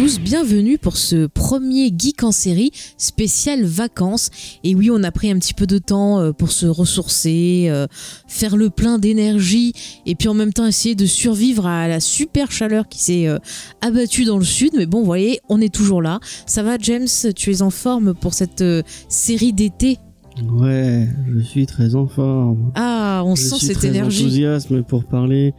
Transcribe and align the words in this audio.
Tous, 0.00 0.18
bienvenue 0.18 0.78
pour 0.78 0.96
ce 0.96 1.26
premier 1.26 1.92
Geek 1.94 2.22
en 2.22 2.32
série 2.32 2.70
spécial 2.96 3.64
vacances. 3.64 4.30
Et 4.64 4.74
oui, 4.74 4.88
on 4.90 5.02
a 5.02 5.12
pris 5.12 5.30
un 5.30 5.38
petit 5.38 5.52
peu 5.52 5.66
de 5.66 5.76
temps 5.76 6.20
euh, 6.20 6.32
pour 6.32 6.52
se 6.52 6.64
ressourcer, 6.64 7.66
euh, 7.68 7.86
faire 8.26 8.56
le 8.56 8.70
plein 8.70 8.98
d'énergie 8.98 9.74
et 10.06 10.14
puis 10.14 10.28
en 10.28 10.32
même 10.32 10.54
temps 10.54 10.64
essayer 10.64 10.94
de 10.94 11.04
survivre 11.04 11.66
à 11.66 11.86
la 11.86 12.00
super 12.00 12.50
chaleur 12.50 12.88
qui 12.88 12.98
s'est 13.02 13.28
euh, 13.28 13.36
abattue 13.82 14.24
dans 14.24 14.38
le 14.38 14.44
sud. 14.44 14.70
Mais 14.74 14.86
bon, 14.86 15.00
vous 15.00 15.04
voyez, 15.04 15.40
on 15.50 15.60
est 15.60 15.74
toujours 15.74 16.00
là. 16.00 16.18
Ça 16.46 16.62
va 16.62 16.78
James, 16.80 17.06
tu 17.36 17.50
es 17.50 17.60
en 17.60 17.70
forme 17.70 18.14
pour 18.14 18.32
cette 18.32 18.64
série 19.10 19.52
d'été? 19.52 19.98
Ouais, 20.50 21.08
je 21.30 21.40
suis 21.40 21.66
très 21.66 21.94
en 21.94 22.06
forme. 22.06 22.72
Ah, 22.74 23.22
on 23.26 23.34
je 23.34 23.42
sent 23.42 23.56
suis 23.56 23.66
cette 23.66 23.76
très 23.76 23.88
énergie. 23.88 24.24
enthousiasme 24.24 24.82
pour 24.82 25.04
parler 25.04 25.52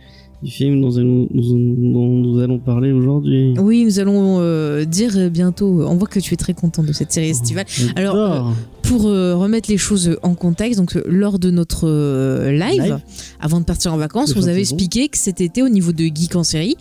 du 0.44 0.50
film 0.52 0.81
dont 0.81 0.91
nous, 0.91 1.27
nous- 1.31 1.91
dont 1.94 2.08
nous 2.08 2.40
allons 2.40 2.58
parler 2.59 2.91
aujourd'hui. 2.91 3.54
Oui, 3.59 3.86
nous 3.86 3.99
allons 3.99 4.38
euh, 4.40 4.86
dire 4.86 5.30
bientôt. 5.30 5.84
On 5.88 5.95
voit 5.98 6.08
que 6.08 6.20
tu 6.20 6.34
es 6.34 6.38
très 6.38 6.54
content 6.54 6.84
de 6.84 6.94
cette 6.94 7.12
série 7.12 7.30
estivale. 7.30 7.65
Alors, 7.96 8.15
J'adore. 8.15 8.54
pour 8.82 9.07
euh, 9.07 9.35
remettre 9.35 9.70
les 9.70 9.77
choses 9.77 10.18
en 10.24 10.34
contexte, 10.34 10.80
donc 10.80 10.96
euh, 10.96 11.04
lors 11.07 11.38
de 11.38 11.52
notre 11.52 11.88
euh, 11.88 12.52
live, 12.52 12.82
Live. 12.82 12.99
avant 13.40 13.60
de 13.60 13.65
partir 13.65 13.93
en 13.93 13.98
vacances, 13.98 14.35
vous 14.35 14.48
avez 14.48 14.60
expliqué 14.62 15.10
que 15.10 15.18
cet 15.18 15.41
été, 15.41 15.62
au 15.62 15.70
niveau 15.70 15.91
de 15.91 16.04
Geek 16.05 16.35
en 16.35 16.43
série, 16.43 16.76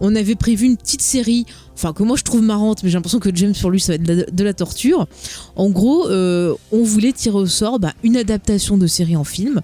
on 0.00 0.16
avait 0.16 0.34
prévu 0.34 0.66
une 0.66 0.76
petite 0.76 1.02
série, 1.02 1.46
enfin 1.72 1.92
que 1.92 2.02
moi 2.02 2.16
je 2.16 2.24
trouve 2.24 2.42
marrante, 2.42 2.82
mais 2.82 2.88
j'ai 2.90 2.94
l'impression 2.96 3.20
que 3.20 3.30
James 3.32 3.52
pour 3.60 3.70
lui 3.70 3.78
ça 3.78 3.92
va 3.92 3.94
être 3.94 4.02
de 4.02 4.12
la, 4.12 4.24
de 4.24 4.44
la 4.44 4.52
torture. 4.52 5.06
En 5.54 5.70
gros, 5.70 6.08
euh, 6.08 6.52
on 6.72 6.82
voulait 6.82 7.12
tirer 7.12 7.36
au 7.36 7.46
sort 7.46 7.78
bah, 7.78 7.92
une 8.02 8.16
adaptation 8.16 8.76
de 8.76 8.88
série 8.88 9.14
en 9.14 9.22
film 9.22 9.60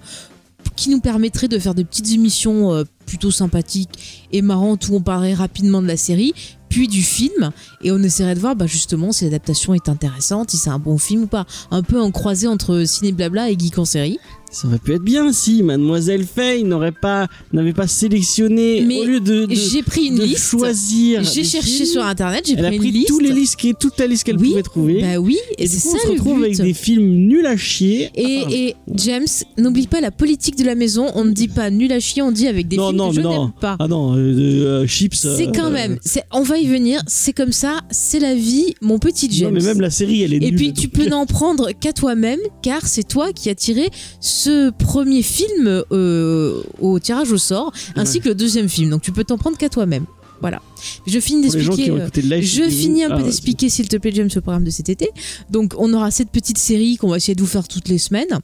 qui 0.81 0.89
nous 0.89 0.99
permettrait 0.99 1.47
de 1.47 1.59
faire 1.59 1.75
des 1.75 1.83
petites 1.83 2.11
émissions 2.11 2.73
euh, 2.73 2.85
plutôt 3.05 3.29
sympathiques 3.29 4.25
et 4.31 4.41
marrantes 4.41 4.89
où 4.89 4.95
on 4.95 5.01
parlerait 5.01 5.35
rapidement 5.35 5.79
de 5.79 5.85
la 5.85 5.95
série, 5.95 6.33
puis 6.69 6.87
du 6.87 7.03
film, 7.03 7.51
et 7.83 7.91
on 7.91 7.99
essaierait 7.99 8.33
de 8.33 8.39
voir 8.39 8.55
bah, 8.55 8.65
justement 8.65 9.11
si 9.11 9.25
l'adaptation 9.25 9.75
est 9.75 9.89
intéressante, 9.89 10.49
si 10.49 10.57
c'est 10.57 10.71
un 10.71 10.79
bon 10.79 10.97
film 10.97 11.23
ou 11.23 11.27
pas. 11.27 11.45
Un 11.69 11.83
peu 11.83 12.01
en 12.01 12.09
croisé 12.09 12.47
entre 12.47 12.83
Ciné 12.85 13.11
Blabla 13.11 13.51
et 13.51 13.59
Geek 13.59 13.77
en 13.77 13.85
série. 13.85 14.17
Ça 14.51 14.67
aurait 14.67 14.79
pu 14.79 14.93
être 14.93 15.01
bien 15.01 15.31
si 15.31 15.63
Mademoiselle 15.63 16.25
Fay 16.25 16.63
n'aurait 16.63 16.91
pas, 16.91 17.27
n'avait 17.53 17.71
pas 17.71 17.87
sélectionné 17.87 18.83
Mais 18.85 18.99
au 18.99 19.05
lieu 19.05 19.19
de, 19.21 19.45
de, 19.45 19.55
J'ai 19.55 19.81
pris 19.81 20.07
une 20.07 20.15
de 20.17 20.23
liste, 20.23 20.49
choisir. 20.49 21.23
j'ai 21.23 21.43
cherché 21.45 21.69
films, 21.71 21.85
sur 21.85 22.03
internet, 22.05 22.43
j'ai 22.45 22.55
Elle 22.57 22.65
a 22.65 22.67
pris, 22.69 22.77
pris 22.79 22.87
une 22.89 22.93
liste. 22.95 23.07
tous 23.07 23.19
les 23.19 23.31
listes, 23.31 23.57
toute 23.79 23.97
la 23.97 24.07
liste 24.07 24.25
qu'elle 24.25 24.37
Oui, 24.37 24.49
pouvait 24.49 24.61
trouver. 24.63 25.01
Bah 25.01 25.19
oui, 25.19 25.37
et, 25.57 25.63
et 25.63 25.67
c'est 25.67 25.79
ça 25.79 25.95
on 25.95 25.99
se 25.99 26.07
le 26.07 26.11
retrouve 26.13 26.37
but. 26.39 26.43
avec 26.45 26.57
des 26.61 26.73
films 26.73 27.05
nuls 27.27 27.45
à 27.45 27.55
chier. 27.55 28.09
Et, 28.15 28.41
Ah, 28.45 28.49
et 28.51 28.75
James, 28.95 29.25
n'oublie 29.57 29.87
pas 29.87 30.01
la 30.01 30.11
politique 30.11 30.57
de 30.57 30.65
la 30.65 30.75
maison. 30.75 31.07
On 31.15 31.23
ne 31.23 31.31
dit 31.31 31.47
pas 31.47 31.69
nul 31.69 31.91
à 31.93 31.99
chier, 32.01 32.21
on 32.21 32.31
dit 32.33 32.47
avec 32.47 32.67
des 32.67 32.75
Non, 32.75 32.87
films 32.87 32.97
non, 32.97 33.09
que 33.09 33.15
je 33.15 33.21
non. 33.21 33.43
n'aime 33.45 33.51
pas. 33.61 33.77
Ah 33.79 33.87
non, 33.87 34.15
euh, 34.17 34.81
euh, 34.81 34.87
chips. 34.87 35.15
C'est 35.15 35.47
euh, 35.47 35.51
quand 35.55 35.69
même, 35.71 35.97
on 36.33 36.41
va 36.43 36.57
y 36.57 36.67
venir. 36.67 37.01
C'est 37.07 37.33
comme 37.33 37.53
ça, 37.53 37.79
c'est 37.89 38.19
la 38.19 38.35
vie, 38.35 38.73
mon 38.81 38.99
petit 38.99 39.27
Non, 39.27 39.33
James. 39.33 39.53
mais 39.53 39.61
même 39.63 39.79
la 39.79 39.89
série, 39.91 40.23
elle 40.23 40.33
est 40.33 40.37
Et 40.37 40.51
nulle. 40.51 40.55
puis 40.55 40.73
tu 40.73 40.89
peux 40.89 41.05
n'en 41.07 41.25
prendre 41.25 41.71
qu'à 41.71 41.93
toi-même, 41.93 42.39
car 42.61 42.85
c'est 42.85 43.07
toi 43.07 43.31
qui 43.31 43.49
as 43.49 43.55
tiré 43.55 43.89
ce 44.19 44.40
premier 44.77 45.21
film 45.21 45.83
euh, 45.91 46.61
au 46.79 46.99
tirage 46.99 47.31
au 47.31 47.37
sort, 47.37 47.71
ainsi 47.95 48.19
que 48.19 48.29
le 48.29 48.35
deuxième 48.35 48.69
film. 48.69 48.89
Donc 48.89 49.01
tu 49.01 49.11
peux 49.11 49.23
t'en 49.23 49.37
prendre 49.37 49.57
qu'à 49.57 49.69
toi-même. 49.69 50.05
Voilà. 50.41 50.61
Je 51.07 51.19
finis 51.19 51.41
d'expliquer. 51.43 51.91
euh, 51.91 52.41
je 52.41 52.63
finis 52.69 53.03
un 53.03 53.09
peu 53.09 53.15
Ah, 53.19 53.23
d'expliquer, 53.23 53.69
s'il 53.69 53.87
te 53.87 53.97
plaît, 53.97 54.11
James, 54.13 54.29
le 54.33 54.41
programme 54.41 54.63
de 54.63 54.69
cet 54.69 54.89
été. 54.89 55.09
Donc, 55.49 55.73
on 55.77 55.93
aura 55.93 56.11
cette 56.11 56.29
petite 56.29 56.57
série 56.57 56.97
qu'on 56.97 57.09
va 57.09 57.17
essayer 57.17 57.35
de 57.35 57.41
vous 57.41 57.47
faire 57.47 57.67
toutes 57.67 57.87
les 57.87 57.97
semaines. 57.97 58.39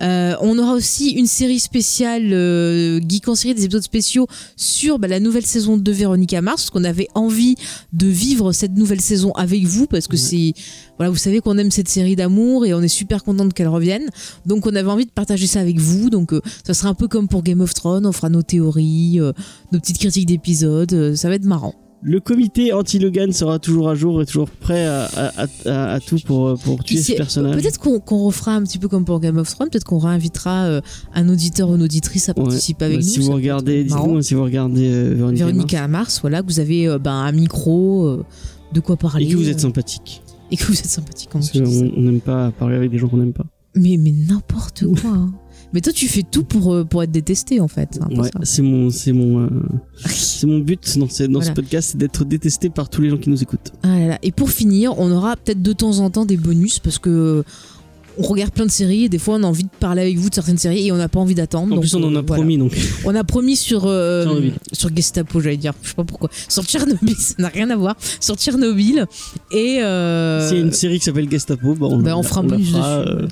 Euh, 0.00 0.34
on 0.40 0.58
aura 0.58 0.74
aussi 0.74 1.10
une 1.10 1.26
série 1.26 1.58
spéciale 1.60 2.30
euh, 2.32 3.00
Geek 3.06 3.28
en 3.28 3.34
série, 3.34 3.54
des 3.54 3.64
épisodes 3.64 3.82
spéciaux 3.82 4.26
sur 4.56 4.98
bah, 4.98 5.08
la 5.08 5.20
nouvelle 5.20 5.46
saison 5.46 5.76
de 5.76 5.92
Véronica 5.92 6.40
Mars, 6.40 6.62
parce 6.62 6.70
qu'on 6.70 6.84
avait 6.84 7.08
envie 7.14 7.54
de 7.92 8.06
vivre 8.06 8.52
cette 8.52 8.76
nouvelle 8.76 9.00
saison 9.00 9.32
avec 9.32 9.64
vous, 9.64 9.86
parce 9.86 10.06
que 10.08 10.12
Ouais. 10.16 10.18
c'est, 10.18 10.52
voilà, 10.98 11.10
vous 11.10 11.16
savez 11.18 11.40
qu'on 11.40 11.56
aime 11.58 11.70
cette 11.70 11.88
série 11.88 12.16
d'amour 12.16 12.66
et 12.66 12.74
on 12.74 12.82
est 12.82 12.88
super 12.88 13.24
contente 13.24 13.54
qu'elle 13.54 13.68
revienne. 13.68 14.08
Donc, 14.46 14.66
on 14.66 14.74
avait 14.74 14.90
envie 14.90 15.06
de 15.06 15.10
partager 15.10 15.46
ça 15.46 15.60
avec 15.60 15.78
vous. 15.78 16.10
Donc, 16.10 16.32
euh, 16.32 16.40
ça 16.66 16.74
sera 16.74 16.88
un 16.90 16.94
peu 16.94 17.08
comme 17.08 17.28
pour 17.28 17.42
Game 17.42 17.60
of 17.60 17.72
Thrones, 17.74 18.04
on 18.06 18.12
fera 18.12 18.28
nos 18.28 18.42
théories, 18.42 19.20
euh, 19.20 19.32
nos 19.72 19.80
petites 19.80 19.98
critiques 19.98 20.26
d'épisodes, 20.26 21.14
ça 21.14 21.28
va 21.28 21.34
être 21.36 21.44
marrant. 21.44 21.71
Le 22.04 22.18
comité 22.18 22.72
anti-Logan 22.72 23.30
sera 23.32 23.60
toujours 23.60 23.88
à 23.88 23.94
jour 23.94 24.20
et 24.20 24.26
toujours 24.26 24.50
prêt 24.50 24.84
à, 24.86 25.04
à, 25.04 25.46
à- 25.66 25.92
à 25.94 26.00
tout 26.00 26.18
pour, 26.26 26.48
euh, 26.48 26.56
pour 26.56 26.82
tuer 26.82 27.00
ce 27.00 27.12
personnage. 27.12 27.54
Peut-être 27.54 27.78
qu'on 27.78 28.00
qu'on 28.00 28.24
refera 28.24 28.56
un 28.56 28.62
petit 28.64 28.78
peu 28.78 28.88
comme 28.88 29.04
pour 29.04 29.20
Game 29.20 29.36
of 29.38 29.48
Thrones, 29.54 29.68
peut-être 29.70 29.84
qu'on 29.84 29.98
réinvitera 29.98 30.64
euh, 30.64 30.80
un 31.14 31.28
auditeur 31.28 31.70
ou 31.70 31.76
une 31.76 31.82
auditrice 31.82 32.28
à 32.28 32.32
Ouais. 32.36 32.42
participer 32.42 32.86
avec 32.86 32.98
Bah, 32.98 33.04
nous. 33.06 33.12
si 33.12 33.20
vous 33.20 33.32
regardez, 33.32 33.86
si 34.22 34.34
vous 34.34 34.42
regardez 34.42 34.90
euh, 34.92 35.14
Véronica, 35.14 35.44
Véronica 35.46 35.86
Mars, 35.88 36.20
voilà, 36.22 36.42
que 36.42 36.46
vous 36.48 36.58
avez 36.58 36.88
euh, 36.88 36.98
ben, 36.98 37.12
un 37.12 37.30
micro, 37.32 38.06
euh, 38.06 38.24
de 38.72 38.80
quoi 38.80 38.96
parler. 38.96 39.24
et 39.24 39.28
que 39.28 39.36
vous 39.36 39.48
êtes 39.48 39.60
sympathique. 39.60 40.22
et 40.50 40.56
que 40.56 40.64
vous 40.64 40.78
êtes 40.78 40.86
sympathique. 40.86 41.28
comment 41.30 41.44
Parce 41.44 41.56
qu'on 41.70 41.92
on 41.96 42.00
n'aime 42.00 42.20
pas 42.20 42.50
parler 42.50 42.74
avec 42.76 42.90
des 42.90 42.98
gens 42.98 43.06
qu'on 43.08 43.18
n'aime 43.18 43.32
pas. 43.32 43.46
Mais, 43.76 43.96
mais 43.96 44.12
n'importe 44.28 44.84
quoi. 45.00 45.10
hein. 45.12 45.32
Mais 45.72 45.80
toi, 45.80 45.92
tu 45.92 46.06
fais 46.08 46.22
tout 46.22 46.44
pour, 46.44 46.74
euh, 46.74 46.84
pour 46.84 47.02
être 47.02 47.10
détesté, 47.10 47.60
en 47.60 47.68
fait. 47.68 47.98
Ouais, 48.10 48.24
ça. 48.32 48.40
c'est 48.42 48.62
mon, 48.62 48.90
c'est 48.90 49.12
mon, 49.12 49.40
euh, 49.44 49.48
c'est 50.06 50.46
mon 50.46 50.58
but 50.58 50.98
dans, 50.98 51.08
ce- 51.08 51.22
dans 51.24 51.38
Voilà. 51.38 51.46
ce 51.46 51.52
podcast, 51.52 51.90
c'est 51.92 51.98
d'être 51.98 52.24
détesté 52.24 52.68
par 52.70 52.88
tous 52.90 53.00
les 53.02 53.08
gens 53.10 53.16
qui 53.16 53.30
nous 53.30 53.42
écoutent. 53.42 53.72
Ah 53.82 53.98
là 53.98 54.06
là. 54.08 54.18
Et 54.22 54.32
pour 54.32 54.50
finir, 54.50 54.98
on 54.98 55.10
aura 55.10 55.36
peut-être 55.36 55.62
de 55.62 55.72
temps 55.72 55.98
en 56.00 56.10
temps 56.10 56.26
des 56.26 56.36
bonus 56.36 56.78
parce 56.78 56.98
que 56.98 57.42
on 58.18 58.22
regarde 58.22 58.52
plein 58.52 58.66
de 58.66 58.70
séries 58.70 59.04
et 59.04 59.08
des 59.08 59.18
fois 59.18 59.36
on 59.36 59.42
a 59.42 59.46
envie 59.46 59.64
de 59.64 59.68
parler 59.80 60.02
avec 60.02 60.18
vous 60.18 60.28
de 60.28 60.34
certaines 60.34 60.58
séries 60.58 60.86
et 60.86 60.92
on 60.92 60.96
n'a 60.96 61.08
pas 61.08 61.20
envie 61.20 61.34
d'attendre. 61.34 61.72
En 61.72 61.76
donc, 61.76 61.80
plus, 61.80 61.94
on 61.94 62.02
en 62.02 62.14
euh, 62.14 62.18
a 62.18 62.22
voilà. 62.22 62.42
promis, 62.42 62.58
donc. 62.58 62.72
On 63.04 63.14
a 63.14 63.24
promis 63.24 63.56
sur 63.56 63.84
euh, 63.86 64.50
sur 64.72 64.94
Gestapo, 64.94 65.40
j'allais 65.40 65.56
dire. 65.56 65.72
Je 65.82 65.88
sais 65.88 65.94
pas 65.94 66.04
pourquoi. 66.04 66.28
Sur 66.48 66.64
Tchernobyl, 66.64 67.14
ça 67.18 67.34
n'a 67.38 67.48
rien 67.48 67.70
à 67.70 67.76
voir. 67.76 67.96
Sur 68.20 68.36
Tchernobyl 68.36 69.06
et 69.50 69.82
euh, 69.82 70.46
S'il 70.48 70.58
y 70.58 70.60
a 70.60 70.64
une 70.64 70.72
série 70.72 70.98
qui 70.98 71.04
s'appelle 71.04 71.30
Gestapo, 71.30 71.74
bah, 71.74 71.86
on, 71.90 71.98
bah, 71.98 72.16
on 72.16 72.22
fera 72.22 72.40
un 72.42 72.44
dessus. 72.44 72.74
euh, 72.76 73.26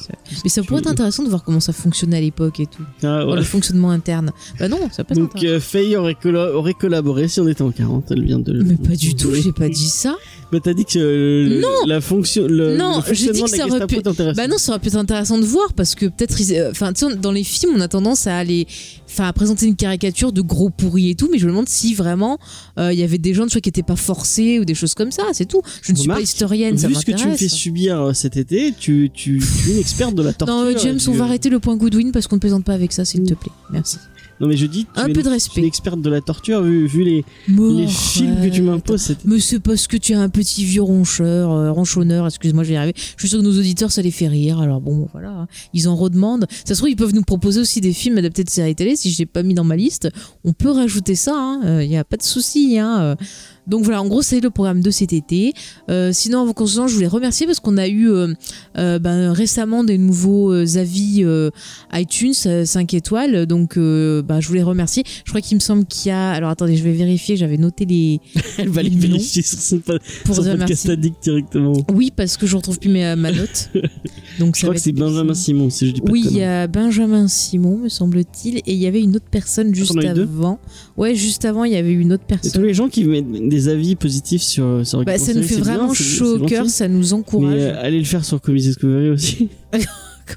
Mais 0.44 0.50
ça 0.50 0.62
pourrait 0.62 0.80
être 0.80 0.88
intéressant 0.90 1.22
de 1.24 1.28
voir 1.28 1.44
comment 1.44 1.60
ça 1.60 1.72
fonctionnait 1.72 2.16
à 2.18 2.20
l'époque 2.20 2.60
et 2.60 2.66
tout. 2.66 2.82
ah, 3.02 3.26
ouais. 3.26 3.36
Le 3.36 3.42
fonctionnement 3.42 3.90
interne. 3.90 4.32
Bah 4.58 4.68
non, 4.68 4.78
ça 4.92 5.02
être 5.02 5.14
Donc, 5.14 5.32
Faye 5.60 5.96
aurait, 5.96 6.14
colla- 6.20 6.52
aurait 6.54 6.74
collaboré 6.74 7.28
si 7.28 7.40
on 7.40 7.48
était 7.48 7.62
en 7.62 7.70
40, 7.70 8.10
elle 8.10 8.24
vient 8.24 8.38
de. 8.38 8.62
Mais 8.62 8.76
pas 8.76 8.96
du 8.96 9.14
tout, 9.14 9.34
j'ai 9.34 9.52
pas 9.52 9.68
dit 9.68 9.88
ça. 9.88 10.16
Bah, 10.52 10.58
t'as 10.62 10.74
dit 10.74 10.84
que 10.84 10.98
euh, 10.98 11.60
Non. 11.60 11.86
la 11.86 12.00
fonction, 12.00 12.46
le, 12.46 12.76
Non, 12.76 13.02
le 13.06 13.14
j'ai 13.14 13.32
dit 13.32 13.38
fonctionnement 13.40 13.46
que 13.46 13.50
de 13.52 13.56
ça 13.56 13.66
la 13.66 13.86
Gestapo 13.86 14.14
pu-. 14.14 14.36
Bah 14.36 14.48
non, 14.48 14.58
ça 14.58 14.72
aurait 14.72 14.80
pu 14.80 14.88
être 14.88 14.96
intéressant 14.96 15.38
de 15.38 15.44
voir 15.44 15.72
parce 15.74 15.94
que 15.94 16.06
peut-être, 16.06 16.36
euh, 16.52 16.70
enfin, 16.70 16.92
tu 16.92 17.06
sais, 17.06 17.16
dans 17.16 17.30
les 17.32 17.44
films, 17.44 17.72
on 17.76 17.80
a 17.80 17.88
tendance 17.88 18.26
à 18.26 18.36
aller, 18.36 18.66
enfin, 19.08 19.28
à 19.28 19.32
présenter 19.32 19.66
une 19.66 19.76
caricature 19.76 20.32
de 20.32 20.40
gros 20.40 20.70
pourris 20.70 21.10
et 21.10 21.14
tout, 21.14 21.28
mais 21.30 21.38
je 21.38 21.46
me 21.46 21.50
demande 21.50 21.68
si 21.68 21.94
vraiment 21.94 22.38
euh, 22.78 22.92
il 22.92 22.98
y 22.98 23.02
avait 23.02 23.18
des 23.18 23.32
gens 23.32 23.46
tu 23.46 23.52
vois, 23.52 23.60
qui 23.60 23.68
étaient 23.68 23.82
pas 23.82 23.96
forcés 23.96 24.58
ou 24.58 24.64
des 24.64 24.74
choses 24.74 24.94
comme 24.94 25.12
ça, 25.12 25.22
c'est 25.32 25.46
tout. 25.46 25.62
Je 25.82 25.92
ne 25.92 25.96
suis 25.96 26.08
pas 26.08 26.20
historienne, 26.20 26.76
ça 26.78 26.88
Vu 26.88 26.94
ce 26.94 27.04
que 27.04 27.12
tu 27.12 27.28
me 27.28 27.36
fais 27.36 27.48
subir 27.48 28.00
euh, 28.00 28.12
cet 28.12 28.36
été, 28.36 28.74
tu, 28.78 29.10
tu, 29.14 29.40
tu 29.62 29.70
es 29.70 29.74
une 29.74 29.78
experte 29.78 30.14
de 30.16 30.22
la 30.22 30.32
torture. 30.32 30.54
Non, 30.56 30.76
James, 30.76 30.98
on 31.06 31.12
va 31.12 31.24
arrêter 31.24 31.48
le 31.48 31.60
point 31.60 31.76
Goodwin 31.76 32.10
parce 32.10 32.26
qu'on 32.26 32.36
ne 32.36 32.40
plaisante 32.40 32.64
pas 32.64 32.74
avec 32.74 32.92
ça, 32.92 33.04
s'il 33.04 33.22
te 33.22 33.34
plaît. 33.34 33.52
Merci. 33.70 33.98
Non, 34.40 34.48
mais 34.48 34.56
je 34.56 34.66
dis, 34.66 34.84
tu 34.86 35.00
Un 35.00 35.06
es 35.08 35.12
peu 35.12 35.22
de 35.22 35.26
une- 35.28 35.32
respect. 35.34 35.60
une 35.60 35.66
experte 35.66 36.00
de 36.00 36.08
la 36.08 36.20
torture 36.20 36.62
vu, 36.62 36.86
vu 36.86 37.04
les, 37.04 37.24
les 37.48 37.86
films 37.86 38.40
que 38.42 38.48
tu 38.48 38.62
m'imposes. 38.62 39.02
cet- 39.02 39.24
Mais 39.26 39.38
c'est 39.38 39.60
parce 39.60 39.86
que 39.86 39.96
tu 39.98 40.12
es 40.12 40.14
un 40.14 40.28
petit 40.30 40.64
vieux 40.64 40.82
roncheur, 40.82 41.50
euh, 41.52 41.70
ronchonneur, 41.72 42.26
excuse-moi, 42.26 42.64
je 42.64 42.68
vais 42.68 42.74
y 42.74 42.78
arriver. 42.78 42.94
Je 42.96 43.20
suis 43.22 43.28
sûr 43.28 43.38
que 43.40 43.44
nos 43.44 43.58
auditeurs, 43.58 43.90
ça 43.92 44.00
les 44.02 44.10
fait 44.10 44.28
rire. 44.28 44.60
Alors 44.60 44.80
bon, 44.80 45.08
voilà, 45.12 45.30
hein. 45.30 45.46
ils 45.74 45.88
en 45.88 45.94
redemandent. 45.96 46.46
Ça 46.64 46.74
se 46.74 46.80
trouve, 46.80 46.88
ils 46.90 46.96
peuvent 46.96 47.14
nous 47.14 47.22
proposer 47.22 47.60
aussi 47.60 47.80
des 47.82 47.92
films 47.92 48.16
adaptés 48.18 48.44
de 48.44 48.50
séries 48.50 48.74
télé. 48.74 48.96
Si 48.96 49.10
je 49.10 49.18
l'ai 49.18 49.26
pas 49.26 49.42
mis 49.42 49.54
dans 49.54 49.64
ma 49.64 49.76
liste, 49.76 50.08
on 50.44 50.52
peut 50.54 50.70
rajouter 50.70 51.14
ça. 51.16 51.58
Il 51.82 51.88
n'y 51.88 51.98
a 51.98 52.04
pas 52.04 52.16
de 52.16 52.22
souci. 52.22 52.78
Hein. 52.78 53.16
Donc 53.66 53.84
voilà, 53.84 54.02
en 54.02 54.06
gros, 54.08 54.22
c'est 54.22 54.40
le 54.40 54.50
programme 54.50 54.80
de 54.80 54.90
cet 54.90 55.12
été. 55.12 55.52
Euh, 55.90 56.10
sinon, 56.12 56.42
avant 56.42 56.52
qu'on 56.52 56.66
se 56.66 56.78
lance, 56.78 56.90
je 56.90 56.96
voulais 56.96 57.06
remercier 57.06 57.46
parce 57.46 57.60
qu'on 57.60 57.76
a 57.78 57.86
eu 57.88 58.10
euh, 58.10 58.34
euh, 58.78 58.98
ben, 58.98 59.30
récemment 59.32 59.84
des 59.84 59.98
nouveaux 59.98 60.52
avis 60.76 61.24
iTunes, 61.92 62.34
5 62.34 62.94
étoiles. 62.94 63.46
Donc, 63.46 63.76
bah, 63.78 64.40
je 64.40 64.48
voulais 64.48 64.62
remercier. 64.62 65.04
Je 65.24 65.30
crois 65.30 65.40
qu'il 65.40 65.56
me 65.56 65.60
semble 65.60 65.84
qu'il 65.86 66.08
y 66.10 66.12
a. 66.12 66.30
Alors, 66.32 66.50
attendez, 66.50 66.76
je 66.76 66.84
vais 66.84 66.92
vérifier. 66.92 67.36
J'avais 67.36 67.56
noté 67.58 67.84
les. 67.84 68.20
Elle 68.58 68.68
va 68.68 68.82
les 68.82 68.90
vérifier 68.90 69.42
sur 69.42 69.80
pa- 69.82 69.98
Pour 70.24 70.36
podcast 70.36 70.88
addict 70.88 71.22
directement. 71.22 71.72
Oui, 71.92 72.12
parce 72.14 72.36
que 72.36 72.46
je 72.46 72.56
retrouve 72.56 72.78
plus 72.78 72.90
mes, 72.90 73.14
ma 73.16 73.32
note. 73.32 73.70
Donc 74.38 74.54
Je 74.56 74.60
ça 74.60 74.66
crois 74.66 74.74
que 74.74 74.80
c'est 74.80 74.92
Benjamin. 74.92 75.34
Simon, 75.34 75.70
si 75.70 75.86
je 75.88 75.92
dis 75.92 76.00
pas 76.00 76.10
Oui, 76.10 76.24
il 76.30 76.36
y 76.36 76.42
a 76.42 76.66
Benjamin 76.66 77.28
Simon, 77.28 77.76
me 77.78 77.88
semble-t-il, 77.88 78.58
et 78.58 78.62
il 78.66 78.76
y 78.78 78.86
avait 78.86 79.00
une 79.02 79.16
autre 79.16 79.26
personne 79.30 79.74
juste 79.74 79.92
en 79.92 79.98
a 79.98 80.04
eu 80.12 80.14
deux 80.14 80.22
avant. 80.22 80.58
Ouais, 80.96 81.14
juste 81.14 81.44
avant, 81.44 81.64
il 81.64 81.72
y 81.72 81.76
avait 81.76 81.92
une 81.92 82.12
autre 82.12 82.24
Et 82.28 82.34
tous 82.34 82.40
personne. 82.42 82.62
les 82.64 82.74
gens 82.74 82.88
qui 82.88 83.04
mettent 83.04 83.26
des 83.50 83.68
avis 83.68 83.96
positifs 83.96 84.42
sur, 84.42 84.86
sur 84.86 85.04
Bah, 85.04 85.18
ça 85.18 85.34
nous 85.34 85.42
fait 85.42 85.56
bien, 85.56 85.64
vraiment 85.76 85.92
chaud 85.92 86.38
au 86.42 86.46
cœur, 86.46 86.66
ça 86.70 86.88
nous 86.88 87.12
encourage. 87.12 87.54
Mais 87.54 87.60
euh, 87.64 87.82
allez 87.82 87.98
le 87.98 88.04
faire 88.04 88.24
sur 88.24 88.40
Comedy 88.40 88.68
Discovery 88.68 89.10
aussi. 89.10 89.48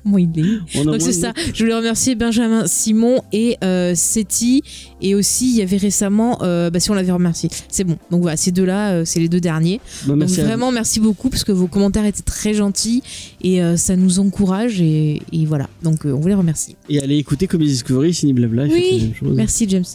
Comment 0.04 0.18
il 0.18 0.30
est 0.39 0.83
Donc 0.86 0.95
c'est 1.01 1.10
de- 1.10 1.12
ça. 1.12 1.33
Je 1.54 1.63
voulais 1.63 1.75
remercier 1.75 2.15
Benjamin 2.15 2.65
Simon 2.65 3.21
et 3.31 3.57
euh, 3.63 3.94
Seti. 3.94 4.63
Et 5.04 5.13
aussi, 5.13 5.51
il 5.51 5.56
y 5.57 5.62
avait 5.62 5.77
récemment. 5.77 6.39
euh, 6.42 6.71
bah, 6.71 6.80
si 6.80 6.89
on 6.89 6.95
l'avait 6.95 7.12
remercié. 7.12 7.50
C'est 7.69 7.83
bon. 7.83 7.98
Donc 8.10 8.21
voilà, 8.24 8.36
ces 8.36 8.51
deux-là, 8.51 8.94
euh, 8.94 9.04
c'est 9.06 9.19
les 9.19 9.30
deux 9.30 9.39
derniers. 9.39 9.80
Bah, 10.07 10.15
merci 10.15 10.38
Donc 10.38 10.45
vraiment, 10.48 10.71
merci 10.71 11.00
beaucoup 11.00 11.30
parce 11.30 11.44
que 11.44 11.51
vos 11.51 11.68
commentaires 11.68 12.06
étaient 12.06 12.24
très 12.24 12.56
gentils 12.56 13.04
et 13.44 13.60
ça 13.77 13.95
nous 13.95 14.18
encourage. 14.18 14.81
Et, 14.81 15.21
et 15.31 15.45
voilà. 15.45 15.69
Donc 15.83 16.06
on 16.06 16.19
vous 16.19 16.27
les 16.27 16.33
remercie. 16.33 16.75
Et 16.89 17.00
allez 17.00 17.18
écouter 17.18 17.45
Comedy 17.45 17.69
Discovery, 17.69 18.15
Ciné 18.15 18.33
Blabla, 18.33 18.63
Oui. 18.63 19.13
Merci 19.21 19.68
James. 19.69 19.86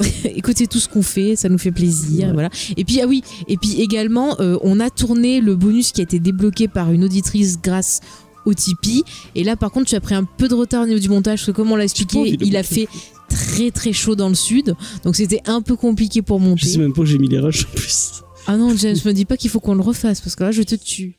Écoutez 0.24 0.66
tout 0.66 0.78
ce 0.78 0.88
qu'on 0.88 1.02
fait, 1.02 1.36
ça 1.36 1.48
nous 1.48 1.58
fait 1.58 1.70
plaisir, 1.72 2.26
Ouais. 2.28 2.32
voilà. 2.32 2.50
Et 2.76 2.84
puis 2.84 3.00
ah 3.00 3.06
oui, 3.06 3.22
et 3.48 3.56
puis 3.56 3.80
également, 3.80 4.36
euh, 4.40 4.58
on 4.62 4.80
a 4.80 4.90
tourné 4.90 5.40
le 5.40 5.56
bonus 5.56 5.92
qui 5.92 6.00
a 6.00 6.04
été 6.04 6.18
débloqué 6.18 6.68
par 6.68 6.92
une 6.92 7.04
auditrice 7.04 7.58
grâce 7.60 8.00
au 8.44 8.54
Tipeee. 8.54 9.02
Et 9.34 9.42
là, 9.44 9.56
par 9.56 9.70
contre, 9.72 9.86
tu 9.88 9.94
as 9.94 10.00
pris 10.00 10.14
un 10.14 10.24
peu 10.24 10.48
de 10.48 10.54
retard 10.54 10.82
au 10.82 10.86
niveau 10.86 11.00
du 11.00 11.08
montage, 11.08 11.40
parce 11.40 11.46
que 11.46 11.52
comme 11.52 11.72
on 11.72 11.76
l'a 11.76 11.84
expliqué, 11.84 12.36
il 12.40 12.56
a 12.56 12.62
fait 12.62 12.88
très 13.28 13.70
très 13.70 13.92
chaud 13.92 14.14
dans 14.14 14.28
le 14.28 14.34
sud, 14.36 14.76
donc 15.02 15.16
c'était 15.16 15.40
un 15.46 15.60
peu 15.62 15.74
compliqué 15.76 16.22
pour 16.22 16.38
Je 16.40 16.44
monter. 16.44 16.66
sais 16.66 16.78
même 16.78 16.92
pas 16.92 17.00
que 17.02 17.08
j'ai 17.08 17.18
mis 17.18 17.28
les 17.28 17.38
rushs 17.40 17.64
en 17.66 17.74
plus. 17.76 18.22
Ah 18.48 18.56
non, 18.56 18.76
James, 18.76 18.96
me 19.04 19.12
dis 19.12 19.24
pas 19.24 19.36
qu'il 19.36 19.50
faut 19.50 19.60
qu'on 19.60 19.74
le 19.74 19.82
refasse 19.82 20.20
parce 20.20 20.36
que 20.36 20.44
là, 20.44 20.52
je 20.52 20.62
te 20.62 20.74
tue. 20.74 21.16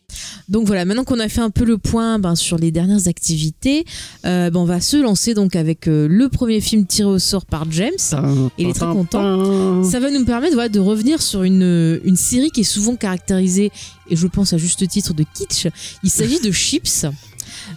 Donc 0.48 0.66
voilà, 0.66 0.86
maintenant 0.86 1.04
qu'on 1.04 1.20
a 1.20 1.28
fait 1.28 1.42
un 1.42 1.50
peu 1.50 1.66
le 1.66 1.78
point 1.78 2.20
ben, 2.20 2.36
sur 2.36 2.58
les 2.58 2.72
dernières 2.72 3.08
activités, 3.08 3.86
euh, 4.26 4.50
ben, 4.50 4.60
on 4.60 4.66
va 4.66 4.80
se 4.80 4.98
lancer 4.98 5.34
donc 5.34 5.56
avec 5.56 5.88
euh, 5.88 6.08
le 6.08 6.30
premier 6.30 6.62
film 6.62 6.86
tiré 6.86 7.10
au 7.10 7.20
sort 7.20 7.46
par 7.46 7.70
James. 7.72 7.92
Il 8.58 8.70
est 8.70 8.74
très 8.74 8.86
content. 8.86 9.84
Ça 9.84 10.00
va 10.00 10.10
nous 10.10 10.26
permettre 10.26 10.54
voilà, 10.54 10.70
de 10.70 10.80
revenir 10.80 11.22
sur 11.22 11.44
une, 11.44 12.00
une 12.04 12.16
série 12.16 12.52
qui 12.52 12.62
est 12.62 12.64
souvent 12.64 12.96
caractérisée, 12.96 13.72
et 14.10 14.16
je 14.16 14.28
pense 14.28 14.54
à 14.54 14.58
juste 14.58 14.88
titre, 14.88 15.14
de 15.14 15.26
kitsch. 15.34 15.68
Il 16.04 16.10
s'agit 16.10 16.40
de 16.40 16.52
Chips. 16.52 17.06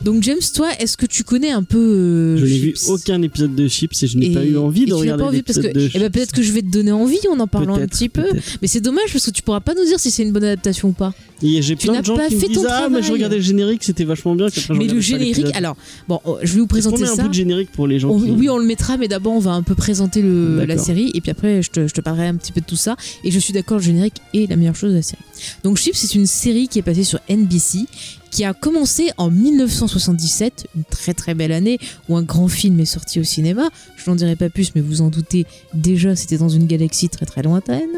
Donc 0.02 0.23
James, 0.23 0.38
toi, 0.55 0.70
est-ce 0.79 0.97
que 0.97 1.05
tu 1.06 1.25
connais 1.25 1.50
un 1.50 1.62
peu 1.62 1.79
euh, 1.79 2.37
Je 2.38 2.44
n'ai 2.47 2.58
vu 2.58 2.75
aucun 2.88 3.20
épisode 3.20 3.55
de 3.55 3.69
Chips 3.69 4.02
et 4.02 4.06
je 4.06 4.17
n'ai 4.17 4.31
pas 4.32 4.44
eu 4.44 4.56
envie 4.56 4.87
de 4.87 4.94
regarder 4.94 5.23
pas 5.23 5.29
envie 5.29 5.43
parce 5.43 5.58
que 5.58 5.67
eh 5.69 5.99
ben, 5.99 6.11
peut-être 6.11 6.32
que 6.32 6.43
je 6.43 6.52
vais 6.52 6.62
te 6.62 6.69
donner 6.70 6.93
envie 6.93 7.19
en 7.31 7.38
en 7.38 7.47
parlant 7.47 7.75
un 7.76 7.87
petit 7.87 8.08
peu. 8.08 8.25
Mais 8.62 8.69
c'est 8.69 8.81
dommage 8.81 9.12
parce 9.12 9.26
que 9.26 9.31
tu 9.31 9.43
pourras 9.43 9.61
pas 9.61 9.75
nous 9.75 9.85
dire 9.85 10.00
si 10.00 10.11
c'est 10.11 10.23
une 10.23 10.32
bonne 10.32 10.44
adaptation 10.44 10.88
ou 10.88 10.93
pas. 10.93 11.12
J'ai 11.43 11.61
Tu 11.76 11.87
plein 11.87 11.94
n'as 11.94 12.00
de 12.00 12.06
gens 12.06 12.17
pas 12.17 12.29
qui 12.29 12.35
me 12.35 12.41
fait 12.41 12.49
disent 12.49 12.56
ton 12.58 12.67
Ah, 12.69 12.88
mais 12.91 13.02
je 13.02 13.12
regardais 13.12 13.37
le 13.37 13.43
générique, 13.43 13.82
c'était 13.82 14.05
vachement 14.05 14.35
bien. 14.35 14.47
mais 14.70 14.87
le 14.87 15.00
générique, 15.00 15.55
alors 15.55 15.76
bon, 16.08 16.20
oh, 16.25 16.37
je 16.43 16.52
vais 16.55 16.61
vous 16.61 16.64
Est-ce 16.76 16.88
qu'on 16.88 16.93
présenter 16.97 17.02
met 17.02 17.08
un 17.08 17.17
ça. 17.17 17.23
bout 17.23 17.29
de 17.29 17.35
générique 17.35 17.70
pour 17.73 17.87
les 17.87 17.99
gens 17.99 18.11
On-. 18.11 18.19
Oui, 18.20 18.49
on 18.49 18.58
le 18.58 18.67
mettra, 18.67 18.97
mais 18.97 19.08
d'abord 19.08 19.32
on 19.32 19.38
va 19.38 19.52
un 19.52 19.62
peu 19.62 19.75
présenter 19.75 20.23
la 20.23 20.79
série 20.79 21.11
et 21.14 21.20
puis 21.20 21.31
après 21.31 21.62
je 21.62 21.70
te, 21.70 21.87
je 21.87 21.93
te 21.94 22.00
parlerai 22.00 22.26
un 22.26 22.37
petit 22.37 22.52
peu 22.52 22.61
de 22.61 22.67
tout 22.67 22.76
ça. 22.76 22.97
Et 23.25 23.31
je 23.31 23.38
suis 23.38 23.52
d'accord, 23.52 23.79
le 23.79 23.82
générique 23.85 24.17
est 24.35 24.49
la 24.49 24.56
meilleure 24.56 24.76
chose 24.76 24.91
de 24.93 24.97
la 24.97 25.02
série. 25.02 25.23
Donc 25.64 25.79
Chips, 25.79 25.97
c'est 25.97 26.14
une 26.14 26.26
série 26.26 26.69
qui 26.69 26.79
est 26.79 26.82
passée 26.82 27.05
sur 27.05 27.19
NBC, 27.29 27.87
qui 28.30 28.44
a 28.44 28.54
commencé 28.54 29.10
en 29.16 29.30
1977, 29.30 30.68
une 30.76 30.84
très 30.84 31.14
très 31.14 31.34
belle 31.34 31.52
année 31.52 31.78
où 32.08 32.16
un 32.16 32.22
grand 32.22 32.48
film 32.48 32.78
est 32.80 32.84
sorti 32.84 33.20
au 33.20 33.24
cinéma. 33.24 33.70
Je 33.96 34.08
n'en 34.08 34.16
dirai 34.16 34.36
pas 34.36 34.48
plus, 34.48 34.74
mais 34.74 34.80
vous 34.80 35.02
en 35.02 35.08
doutez 35.08 35.46
déjà, 35.74 36.14
c'était 36.16 36.38
dans 36.38 36.48
une 36.48 36.66
galaxie 36.66 37.08
très 37.08 37.26
très 37.26 37.42
lointaine. 37.42 37.90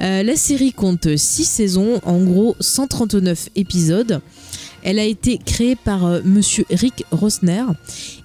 Euh, 0.00 0.22
la 0.22 0.36
série 0.36 0.72
compte 0.72 1.16
6 1.16 1.44
saisons, 1.44 2.00
en 2.04 2.22
gros 2.22 2.56
139 2.60 3.48
épisodes. 3.56 4.20
Elle 4.84 4.98
a 4.98 5.04
été 5.04 5.38
créée 5.38 5.76
par 5.76 6.04
euh, 6.04 6.20
monsieur 6.24 6.64
Rick 6.70 7.04
Rosner. 7.12 7.64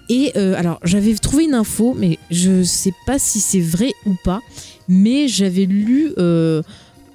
Et 0.09 0.31
euh, 0.35 0.55
alors, 0.57 0.79
j'avais 0.83 1.13
trouvé 1.15 1.45
une 1.45 1.53
info, 1.53 1.95
mais 1.97 2.17
je 2.31 2.63
sais 2.63 2.94
pas 3.05 3.19
si 3.19 3.39
c'est 3.39 3.61
vrai 3.61 3.91
ou 4.05 4.15
pas. 4.23 4.41
Mais 4.88 5.27
j'avais 5.27 5.65
lu 5.65 6.13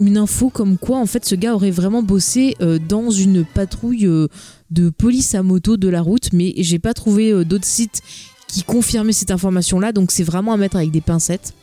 une 0.04 0.16
info 0.16 0.50
comme 0.50 0.78
quoi, 0.78 0.98
en 0.98 1.06
fait, 1.06 1.24
ce 1.24 1.34
gars 1.34 1.54
aurait 1.54 1.70
vraiment 1.70 2.02
bossé 2.02 2.56
euh, 2.60 2.78
dans 2.88 3.10
une 3.10 3.44
patrouille 3.44 4.06
euh, 4.06 4.26
de 4.70 4.90
police 4.90 5.34
à 5.34 5.42
moto 5.42 5.76
de 5.76 5.88
la 5.88 6.00
route. 6.02 6.32
Mais 6.32 6.52
j'ai 6.58 6.78
pas 6.78 6.92
trouvé 6.94 7.30
euh, 7.32 7.44
d'autres 7.44 7.64
sites 7.66 8.02
qui 8.48 8.62
confirmaient 8.64 9.12
cette 9.12 9.30
information-là. 9.30 9.92
Donc, 9.92 10.10
c'est 10.10 10.24
vraiment 10.24 10.52
à 10.52 10.56
mettre 10.56 10.76
avec 10.76 10.90
des 10.90 11.00
pincettes. 11.00 11.54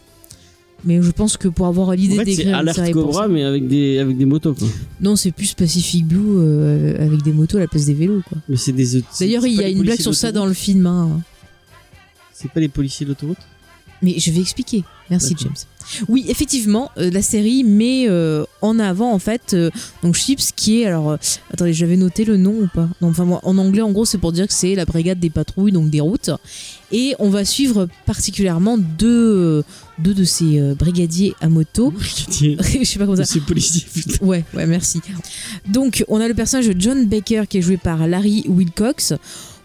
Mais 0.85 1.01
je 1.01 1.11
pense 1.11 1.35
que 1.35 1.49
pour 1.49 1.65
avoir 1.67 1.89
En 1.89 1.91
l'idée 1.91 2.15
fait, 2.15 2.21
c'est 2.31 2.37
d'écrire 2.37 2.61
une 2.61 2.73
série 2.73 2.91
Cobra, 2.93 3.27
mais 3.27 3.43
avec 3.43 3.67
des, 3.67 3.97
avec 3.99 4.17
des 4.17 4.23
motos, 4.25 4.53
quoi. 4.53 4.67
Non, 5.01 5.17
c'est 5.17 5.31
plus 5.31 5.53
Pacific 5.53 6.07
Blue 6.07 6.39
avec 6.97 7.21
des 7.21 7.33
motos 7.33 7.57
à 7.57 7.59
la 7.59 7.67
place 7.67 7.85
des 7.85 7.93
vélos. 7.93 8.21
quoi. 8.29 8.37
Mais 8.47 8.55
c'est 8.55 8.71
des. 8.71 8.85
c'est- 8.85 9.03
D'ailleurs, 9.19 9.45
il 9.45 9.55
y 9.55 9.63
a 9.63 9.67
une 9.67 9.81
blague 9.81 9.99
sur 9.99 10.15
ça 10.15 10.31
dans 10.31 10.45
le 10.45 10.53
film. 10.53 10.85
hein. 10.85 11.19
C'est 12.33 12.49
pas 12.49 12.61
les 12.61 12.69
policiers 12.69 13.05
d'autoroute? 13.05 13.37
Mais 14.01 14.17
je 14.17 14.31
vais 14.31 14.41
expliquer. 14.41 14.83
Merci. 15.09 15.35
James. 15.39 15.53
Oui, 16.07 16.25
effectivement, 16.27 16.91
euh, 16.97 17.09
la 17.09 17.21
série 17.21 17.63
met 17.63 18.07
euh, 18.07 18.45
en 18.61 18.77
avant 18.77 19.11
en 19.11 19.19
fait 19.19 19.53
euh, 19.53 19.71
donc 20.03 20.15
Chips 20.15 20.51
qui 20.55 20.81
est 20.81 20.85
alors 20.85 21.17
attendez, 21.51 21.73
j'avais 21.73 21.97
noté 21.97 22.25
le 22.25 22.37
nom 22.37 22.51
ou 22.51 22.67
pas? 22.67 22.87
Non, 23.01 23.09
enfin 23.09 23.25
moi 23.25 23.39
en 23.43 23.57
anglais 23.57 23.81
en 23.81 23.91
gros 23.91 24.05
c'est 24.05 24.19
pour 24.19 24.31
dire 24.31 24.47
que 24.47 24.53
c'est 24.53 24.75
la 24.75 24.85
brigade 24.85 25.19
des 25.19 25.31
patrouilles 25.31 25.71
donc 25.71 25.89
des 25.89 25.99
routes 25.99 26.29
et 26.91 27.15
on 27.17 27.29
va 27.29 27.43
suivre 27.43 27.87
particulièrement 28.05 28.77
deux 28.77 29.63
deux 29.97 30.13
de 30.13 30.23
ces 30.23 30.59
brigadiers 30.77 31.33
à 31.41 31.49
moto. 31.49 31.91
Brigadier. 31.97 32.57
Je 32.79 32.83
sais 32.83 32.99
pas 32.99 33.05
comment 33.05 33.17
ça. 33.17 33.25
C'est 33.25 33.41
policier, 33.41 33.85
putain. 33.93 34.25
Ouais, 34.25 34.45
ouais, 34.53 34.65
merci. 34.65 35.01
Donc, 35.67 36.05
on 36.07 36.21
a 36.21 36.27
le 36.27 36.33
personnage 36.33 36.67
de 36.67 36.79
John 36.79 37.05
Baker 37.05 37.43
qui 37.49 37.57
est 37.57 37.61
joué 37.61 37.75
par 37.75 38.07
Larry 38.07 38.45
Wilcox. 38.47 39.13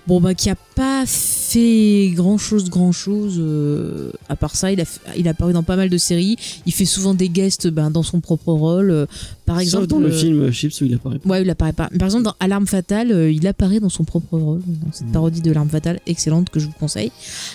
Bon, 0.07 0.21
bah, 0.21 0.35
qui 0.35 0.51
a 0.51 0.55
pas 0.75 1.05
fait 1.07 2.11
grand 2.15 2.37
chose, 2.37 2.69
grand 2.69 2.93
chose. 2.93 3.37
euh, 3.39 4.11
à 4.29 4.37
part 4.37 4.55
ça, 4.55 4.71
il 4.71 4.79
a, 4.81 4.85
il 5.17 5.27
a 5.29 5.31
apparu 5.31 5.55
dans 5.55 5.63
pas 5.63 5.77
mal 5.77 5.89
de 5.89 5.97
séries. 5.97 6.37
Il 6.67 6.75
fait 6.75 6.85
souvent 6.85 7.15
des 7.15 7.31
guests 7.31 7.69
ben, 7.69 7.91
dans 7.91 8.03
son 8.03 8.21
propre 8.21 8.53
rôle. 8.53 8.91
euh, 8.91 9.07
par 9.47 9.61
exemple, 9.61 9.87
dans 9.87 9.99
le 10.01 10.09
euh, 10.09 10.13
film 10.13 10.53
Chips 10.53 10.79
où 10.83 10.85
il 10.85 10.95
apparaît 10.95 11.19
pas. 11.19 11.29
Ouais, 11.31 11.41
il 11.43 11.49
apparaît 11.49 11.73
pas. 11.73 11.89
Par 11.99 12.07
exemple, 12.07 12.25
dans 12.25 12.35
Alarme 12.39 12.67
Fatale, 12.67 13.13
euh, 13.13 13.31
il 13.33 13.47
apparaît 13.47 13.81
dans 13.81 13.89
son 13.89 14.05
propre 14.05 14.39
rôle, 14.39 14.61
dans 14.67 14.93
cette 14.93 15.07
Mm. 15.09 15.13
parodie 15.13 15.41
de 15.41 15.51
Alarme 15.51 15.71
Fatale, 15.71 16.01
excellente 16.07 16.51
que 16.51 16.61
je 16.61 16.67
vous 16.67 16.73
conseille. 16.79 17.11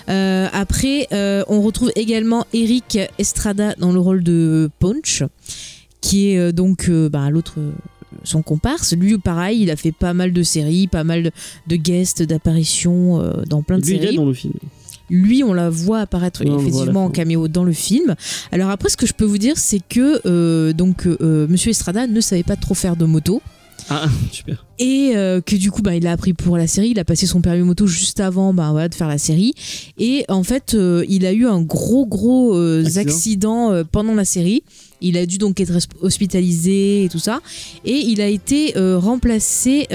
Euh, 0.10 0.48
après, 0.52 1.08
euh, 1.14 1.44
on 1.50 1.62
retrouve 1.62 1.92
également 1.96 2.48
Eric 2.54 2.98
Estrada 3.20 3.76
dans 3.78 3.92
le 3.92 4.00
rôle 4.00 4.24
de 4.24 4.72
Punch, 4.80 5.24
qui 6.02 6.32
est 6.32 6.40
euh, 6.40 6.52
donc 6.52 6.90
bah, 7.12 7.30
l'autre. 7.30 7.56
Son 8.24 8.42
comparse, 8.42 8.94
lui 8.94 9.18
pareil, 9.18 9.62
il 9.62 9.72
a 9.72 9.76
fait 9.76 9.92
pas 9.92 10.14
mal 10.14 10.34
de 10.34 10.44
séries, 10.44 10.88
pas 10.88 11.04
mal 11.04 11.24
de, 11.24 11.32
de 11.68 11.76
guests, 11.76 12.24
d'apparitions 12.24 13.22
euh, 13.22 13.44
dans 13.48 13.62
plein 13.64 13.78
de 13.80 13.86
Lui, 13.86 13.96
il 13.96 13.98
est 13.98 14.02
séries. 14.02 14.16
dans 14.16 14.26
le 14.26 14.34
film. 14.34 14.54
Lui, 15.10 15.44
on 15.44 15.54
la 15.54 15.70
voit 15.70 16.02
apparaître 16.02 16.44
effectivement 16.44 17.06
en 17.06 17.10
caméo 17.10 17.48
dans 17.48 17.64
le 17.64 17.74
film. 17.74 18.16
Alors 18.52 18.70
après, 18.70 18.90
ce 18.90 18.98
que 18.98 19.08
je 19.08 19.14
peux 19.14 19.26
vous 19.26 19.40
dire, 19.40 19.58
c'est 19.58 19.82
que 19.88 20.22
euh, 20.28 20.72
donc 20.72 21.08
euh, 21.08 21.48
Monsieur 21.50 21.72
Estrada 21.72 22.06
ne 22.06 22.22
savait 22.22 22.44
pas 22.44 22.56
trop 22.56 22.76
faire 22.76 22.96
de 22.96 23.06
moto. 23.06 23.42
Ah, 23.90 24.08
super. 24.32 24.66
Et 24.78 25.14
euh, 25.16 25.42
que 25.42 25.56
du 25.56 25.72
coup, 25.72 25.82
bah, 25.82 25.96
il 25.96 26.06
a 26.08 26.12
appris 26.12 26.34
pour 26.34 26.58
la 26.58 26.68
série. 26.68 26.90
Il 26.90 27.00
a 27.00 27.06
passé 27.06 27.26
son 27.26 27.42
permis 27.42 27.62
moto 27.64 27.88
juste 27.88 28.20
avant 28.20 28.54
bah, 28.54 28.70
voilà, 28.72 28.88
de 28.90 28.96
faire 28.96 29.08
la 29.08 29.18
série. 29.18 29.54
Et 29.98 30.26
en 30.30 30.44
fait, 30.44 30.74
euh, 30.74 31.04
il 31.10 31.26
a 31.26 31.34
eu 31.34 31.46
un 31.48 31.62
gros, 31.62 32.06
gros 32.06 32.56
euh, 32.56 32.84
Accident. 32.86 33.02
accident 33.02 33.84
pendant 33.92 34.14
la 34.14 34.26
série. 34.26 34.64
Il 35.02 35.18
a 35.18 35.26
dû 35.26 35.38
donc 35.38 35.60
être 35.60 35.74
hosp- 35.74 35.98
hospitalisé 36.02 37.06
et 37.06 37.10
tout 37.10 37.20
ça. 37.20 37.40
Et 37.86 37.96
il 37.96 38.22
a 38.22 38.28
été 38.28 38.74
remplacé 38.76 39.88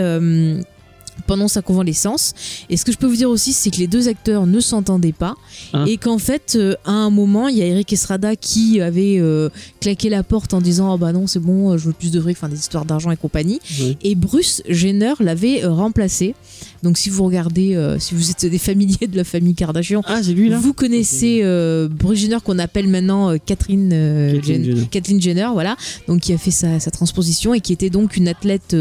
pendant 1.26 1.48
sa 1.48 1.62
convalescence. 1.62 2.34
Et 2.70 2.76
ce 2.76 2.84
que 2.84 2.92
je 2.92 2.98
peux 2.98 3.06
vous 3.06 3.16
dire 3.16 3.30
aussi, 3.30 3.52
c'est 3.52 3.70
que 3.70 3.78
les 3.78 3.86
deux 3.86 4.08
acteurs 4.08 4.46
ne 4.46 4.60
s'entendaient 4.60 5.12
pas. 5.12 5.34
Ah. 5.72 5.84
Et 5.86 5.96
qu'en 5.96 6.18
fait, 6.18 6.54
euh, 6.56 6.74
à 6.84 6.92
un 6.92 7.10
moment, 7.10 7.48
il 7.48 7.56
y 7.58 7.62
a 7.62 7.66
Eric 7.66 7.92
Estrada 7.92 8.36
qui 8.36 8.80
avait 8.80 9.18
euh, 9.18 9.48
claqué 9.80 10.08
la 10.08 10.22
porte 10.22 10.54
en 10.54 10.60
disant 10.60 10.94
Oh 10.94 10.98
bah 10.98 11.12
non, 11.12 11.26
c'est 11.26 11.38
bon, 11.38 11.72
euh, 11.72 11.78
je 11.78 11.86
veux 11.86 11.92
plus 11.92 12.10
de 12.10 12.20
fric, 12.20 12.36
enfin 12.36 12.48
des 12.48 12.58
histoires 12.58 12.84
d'argent 12.84 13.10
et 13.10 13.16
compagnie 13.16 13.60
et 14.02 14.14
Bruce 14.14 14.62
Jenner 14.68 15.14
l'avait 15.20 15.64
euh, 15.64 15.72
remplacé. 15.72 16.34
Donc 16.82 16.98
si 16.98 17.08
vous 17.08 17.24
regardez, 17.24 17.94
si 17.98 18.14
vous 18.14 18.30
êtes 18.30 18.44
des 18.44 18.58
familiers 18.58 19.06
de 19.06 19.16
la 19.16 19.24
famille 19.24 19.54
Kardashian, 19.54 20.02
Ah, 20.06 20.22
c'est 20.22 20.34
lui 20.34 20.50
là 20.50 20.58
vous 20.58 20.74
connaissez 20.74 21.42
Bruce 21.88 22.18
Jenner 22.18 22.36
qu'on 22.44 22.58
appelle 22.58 22.88
maintenant 22.88 23.34
Catherine, 23.38 23.90
Jenner. 24.42 25.48
Voilà, 25.52 25.76
donc 26.06 26.20
qui 26.20 26.34
a 26.34 26.38
fait 26.38 26.50
sa, 26.50 26.80
sa 26.80 26.90
transposition 26.90 27.54
et 27.54 27.60
qui 27.60 27.72
était 27.72 27.88
donc 27.88 28.18
une 28.18 28.28
athlète, 28.28 28.76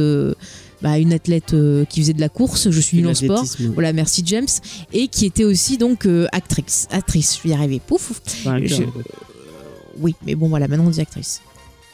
bah, 0.84 1.00
une 1.00 1.14
athlète 1.14 1.54
euh, 1.54 1.86
qui 1.86 2.02
faisait 2.02 2.14
de 2.14 2.20
la 2.20 2.28
course. 2.28 2.70
Je 2.70 2.80
suis 2.82 2.98
nulle 2.98 3.08
en 3.08 3.14
sport. 3.14 3.46
Voilà, 3.74 3.94
merci 3.94 4.22
James. 4.26 4.48
Et 4.92 5.08
qui 5.08 5.26
était 5.26 5.46
aussi 5.46 5.78
donc 5.78 6.06
euh, 6.06 6.28
actrice. 6.34 6.88
Actrice, 6.92 7.38
je 7.38 7.44
vais 7.44 7.50
y 7.50 7.58
arriver. 7.58 7.82
Pouf. 7.86 8.22
Je-. 8.44 8.84
Oui, 10.00 10.14
mais 10.26 10.36
bon 10.36 10.50
voilà, 10.50 10.68
maintenant 10.68 10.86
on 10.86 10.90
dit 10.90 11.00
actrice. 11.02 11.42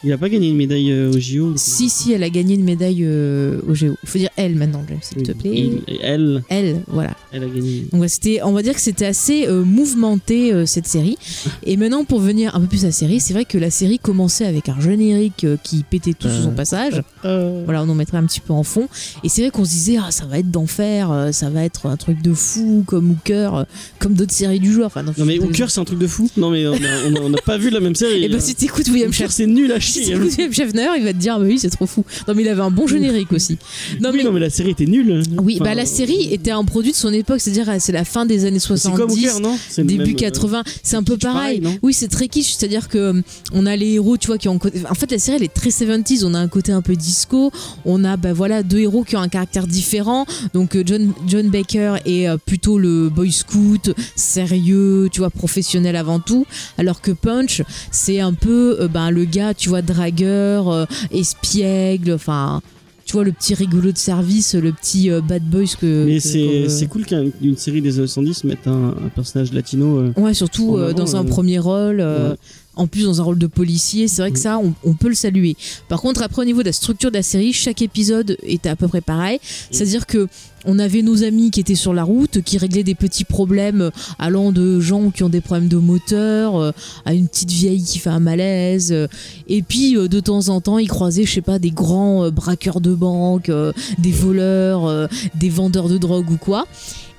Il 0.03 0.13
a 0.13 0.17
pas 0.17 0.29
gagné 0.29 0.47
une 0.49 0.55
médaille 0.55 0.91
euh, 0.91 1.11
au 1.11 1.19
JO 1.19 1.53
Si, 1.57 1.89
si, 1.89 2.13
elle 2.13 2.23
a 2.23 2.29
gagné 2.29 2.55
une 2.55 2.63
médaille 2.63 3.03
euh, 3.03 3.59
au 3.67 3.73
Géo. 3.73 3.95
Il 4.03 4.07
faut 4.09 4.17
dire 4.17 4.29
elle 4.37 4.55
maintenant, 4.55 4.81
James, 4.87 4.99
s'il 5.01 5.23
te 5.23 5.33
plaît. 5.33 5.51
Il- 5.53 5.81
elle, 6.01 6.41
Elle, 6.49 6.81
voilà. 6.87 7.15
elle 7.33 7.43
a 7.43 7.47
gagné. 7.47 7.85
Donc 7.91 8.01
ouais, 8.01 8.07
c'était, 8.07 8.41
on 8.43 8.53
va 8.53 8.61
dire 8.61 8.73
que 8.73 8.79
c'était 8.79 9.05
assez 9.05 9.45
euh, 9.47 9.63
mouvementé 9.65 10.53
euh, 10.53 10.65
cette 10.65 10.87
série. 10.87 11.17
Et 11.63 11.75
maintenant, 11.75 12.05
pour 12.05 12.19
venir 12.21 12.55
un 12.55 12.61
peu 12.61 12.67
plus 12.67 12.83
à 12.83 12.87
la 12.87 12.91
série, 12.93 13.19
c'est 13.19 13.33
vrai 13.33 13.43
que 13.43 13.57
la 13.57 13.69
série 13.71 13.99
commençait 13.99 14.45
avec 14.45 14.69
un 14.69 14.79
générique 14.79 15.43
euh, 15.43 15.57
qui 15.61 15.83
pétait 15.83 16.13
tout 16.13 16.29
sur 16.29 16.43
son 16.43 16.51
passage. 16.51 17.01
Voilà, 17.23 17.83
on 17.83 17.89
en 17.89 17.95
mettrait 17.95 18.17
un 18.17 18.25
petit 18.25 18.39
peu 18.39 18.53
en 18.53 18.63
fond. 18.63 18.87
Et 19.25 19.29
c'est 19.29 19.41
vrai 19.41 19.51
qu'on 19.51 19.65
se 19.65 19.71
disait, 19.71 19.97
ah, 20.01 20.11
ça 20.11 20.25
va 20.25 20.39
être 20.39 20.49
d'enfer, 20.49 21.29
ça 21.33 21.49
va 21.49 21.65
être 21.65 21.87
un 21.87 21.97
truc 21.97 22.21
de 22.21 22.33
fou, 22.33 22.83
comme 22.87 23.11
Hooker, 23.11 23.65
comme 23.99 24.13
d'autres 24.13 24.33
séries 24.33 24.59
du 24.61 24.71
genre. 24.73 24.85
Enfin, 24.85 25.03
Non 25.03 25.11
mais 25.25 25.39
Hooker 25.39 25.65
c'est 25.69 25.79
un 25.81 25.85
truc 25.85 25.99
de 25.99 26.07
fou. 26.07 26.29
Non 26.37 26.51
mais 26.51 26.65
on 26.67 27.29
n'a 27.29 27.37
pas 27.45 27.57
vu 27.57 27.69
la 27.69 27.79
même 27.81 27.95
série. 27.95 28.23
Et 28.23 28.29
bah, 28.29 28.39
si 28.39 28.55
t'écoutes 28.55 28.87
William 28.87 29.11
Shatner, 29.11 29.29
c'est 29.31 29.47
nul 29.47 29.71
à 29.71 29.79
chier. 29.89 30.13
hein. 30.15 30.19
William 30.21 30.53
Shatner, 30.53 30.87
il 30.97 31.03
va 31.03 31.13
te 31.13 31.17
dire, 31.17 31.33
ah, 31.35 31.39
bah 31.39 31.45
oui, 31.47 31.59
c'est 31.59 31.69
trop 31.69 31.85
fou. 31.85 32.03
Non, 32.27 32.33
mais 32.35 32.43
il 32.43 32.47
avait 32.49 32.61
un 32.61 32.71
bon 32.71 32.87
générique 32.87 33.31
aussi. 33.33 33.57
Non, 34.01 34.09
Oui, 34.11 34.17
mais. 34.19 34.23
non 34.23 34.31
mais 34.31 34.39
la 34.39 34.49
série 34.49 34.71
était 34.71 34.85
nulle. 34.85 35.21
Oui, 35.41 35.55
Enfin, 35.55 35.65
bah 35.65 35.75
la 35.75 35.85
série 35.85 36.31
était 36.33 36.51
un 36.51 36.63
produit 36.63 36.91
de 36.91 36.95
son 36.97 37.11
époque, 37.13 37.39
c'est-à-dire 37.41 37.69
euh, 37.69 37.75
c'est 37.79 37.91
la 37.91 38.05
fin 38.05 38.25
des 38.25 38.45
années 38.45 38.59
C'est 38.59 38.67
comme 38.69 38.77
70. 39.09 39.27
Hooker 39.27 39.39
non? 39.41 39.57
C'est 39.69 39.81
le 39.81 39.87
début 39.87 40.03
même, 40.05 40.15
euh, 40.15 40.19
80, 40.19 40.63
c'est 40.83 40.95
un 40.95 41.03
peu 41.03 41.13
kitsch 41.13 41.23
pareil. 41.23 41.59
pareil, 41.59 41.61
non? 41.61 41.77
Oui, 41.81 41.93
c'est 41.93 42.07
très 42.07 42.27
kitsch, 42.27 42.53
c'est-à-dire 42.57 42.87
que 42.87 42.97
euh, 42.97 43.21
on 43.53 43.65
a 43.65 43.75
les 43.75 43.93
héros, 43.93 44.17
tu 44.17 44.27
vois, 44.27 44.37
qui 44.37 44.47
ont 44.49 44.55
un 44.55 44.57
côté- 44.59 44.81
en 44.89 44.93
fait 44.95 45.11
la 45.11 45.19
série 45.19 45.37
elle 45.37 45.43
est 45.43 45.53
très 45.53 45.69
70s, 45.69 46.23
on 46.25 46.33
a 46.33 46.39
un 46.39 46.47
côté 46.47 46.71
un 46.71 46.81
peu 46.81 46.95
disco, 46.95 47.51
on 47.85 48.03
a 48.03 48.17
bah 48.17 48.33
voilà 48.33 48.63
deux 48.63 48.79
héros 48.79 49.03
qui 49.03 49.15
ont 49.15 49.21
un 49.21 49.27
caractère 49.29 49.67
différent. 49.67 50.25
Donc 50.53 50.75
euh, 50.75 50.83
John 50.85 51.11
John 51.27 51.49
Baker 51.49 51.95
est 52.05 52.27
euh, 52.27 52.37
plutôt 52.37 52.77
le 52.77 53.09
boy 53.09 53.31
scout, 53.31 53.91
sérieux, 54.15 55.09
tu 55.11 55.19
vois, 55.19 55.29
professionnel 55.29 55.95
avant 55.95 56.19
tout, 56.19 56.45
alors 56.77 57.01
que 57.01 57.11
Punch, 57.11 57.61
c'est 57.91 58.19
un 58.19 58.33
peu 58.33 58.77
euh, 58.79 58.87
ben, 58.87 59.11
le 59.11 59.25
gars, 59.25 59.53
tu 59.53 59.69
vois, 59.69 59.78
dragueur, 59.81 60.69
euh, 60.69 60.85
espiègle, 61.11 62.13
enfin 62.13 62.61
tu 63.05 63.13
vois 63.13 63.23
le 63.23 63.31
petit 63.31 63.55
rigolo 63.55 63.91
de 63.91 63.97
service, 63.97 64.53
le 64.53 64.71
petit 64.71 65.09
euh, 65.09 65.19
bad 65.19 65.41
boys 65.43 65.63
que 65.81 66.05
Mais 66.05 66.19
c'est 66.19 66.69
c'est 66.69 66.85
cool 66.85 67.05
qu'une 67.07 67.57
série 67.57 67.81
des 67.81 67.97
années 67.97 68.07
70 68.07 68.43
mette 68.43 68.67
un, 68.67 68.89
un 69.03 69.09
personnage 69.15 69.51
latino. 69.51 69.97
euh, 69.97 70.13
Ouais, 70.15 70.35
surtout 70.35 70.77
euh, 70.77 70.89
avant, 70.89 70.93
dans 70.99 71.15
un 71.15 71.25
euh, 71.25 71.27
premier 71.27 71.57
rôle. 71.57 72.01
euh, 72.01 72.31
ouais. 72.31 72.35
En 72.79 72.87
plus, 72.87 73.03
dans 73.03 73.19
un 73.19 73.23
rôle 73.25 73.37
de 73.37 73.47
policier, 73.47 74.07
c'est 74.07 74.21
vrai 74.21 74.31
que 74.31 74.39
Mm. 74.39 74.41
ça, 74.41 74.57
on, 74.57 74.73
on 74.85 74.93
peut 74.93 75.09
le 75.09 75.15
saluer. 75.15 75.55
Par 75.89 75.99
contre, 76.01 76.21
après, 76.23 76.41
au 76.41 76.45
niveau 76.45 76.61
de 76.61 76.67
la 76.67 76.71
structure 76.73 77.11
de 77.11 77.17
la 77.17 77.23
série, 77.23 77.51
chaque 77.51 77.81
épisode 77.81 78.37
était 78.43 78.69
à 78.69 78.75
peu 78.77 78.87
près 78.87 79.01
pareil. 79.01 79.39
C'est-à-dire 79.69 80.05
que 80.05 80.27
on 80.65 80.77
avait 80.79 81.01
nos 81.01 81.23
amis 81.23 81.51
qui 81.51 81.59
étaient 81.61 81.75
sur 81.75 81.93
la 81.93 82.03
route, 82.03 82.41
qui 82.41 82.57
réglaient 82.57 82.83
des 82.83 82.95
petits 82.95 83.23
problèmes 83.23 83.91
allant 84.17 84.51
de 84.51 84.79
gens 84.79 85.09
qui 85.09 85.23
ont 85.23 85.29
des 85.29 85.39
problèmes 85.41 85.69
de 85.69 85.77
moteur 85.77 86.57
euh, 86.57 86.71
à 87.05 87.13
une 87.13 87.27
petite 87.29 87.51
vieille 87.51 87.81
qui 87.83 87.97
fait 87.99 88.09
un 88.09 88.19
malaise. 88.19 88.91
euh, 88.91 89.07
et 89.47 89.61
puis, 89.61 89.95
euh, 89.97 90.07
de 90.07 90.19
temps 90.19 90.49
en 90.49 90.59
temps, 90.61 90.77
ils 90.77 90.89
croisaient, 90.89 91.25
je 91.25 91.33
sais 91.33 91.41
pas, 91.41 91.59
des 91.59 91.71
grands 91.71 92.29
braqueurs 92.31 92.81
de 92.81 92.93
banque, 92.93 93.51
des 93.97 94.11
voleurs, 94.11 95.09
des 95.35 95.49
vendeurs 95.49 95.89
de 95.89 95.97
drogue 95.97 96.29
ou 96.31 96.37
quoi. 96.37 96.65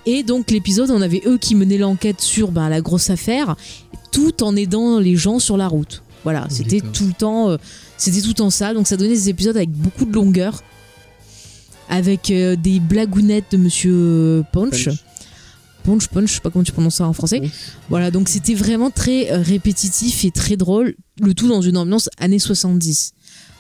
Et 0.07 0.23
donc 0.23 0.50
l'épisode, 0.50 0.90
on 0.90 1.02
avait 1.02 1.23
eux 1.26 1.38
qui 1.38 1.54
menaient 1.54 1.78
l'enquête 1.78 2.21
sur 2.21 2.50
ben, 2.50 2.69
la 2.69 2.80
grosse 2.80 3.11
affaire, 3.11 3.57
tout 4.12 4.42
en 4.42 4.57
aidant 4.57 4.99
les 4.99 5.16
gens 5.16 5.38
sur 5.38 5.57
la 5.57 5.69
route. 5.69 6.02
Voilà, 6.25 6.47
c'était 6.50 6.76
D'accord. 6.76 6.92
tout 6.92 7.07
le 7.07 7.12
temps, 7.12 7.50
euh, 7.50 7.57
c'était 7.97 8.21
tout 8.21 8.35
temps 8.35 8.50
ça. 8.50 8.75
Donc 8.75 8.87
ça 8.87 8.97
donnait 8.97 9.11
des 9.11 9.28
épisodes 9.28 9.57
avec 9.57 9.71
beaucoup 9.71 10.04
de 10.04 10.12
longueur, 10.12 10.62
avec 11.88 12.30
euh, 12.30 12.57
des 12.57 12.80
blagounettes 12.80 13.52
de 13.52 13.57
Monsieur 13.57 14.45
Punch. 14.52 14.87
Punch. 14.87 14.99
Punch, 15.83 16.09
Punch, 16.09 16.28
je 16.28 16.35
sais 16.35 16.40
pas 16.40 16.50
comment 16.50 16.64
tu 16.64 16.73
prononces 16.73 16.97
ça 16.97 17.07
en 17.07 17.12
français. 17.12 17.40
Punch. 17.40 17.50
Voilà, 17.88 18.11
donc 18.11 18.28
c'était 18.28 18.54
vraiment 18.54 18.90
très 18.90 19.30
euh, 19.33 19.42
répétitif 19.42 20.25
et 20.25 20.30
très 20.30 20.57
drôle, 20.57 20.95
le 21.21 21.35
tout 21.35 21.49
dans 21.49 21.62
une 21.62 21.76
ambiance 21.76 22.09
années 22.19 22.38
70. 22.38 23.14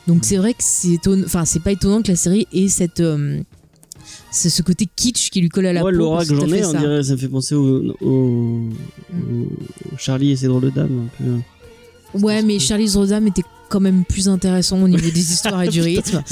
Donc 0.06 0.24
c'est 0.24 0.36
vrai 0.36 0.54
que 0.54 0.62
c'est 0.62 0.92
étonnant, 0.92 1.24
enfin 1.24 1.44
c'est 1.44 1.60
pas 1.60 1.72
étonnant 1.72 2.02
que 2.02 2.08
la 2.08 2.16
série 2.16 2.46
ait 2.52 2.68
cette 2.68 3.00
euh, 3.00 3.42
c'est 4.30 4.50
ce 4.50 4.62
côté 4.62 4.86
kitsch 4.94 5.30
qui 5.30 5.40
lui 5.40 5.48
colle 5.48 5.66
à 5.66 5.72
la 5.72 5.80
Moi, 5.80 5.90
peau. 5.90 5.96
l'aura 5.96 6.24
que 6.24 6.34
j'en 6.34 6.46
ai, 6.48 6.64
on 6.64 6.72
ça. 6.72 6.78
dirait, 6.78 7.02
ça 7.02 7.12
me 7.12 7.18
fait 7.18 7.28
penser 7.28 7.54
au, 7.54 7.94
au, 8.00 8.06
au- 8.06 8.68
au 9.92 9.96
Charlie 9.98 10.30
et 10.32 10.36
ses 10.36 10.46
drôles 10.46 10.62
de 10.62 10.70
dames. 10.70 11.08
Un 11.20 11.24
peu. 11.24 12.18
Ouais, 12.24 12.42
mais 12.42 12.58
Charlie's 12.58 12.96
Rodham 12.96 13.26
était 13.28 13.44
quand 13.68 13.78
même 13.78 14.04
plus 14.04 14.28
intéressant 14.28 14.82
au 14.82 14.88
niveau 14.88 15.08
des 15.10 15.20
histoires 15.32 15.62
et 15.62 15.68
du 15.68 15.80
rythme. 15.80 16.24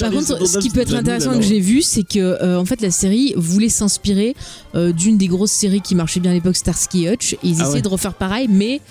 Par 0.00 0.10
contre, 0.10 0.46
ce 0.46 0.58
qui 0.58 0.68
peut 0.68 0.80
être 0.80 0.94
intéressant 0.94 1.32
que 1.34 1.40
j'ai 1.42 1.58
vu, 1.58 1.80
c'est 1.80 2.02
que 2.02 2.18
euh, 2.18 2.60
en 2.60 2.66
fait 2.66 2.82
la 2.82 2.90
série 2.90 3.32
voulait 3.36 3.70
s'inspirer 3.70 4.34
euh, 4.74 4.92
d'une 4.92 5.16
des 5.16 5.26
grosses 5.28 5.52
séries 5.52 5.80
qui 5.80 5.94
marchait 5.94 6.20
bien 6.20 6.32
à 6.32 6.34
l'époque, 6.34 6.56
Starsky 6.56 7.08
Hutch. 7.08 7.32
Et 7.32 7.38
ils 7.44 7.54
Ah 7.60 7.62
essayaient 7.62 7.74
ouais. 7.76 7.80
de 7.82 7.88
refaire 7.88 8.12
pareil, 8.12 8.46
mais 8.50 8.82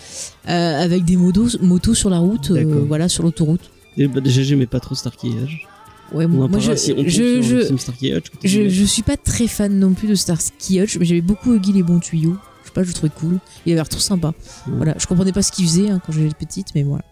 euh, 0.49 0.81
avec 0.83 1.05
des 1.05 1.15
motos, 1.15 1.59
motos 1.61 1.93
sur 1.93 2.09
la 2.09 2.17
route, 2.17 2.51
voilà, 2.87 3.07
sur 3.07 3.21
l'autoroute. 3.23 3.61
Bah, 3.99 4.19
déjà, 4.19 4.41
j'aimais 4.41 4.65
pas 4.65 4.79
trop 4.79 4.95
Starkey 4.95 5.27
et 5.27 5.31
Hutch. 5.43 5.67
Ouais, 6.13 6.27
moi, 6.27 6.49
je, 6.59 6.75
si 6.75 6.93
je, 7.07 7.41
je, 7.41 7.73
Hutch. 8.17 8.25
je, 8.43 8.69
je 8.69 8.83
suis 8.85 9.01
pas 9.01 9.15
très 9.17 9.47
fan 9.47 9.79
non 9.79 9.93
plus 9.93 10.07
de 10.07 10.15
Starsky 10.15 10.79
Hutch, 10.81 10.97
mais 10.97 11.05
j'avais 11.05 11.21
beaucoup 11.21 11.53
Huggy 11.55 11.71
les 11.73 11.83
bons 11.83 11.99
tuyaux. 11.99 12.35
Je 12.63 12.67
sais 12.67 12.73
pas, 12.73 12.83
je 12.83 12.87
le 12.89 12.93
trouvais 12.93 13.11
cool. 13.17 13.39
Il 13.65 13.71
avait 13.71 13.75
l'air 13.77 13.87
trop 13.89 13.99
sympa. 13.99 14.33
Voilà, 14.67 14.95
je 14.99 15.05
comprenais 15.07 15.31
pas 15.31 15.41
ce 15.41 15.51
qu'il 15.51 15.65
faisait 15.65 15.89
hein, 15.89 16.01
quand 16.05 16.11
j'étais 16.11 16.45
petite, 16.45 16.67
mais 16.75 16.83
voilà. 16.83 17.03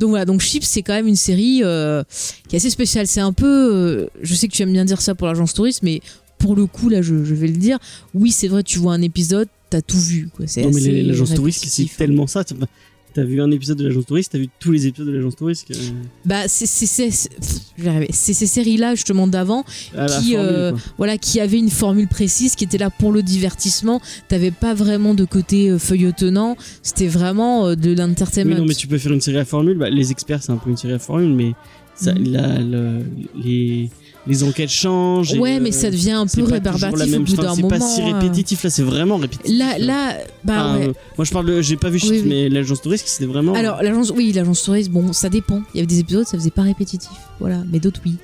Donc 0.00 0.10
voilà, 0.10 0.24
donc 0.24 0.40
Chips, 0.40 0.64
c'est 0.66 0.82
quand 0.82 0.94
même 0.94 1.06
une 1.06 1.14
série 1.16 1.60
euh, 1.62 2.02
qui 2.48 2.56
est 2.56 2.58
assez 2.58 2.70
spéciale. 2.70 3.06
C'est 3.06 3.20
un 3.20 3.32
peu. 3.32 3.46
euh, 3.74 4.06
je 4.22 4.34
sais 4.34 4.48
que 4.48 4.52
tu 4.52 4.62
aimes 4.62 4.72
bien 4.72 4.84
dire 4.84 5.00
ça 5.00 5.14
pour 5.14 5.26
l'agence 5.26 5.52
touriste, 5.54 5.82
mais 5.82 6.00
pour 6.38 6.56
le 6.56 6.66
coup, 6.66 6.88
là, 6.88 7.02
je, 7.02 7.24
je 7.24 7.34
vais 7.34 7.46
le 7.48 7.56
dire. 7.56 7.78
Oui, 8.14 8.30
c'est 8.32 8.48
vrai, 8.48 8.62
tu 8.62 8.78
vois 8.78 8.94
un 8.94 9.02
épisode, 9.02 9.48
t'as 9.70 9.82
tout 9.82 10.00
vu. 10.00 10.28
Quoi. 10.34 10.46
C'est 10.48 10.62
Non, 10.62 10.70
mais 10.72 11.02
l'agence 11.02 11.34
touriste, 11.34 11.60
c'est 11.60 11.66
répétitif. 11.82 11.96
tellement 11.98 12.26
ça. 12.26 12.44
T'as- 13.16 13.24
vu 13.24 13.40
un 13.42 13.50
épisode 13.50 13.78
de 13.78 13.84
l'agence 13.88 14.06
touriste, 14.06 14.32
t'as 14.32 14.38
vu 14.38 14.48
tous 14.60 14.70
les 14.72 14.86
épisodes 14.86 15.08
de 15.08 15.12
l'agence 15.12 15.34
touriste. 15.36 15.66
que- 15.68 15.74
Bah, 16.24 16.48
c'est 16.48 16.66
ces 16.66 18.46
séries-là, 18.46 18.94
justement, 18.94 19.26
d'avant, 19.26 19.62
Qui, 19.62 19.92
formule, 19.92 20.36
euh, 20.36 20.72
voilà, 20.98 21.18
qui 21.18 21.40
avaient 21.40 21.58
une 21.58 21.70
formule 21.70 22.08
précise, 22.08 22.54
qui 22.54 22.64
était 22.64 22.78
là 22.78 22.90
pour 22.90 23.12
le 23.12 23.22
divertissement. 23.22 24.00
T'avais 24.28 24.50
pas 24.50 24.74
vraiment 24.74 25.14
de 25.14 25.24
côté 25.24 25.70
euh, 25.70 25.78
feuilletonnant. 25.78 26.56
C'était 26.82 27.08
vraiment 27.08 27.66
euh, 27.68 27.74
de 27.74 27.90
Oui, 27.90 27.96
l'entertainment. 27.96 28.56
non, 28.56 28.64
mais 28.66 28.74
tu 28.74 28.86
peux 28.86 28.98
faire 28.98 29.12
une 29.12 29.20
série 29.20 29.38
à 29.38 29.44
formule. 29.44 29.76
Bah, 29.78 29.90
les 29.90 30.10
experts, 30.10 30.42
c'est 30.42 30.52
un 30.52 30.56
peu 30.56 30.70
une 30.70 30.76
série 30.76 30.94
à 30.94 30.98
formule, 30.98 31.34
mais 31.34 31.52
ça, 31.94 32.12
la- 32.14 32.58
le- 32.60 33.02
les, 33.42 33.90
les 34.26 34.42
enquêtes 34.44 34.70
changent. 34.70 35.34
et, 35.34 35.38
Ouais, 35.38 35.60
mais 35.60 35.68
euh, 35.70 35.72
ça 35.72 35.90
devient 35.90 36.12
un 36.12 36.26
c'est 36.26 36.40
peu 36.42 36.46
rébarbatif 36.52 37.14
au 37.16 37.20
bout 37.20 37.36
d'un 37.36 37.54
C'est 37.54 37.62
moment. 37.62 37.68
pas 37.78 37.80
si 37.80 38.02
hein. 38.02 38.18
répétitif, 38.18 38.62
là, 38.64 38.70
c'est 38.70 38.82
vraiment 38.82 39.16
répétitif. 39.16 39.56
Là, 39.58 39.78
là, 39.78 40.16
bah 40.44 40.54
Enfin, 40.56 40.78
ouais. 40.78 40.86
euh, 40.88 40.92
moi, 41.16 41.24
je 41.24 41.32
parle 41.32 41.46
de. 41.46 41.62
J'ai 41.62 41.76
pas 41.76 41.90
vu 41.90 42.00
oui. 42.08 42.22
mais 42.26 42.48
l'agence 42.48 42.82
touriste, 42.82 43.06
c'était 43.08 43.26
vraiment. 43.30 43.54
Alors, 43.54 43.82
l'agence, 43.82 44.10
oui, 44.14 44.32
l'agence 44.32 44.62
touriste, 44.62 44.90
bon, 44.90 45.12
ça 45.12 45.28
dépend. 45.28 45.62
Il 45.74 45.78
y 45.78 45.80
avait 45.80 45.86
des 45.86 46.00
épisodes, 46.00 46.26
ça 46.26 46.36
faisait 46.36 46.50
pas 46.50 46.62
répétitif. 46.62 47.10
Voilà, 47.38 47.58
mais 47.70 47.80
d'autres, 47.80 48.00
oui. 48.06 48.16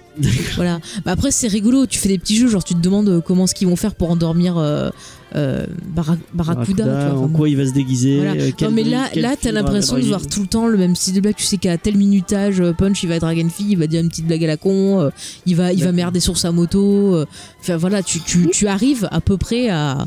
voilà. 0.56 0.80
Bah, 1.04 1.12
après, 1.12 1.30
c'est 1.30 1.46
rigolo. 1.48 1.84
Tu 1.86 1.98
fais 1.98 2.08
des 2.08 2.18
petits 2.18 2.36
jeux, 2.36 2.48
genre, 2.48 2.64
tu 2.64 2.74
te 2.74 2.80
demandes 2.80 3.08
euh, 3.10 3.20
comment 3.20 3.46
ce 3.46 3.54
qu'ils 3.54 3.68
vont 3.68 3.76
faire 3.76 3.94
pour 3.94 4.10
endormir 4.10 4.56
euh, 4.56 4.88
euh, 5.36 5.66
Barra- 5.94 6.16
Barracuda. 6.32 6.84
tu 6.84 7.14
vois, 7.14 7.24
en 7.24 7.28
quoi 7.28 7.48
il 7.50 7.56
va 7.58 7.66
se 7.66 7.72
déguiser. 7.74 8.16
Voilà. 8.16 8.32
euh, 8.40 8.50
non 8.62 8.70
mais 8.70 8.84
là, 8.84 9.10
là, 9.14 9.34
t'as 9.38 9.52
l'impression 9.52 9.96
de 9.98 10.02
voir 10.04 10.26
tout 10.26 10.40
le 10.40 10.46
temps 10.46 10.66
le 10.66 10.78
même 10.78 10.96
style 10.96 11.12
de 11.14 11.20
blague. 11.20 11.34
Tu 11.36 11.44
sais 11.44 11.58
qu'à 11.58 11.76
tel 11.76 11.96
minutage, 11.98 12.62
Punch, 12.78 13.02
il 13.02 13.08
va 13.10 13.18
draguer 13.18 13.42
une 13.42 13.50
fille, 13.50 13.72
il 13.72 13.78
va 13.78 13.86
dire 13.86 14.00
une 14.00 14.08
petite 14.08 14.26
blague 14.26 14.44
à 14.44 14.46
la 14.46 14.56
con, 14.56 15.10
il 15.44 15.56
va, 15.56 15.72
il 15.72 15.78
va 15.80 15.84
D'accord. 15.86 15.94
merder 15.96 16.20
sur 16.20 16.38
sa 16.38 16.52
moto. 16.52 17.24
Enfin 17.60 17.76
voilà, 17.76 18.02
tu, 18.02 18.20
tu, 18.20 18.48
tu 18.50 18.66
arrives 18.68 19.08
à 19.10 19.20
peu 19.20 19.36
près 19.36 19.68
à 19.68 20.06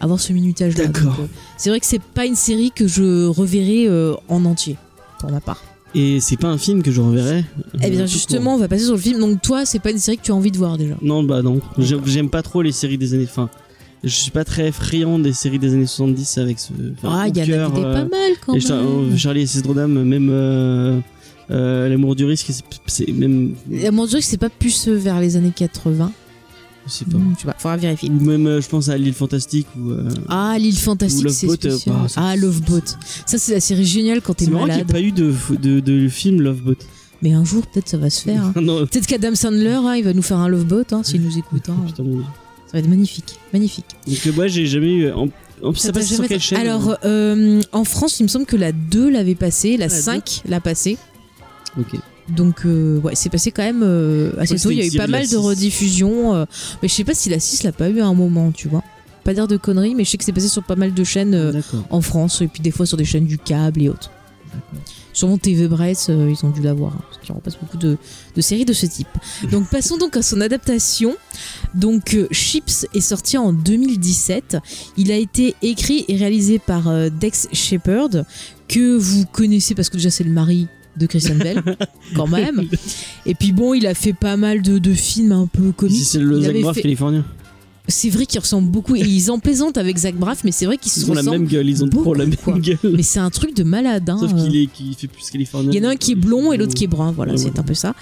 avoir 0.00 0.18
ce 0.18 0.32
minutage-là. 0.32 0.86
D'accord. 0.86 1.12
Donc, 1.16 1.20
euh, 1.20 1.26
C'est 1.56 1.70
vrai 1.70 1.78
que 1.78 1.86
c'est 1.86 2.02
pas 2.02 2.26
une 2.26 2.34
série 2.36 2.72
que 2.74 2.88
je 2.88 3.26
reverrai 3.26 3.88
en 4.28 4.44
entier, 4.44 4.76
pour 5.20 5.30
ma 5.30 5.40
part. 5.40 5.62
Et 5.94 6.18
c'est 6.20 6.36
pas 6.36 6.48
un 6.48 6.58
film 6.58 6.82
que 6.82 6.90
je 6.90 7.00
reverrai. 7.00 7.44
Eh 7.82 7.90
bien 7.90 8.06
justement, 8.06 8.54
on 8.54 8.58
va 8.58 8.66
passer 8.68 8.84
sur 8.84 8.94
le 8.94 9.00
film. 9.00 9.20
Donc 9.20 9.40
toi, 9.42 9.64
c'est 9.64 9.78
pas 9.78 9.90
une 9.90 9.98
série 9.98 10.18
que 10.18 10.22
tu 10.22 10.32
as 10.32 10.34
envie 10.34 10.50
de 10.50 10.58
voir 10.58 10.76
déjà. 10.76 10.94
Non, 11.02 11.22
bah 11.22 11.42
non. 11.42 11.60
J'aime 11.78 12.30
pas 12.30 12.42
trop 12.42 12.62
les 12.62 12.72
séries 12.72 12.98
des 12.98 13.14
années. 13.14 13.28
Enfin, 13.30 13.48
je 14.02 14.08
suis 14.08 14.30
pas 14.30 14.44
très 14.44 14.72
friand 14.72 15.18
des 15.18 15.32
séries 15.32 15.58
des 15.58 15.72
années 15.72 15.86
70 15.86 16.38
avec 16.38 16.58
ce. 16.58 16.72
ah, 17.04 17.26
il 17.28 17.36
y 17.36 17.40
en 17.40 17.44
Hooker, 17.44 17.64
a 17.64 17.70
des 17.70 17.80
euh, 17.80 17.92
pas 17.92 18.04
mal 18.04 18.32
quand 18.44 18.54
et 18.54 18.58
même. 18.58 19.12
Euh, 19.12 19.16
Charlie 19.16 19.42
et 19.42 19.46
ses 19.46 19.62
même 19.66 20.28
euh, 20.30 20.98
euh, 21.50 21.88
L'amour 21.88 22.16
du 22.16 22.24
risque, 22.24 22.50
c'est- 22.86 23.12
même. 23.12 23.54
À 23.86 23.90
mon 23.90 24.06
dieu, 24.06 24.20
c'est 24.20 24.36
pas 24.36 24.50
plus 24.50 24.88
vers 24.88 25.20
les 25.20 25.36
années 25.36 25.52
80. 25.54 26.10
Je 26.86 26.92
sais 26.92 27.04
pas. 27.06 27.16
Hmm, 27.18 27.34
je 27.36 27.40
sais 27.40 27.46
pas, 27.46 27.54
faudra 27.58 27.76
vérifier. 27.78 28.10
Ou 28.10 28.20
même, 28.20 28.46
euh, 28.46 28.60
je 28.60 28.68
pense 28.68 28.88
à 28.90 28.96
l'île 28.98 29.14
fantastique. 29.14 29.66
Ou, 29.80 29.90
euh, 29.92 30.08
Ah, 30.28 30.56
l'île 30.58 30.76
fantastique, 30.76 31.30
c'est 31.30 31.46
Loveboat, 31.46 31.66
euh, 31.66 31.70
spécial. 31.78 31.96
bah, 31.96 32.06
ah, 32.16 32.36
Loveboat. 32.36 32.82
Ça, 33.26 33.38
c'est 33.38 33.54
la 33.54 33.60
série 33.60 33.84
géniale 33.86 34.20
quand 34.20 34.34
t'es 34.34 34.44
c'est 34.44 34.50
marrant 34.50 34.64
qu'il 34.66 34.74
n'y 34.74 34.80
ait 34.80 34.84
malade. 34.84 34.92
pas 34.92 35.00
eu 35.00 35.12
de, 35.12 35.32
de, 35.60 35.80
de 35.80 36.08
film 36.08 36.40
Loveboat. 36.42 36.76
Mais 37.22 37.32
un 37.32 37.44
jour, 37.44 37.66
peut-être, 37.66 37.88
ça 37.88 37.96
va 37.96 38.10
se 38.10 38.22
faire. 38.22 38.42
hein. 38.44 38.52
Peut-être 38.54 39.06
qu'Adam 39.06 39.34
Sandler, 39.34 39.70
hein, 39.82 39.94
il 39.96 40.04
va 40.04 40.12
nous 40.12 40.20
faire 40.22 40.36
un 40.38 40.48
Loveboat, 40.48 40.84
hein, 40.92 41.02
s'il 41.02 41.22
nous 41.22 41.38
écoute. 41.38 41.68
hein. 41.70 41.76
putain, 41.86 42.02
mon 42.02 42.16
Dieu. 42.16 42.24
Ça 42.66 42.72
va 42.74 42.78
être 42.80 42.88
magnifique. 42.88 43.38
Magnifique. 43.52 43.86
Donc, 44.06 44.18
euh, 44.26 44.32
moi, 44.32 44.46
j'ai 44.48 44.66
jamais 44.66 44.92
eu. 44.92 45.10
En, 45.12 45.28
en 45.62 45.72
plus, 45.72 45.80
ça, 45.80 45.88
t'a 45.92 46.00
passe 46.00 46.12
sur 46.12 46.26
quelle 46.28 46.40
chaîne 46.40 46.58
Alors, 46.58 46.96
euh, 47.06 47.62
en 47.72 47.84
France, 47.84 48.20
il 48.20 48.24
me 48.24 48.28
semble 48.28 48.44
que 48.44 48.56
la 48.56 48.72
2 48.72 49.08
l'avait 49.08 49.34
passé, 49.36 49.78
la 49.78 49.86
Ah, 49.86 49.88
la 49.88 49.94
5 49.94 50.42
l'a 50.46 50.60
passé. 50.60 50.98
Ok. 51.78 51.96
Donc, 52.28 52.64
euh, 52.64 52.98
ouais, 53.00 53.14
c'est 53.14 53.28
passé 53.28 53.50
quand 53.50 53.62
même 53.62 53.82
euh, 53.82 54.32
assez 54.38 54.56
tôt. 54.58 54.70
Il 54.70 54.78
y 54.78 54.82
a 54.82 54.86
eu 54.86 54.96
pas 54.96 55.06
mal 55.06 55.22
de 55.22 55.28
6. 55.28 55.36
rediffusions. 55.36 56.34
euh, 56.34 56.44
mais 56.82 56.88
je 56.88 56.94
sais 56.94 57.04
pas 57.04 57.14
si 57.14 57.28
la 57.28 57.38
6 57.38 57.64
l'a 57.64 57.72
pas 57.72 57.88
eu 57.90 58.00
à 58.00 58.06
un 58.06 58.14
moment, 58.14 58.50
tu 58.52 58.68
vois. 58.68 58.82
Pas 59.24 59.34
dire 59.34 59.48
de 59.48 59.56
conneries, 59.56 59.94
mais 59.94 60.04
je 60.04 60.10
sais 60.10 60.18
que 60.18 60.24
c'est 60.24 60.32
passé 60.32 60.48
sur 60.48 60.62
pas 60.62 60.76
mal 60.76 60.92
de 60.92 61.04
chaînes 61.04 61.62
en 61.90 62.00
France, 62.02 62.42
et 62.42 62.46
puis 62.46 62.60
des 62.60 62.70
fois 62.70 62.84
sur 62.84 62.96
des 62.98 63.06
chaînes 63.06 63.24
du 63.26 63.38
câble 63.38 63.82
et 63.82 63.88
autres. 63.88 64.10
Sûrement 65.14 65.38
TV 65.38 65.66
Brest, 65.66 66.08
ils 66.10 66.44
ont 66.44 66.50
dû 66.50 66.60
l'avoir, 66.60 66.92
hein, 66.92 67.00
parce 67.08 67.24
qu'il 67.24 67.34
repasse 67.34 67.56
beaucoup 67.56 67.78
de, 67.78 67.96
de 68.36 68.40
séries 68.42 68.66
de 68.66 68.74
ce 68.74 68.84
type. 68.84 69.08
Donc 69.50 69.68
passons 69.68 69.96
donc 69.96 70.16
à 70.16 70.22
son 70.22 70.40
adaptation. 70.42 71.16
Donc 71.74 72.18
Chips 72.32 72.86
est 72.92 73.00
sorti 73.00 73.38
en 73.38 73.52
2017. 73.54 74.58
Il 74.98 75.10
a 75.10 75.16
été 75.16 75.54
écrit 75.62 76.04
et 76.08 76.16
réalisé 76.16 76.58
par 76.58 76.92
Dex 77.10 77.48
Shepard, 77.52 78.10
que 78.68 78.96
vous 78.96 79.24
connaissez 79.24 79.74
parce 79.74 79.88
que 79.88 79.96
déjà 79.96 80.10
c'est 80.10 80.24
le 80.24 80.32
mari 80.32 80.68
de 80.96 81.06
Christian 81.06 81.36
Bell, 81.36 81.62
quand 82.16 82.26
même. 82.28 82.62
Et 83.26 83.34
puis 83.34 83.52
bon, 83.52 83.74
il 83.74 83.86
a 83.86 83.94
fait 83.94 84.12
pas 84.12 84.36
mal 84.36 84.62
de, 84.62 84.78
de 84.78 84.92
films 84.92 85.32
un 85.32 85.46
peu 85.46 85.72
comiques. 85.72 85.96
Si 85.96 86.04
c'est 86.04 86.18
le 86.20 86.40
Zach 86.40 86.60
Braff 86.60 86.74
fait- 86.76 86.82
californien. 86.82 87.24
C'est 87.86 88.08
vrai 88.08 88.24
qu'ils 88.24 88.40
ressemblent 88.40 88.70
beaucoup. 88.70 88.96
Et 88.96 89.00
ils 89.00 89.30
en 89.30 89.38
plaisantent 89.38 89.76
avec 89.76 89.98
Zach 89.98 90.14
Braff, 90.14 90.42
mais 90.42 90.52
c'est 90.52 90.64
vrai 90.64 90.78
qu'ils 90.78 90.90
se 90.90 91.00
Ils 91.00 91.10
ont 91.10 91.12
la 91.12 91.22
même 91.22 91.44
gueule, 91.44 91.68
ils 91.68 91.84
ont 91.84 91.88
trop 91.90 92.14
la 92.14 92.20
même 92.24 92.30
beaucoup, 92.30 92.52
quoi. 92.52 92.58
gueule. 92.58 92.78
Mais 92.82 93.02
c'est 93.02 93.18
un 93.18 93.28
truc 93.28 93.54
de 93.54 93.62
malade. 93.62 94.08
Hein. 94.08 94.16
Sauf 94.18 94.34
qu'il 94.34 94.56
est, 94.56 94.68
fait 94.96 95.06
plus 95.06 95.28
californien. 95.30 95.70
Il 95.70 95.76
y 95.76 95.86
en 95.86 95.90
a 95.90 95.92
un 95.92 95.96
qui 95.96 96.12
est 96.12 96.14
blond 96.14 96.50
et 96.50 96.56
l'autre 96.56 96.72
qui 96.72 96.84
est 96.84 96.86
brun, 96.86 97.12
voilà, 97.12 97.32
Ouais, 97.32 97.36
c'est 97.38 97.50
ouais. 97.52 97.60
un 97.60 97.62
peu 97.62 97.74
ça. 97.74 97.94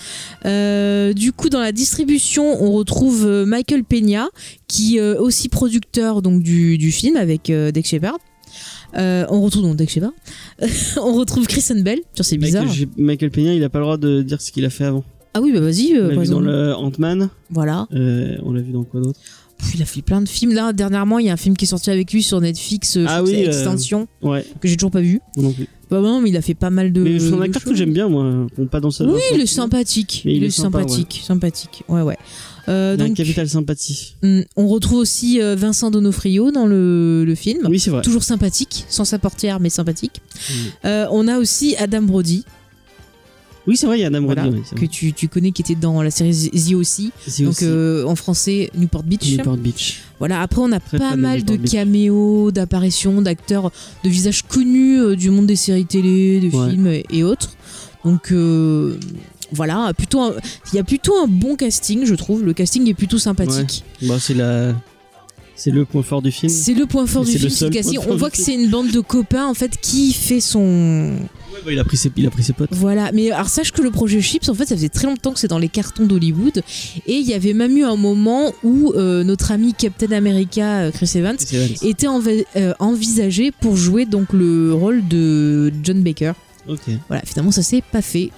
Euh, 0.46 1.12
du 1.12 1.32
coup, 1.32 1.48
dans 1.48 1.58
la 1.58 1.72
distribution, 1.72 2.62
on 2.62 2.70
retrouve 2.70 3.26
euh, 3.26 3.44
Michael 3.44 3.82
Peña, 3.82 4.28
qui 4.68 4.98
est 4.98 5.00
euh, 5.00 5.20
aussi 5.20 5.48
producteur 5.48 6.22
donc 6.22 6.44
du, 6.44 6.78
du 6.78 6.92
film 6.92 7.16
avec 7.16 7.50
euh, 7.50 7.72
Dex 7.72 7.88
Shepard. 7.90 8.18
Euh, 8.96 9.26
on 9.30 9.40
retrouve 9.42 9.62
donc 9.62 9.76
Dex 9.76 9.92
Shepard. 9.92 10.12
on 10.98 11.14
retrouve 11.14 11.46
Kristen 11.46 11.82
Bell, 11.82 12.00
c'est 12.20 12.36
bizarre. 12.36 12.64
Michael, 12.64 12.88
Michael 12.96 13.30
Peña, 13.30 13.54
il 13.54 13.64
a 13.64 13.68
pas 13.68 13.78
le 13.78 13.84
droit 13.84 13.96
de 13.96 14.22
dire 14.22 14.40
ce 14.40 14.52
qu'il 14.52 14.64
a 14.64 14.70
fait 14.70 14.84
avant. 14.84 15.04
Ah 15.34 15.40
oui, 15.40 15.50
bah 15.52 15.60
vas-y, 15.60 15.94
euh, 15.96 16.10
on 16.12 16.16
l'a 16.16 16.22
vu 16.22 16.28
dans 16.28 16.40
le 16.40 16.74
Ant-Man, 16.74 17.30
Voilà. 17.50 17.86
euh, 17.94 18.36
on 18.42 18.52
l'a 18.52 18.60
vu 18.60 18.72
dans 18.72 18.84
quoi 18.84 19.00
d'autre? 19.00 19.18
Il 19.74 19.80
a 19.80 19.84
fait 19.86 20.02
plein 20.02 20.20
de 20.20 20.28
films. 20.28 20.52
Là, 20.52 20.72
dernièrement, 20.72 21.18
il 21.20 21.26
y 21.26 21.30
a 21.30 21.32
un 21.32 21.36
film 21.36 21.56
qui 21.56 21.64
est 21.64 21.68
sorti 21.68 21.90
avec 21.90 22.12
lui 22.12 22.22
sur 22.22 22.40
Netflix, 22.40 22.96
euh, 22.96 23.06
Ah 23.08 23.20
que 23.22 23.26
oui, 23.28 23.46
euh, 23.46 24.04
Ouais, 24.22 24.44
j'ai 24.64 24.76
toujours 24.76 24.90
pas 24.90 25.00
vu. 25.00 25.20
non 25.36 25.52
plus. 25.52 25.68
Bah 25.88 26.00
non, 26.00 26.20
mais 26.20 26.30
il 26.30 26.36
a 26.36 26.42
fait 26.42 26.54
pas 26.54 26.70
mal 26.70 26.92
de. 26.92 27.00
Mais 27.02 27.18
de 27.18 27.40
acteur 27.42 27.62
que 27.62 27.74
j'aime 27.74 27.92
bien, 27.92 28.08
moi. 28.08 28.46
Bon, 28.56 28.66
pas 28.66 28.80
dans 28.80 28.90
ça. 28.90 29.04
Oui, 29.04 29.20
il 29.34 29.40
est 29.40 29.46
sympathique. 29.46 30.22
Il, 30.24 30.42
est, 30.42 30.46
est 30.46 30.50
sympa, 30.50 30.80
sympathique, 30.80 31.22
sympathique. 31.24 31.84
Ouais, 31.88 32.02
ouais. 32.02 32.16
Euh, 32.68 32.96
donc, 32.96 33.14
capital 33.14 33.48
sympathie. 33.48 34.14
hum, 34.22 34.44
on 34.56 34.68
retrouve 34.68 34.98
aussi 34.98 35.40
euh, 35.42 35.56
Vincent 35.56 35.90
Donofrio 35.90 36.50
dans 36.52 36.66
le, 36.66 37.24
le 37.24 37.34
film. 37.34 37.66
Oui, 37.68 37.80
c'est 37.80 37.90
vrai. 37.90 38.02
Toujours 38.02 38.22
sympathique, 38.22 38.84
sans 38.88 39.04
sa 39.04 39.18
portière, 39.18 39.58
mais 39.58 39.68
sympathique. 39.70 40.20
Mm. 40.48 40.52
Euh, 40.84 41.06
on 41.10 41.26
a 41.28 41.38
aussi 41.38 41.74
Adam 41.76 42.02
Brody, 42.02 42.44
Oui, 43.66 43.76
c'est 43.76 43.86
vrai, 43.86 43.98
il 43.98 44.02
y 44.02 44.04
a 44.04 44.08
Adam 44.08 44.22
voilà, 44.22 44.42
Brody. 44.42 44.58
oui, 44.72 44.80
que 44.80 44.86
tu, 44.86 45.12
tu 45.12 45.26
connais, 45.28 45.50
qui 45.52 45.62
était 45.62 45.74
dans 45.74 46.02
la 46.02 46.10
série 46.12 46.50
The 46.50 46.74
aussi. 46.74 47.10
C'est 47.26 47.42
Donc 47.44 47.52
aussi 47.54 47.64
euh, 47.66 48.04
en 48.06 48.14
français, 48.16 48.70
Newport 48.76 49.02
Beach. 49.04 49.28
Newport 49.36 49.56
Beach. 49.56 50.00
Voilà, 50.20 50.40
après 50.40 50.60
on 50.60 50.70
a 50.72 50.78
Très 50.80 50.98
pas 50.98 51.16
de 51.16 51.20
mal 51.20 51.44
de 51.44 51.56
caméos, 51.56 52.52
d'apparitions, 52.52 53.22
d'acteurs, 53.22 53.72
de 54.04 54.08
visages 54.08 54.42
connus 54.42 55.00
euh, 55.00 55.16
du 55.16 55.30
monde 55.30 55.46
des 55.46 55.56
séries 55.56 55.84
télé, 55.86 56.38
des 56.40 56.50
Ouais. 56.56 56.70
films 56.70 56.86
et, 56.86 57.04
et 57.10 57.24
autres. 57.24 57.56
Donc 58.04 58.30
euh, 58.32 58.96
voilà, 59.52 59.92
plutôt 59.94 60.32
il 60.72 60.76
y 60.76 60.78
a 60.78 60.84
plutôt 60.84 61.16
un 61.16 61.26
bon 61.26 61.56
casting, 61.56 62.04
je 62.04 62.14
trouve. 62.14 62.42
Le 62.42 62.52
casting 62.52 62.88
est 62.88 62.94
plutôt 62.94 63.18
sympathique. 63.18 63.84
Bah, 64.02 64.16
c'est 64.18 64.34
la. 64.34 64.74
C'est 65.54 65.70
le 65.70 65.84
point 65.84 66.02
fort 66.02 66.22
du 66.22 66.32
film. 66.32 66.50
C'est 66.50 66.74
le 66.74 66.86
point 66.86 67.06
fort 67.06 67.24
du 67.24 67.38
film, 67.38 67.50
seul 67.50 67.70
On 68.08 68.16
voit 68.16 68.30
que 68.30 68.38
c'est 68.38 68.54
une 68.54 68.68
bande 68.70 68.90
de 68.90 69.00
copains 69.00 69.46
en 69.46 69.54
fait 69.54 69.78
qui 69.80 70.12
fait 70.12 70.40
son 70.40 71.12
Ouais, 71.52 71.58
bah, 71.64 71.72
il, 71.72 71.78
a 71.78 71.84
pris 71.84 71.96
ses, 71.96 72.10
il 72.16 72.26
a 72.26 72.30
pris 72.30 72.42
ses 72.42 72.54
potes. 72.54 72.70
voilà. 72.72 73.12
Mais 73.12 73.30
alors 73.30 73.48
sache 73.48 73.72
que 73.72 73.82
le 73.82 73.90
projet 73.90 74.20
Chips, 74.22 74.48
en 74.48 74.54
fait, 74.54 74.66
ça 74.66 74.74
faisait 74.74 74.88
très 74.88 75.06
longtemps 75.06 75.32
que 75.32 75.38
c'est 75.38 75.48
dans 75.48 75.58
les 75.58 75.68
cartons 75.68 76.06
d'Hollywood 76.06 76.62
et 77.06 77.14
il 77.14 77.26
y 77.26 77.34
avait 77.34 77.52
même 77.52 77.76
eu 77.76 77.84
un 77.84 77.96
moment 77.96 78.52
où 78.62 78.92
euh, 78.94 79.22
notre 79.22 79.52
ami 79.52 79.74
Captain 79.74 80.12
America 80.12 80.80
euh, 80.80 80.90
Chris 80.90 81.10
Evans 81.14 81.36
était 81.82 82.06
euh, 82.56 82.72
envisagé 82.78 83.52
pour 83.52 83.76
jouer 83.76 84.06
donc 84.06 84.32
le 84.32 84.72
rôle 84.72 85.06
de 85.06 85.72
John 85.82 86.02
Baker. 86.02 86.32
Ok. 86.68 86.80
Voilà, 87.08 87.22
finalement 87.26 87.52
ça 87.52 87.62
s'est 87.62 87.82
pas 87.92 88.02
fait. 88.02 88.30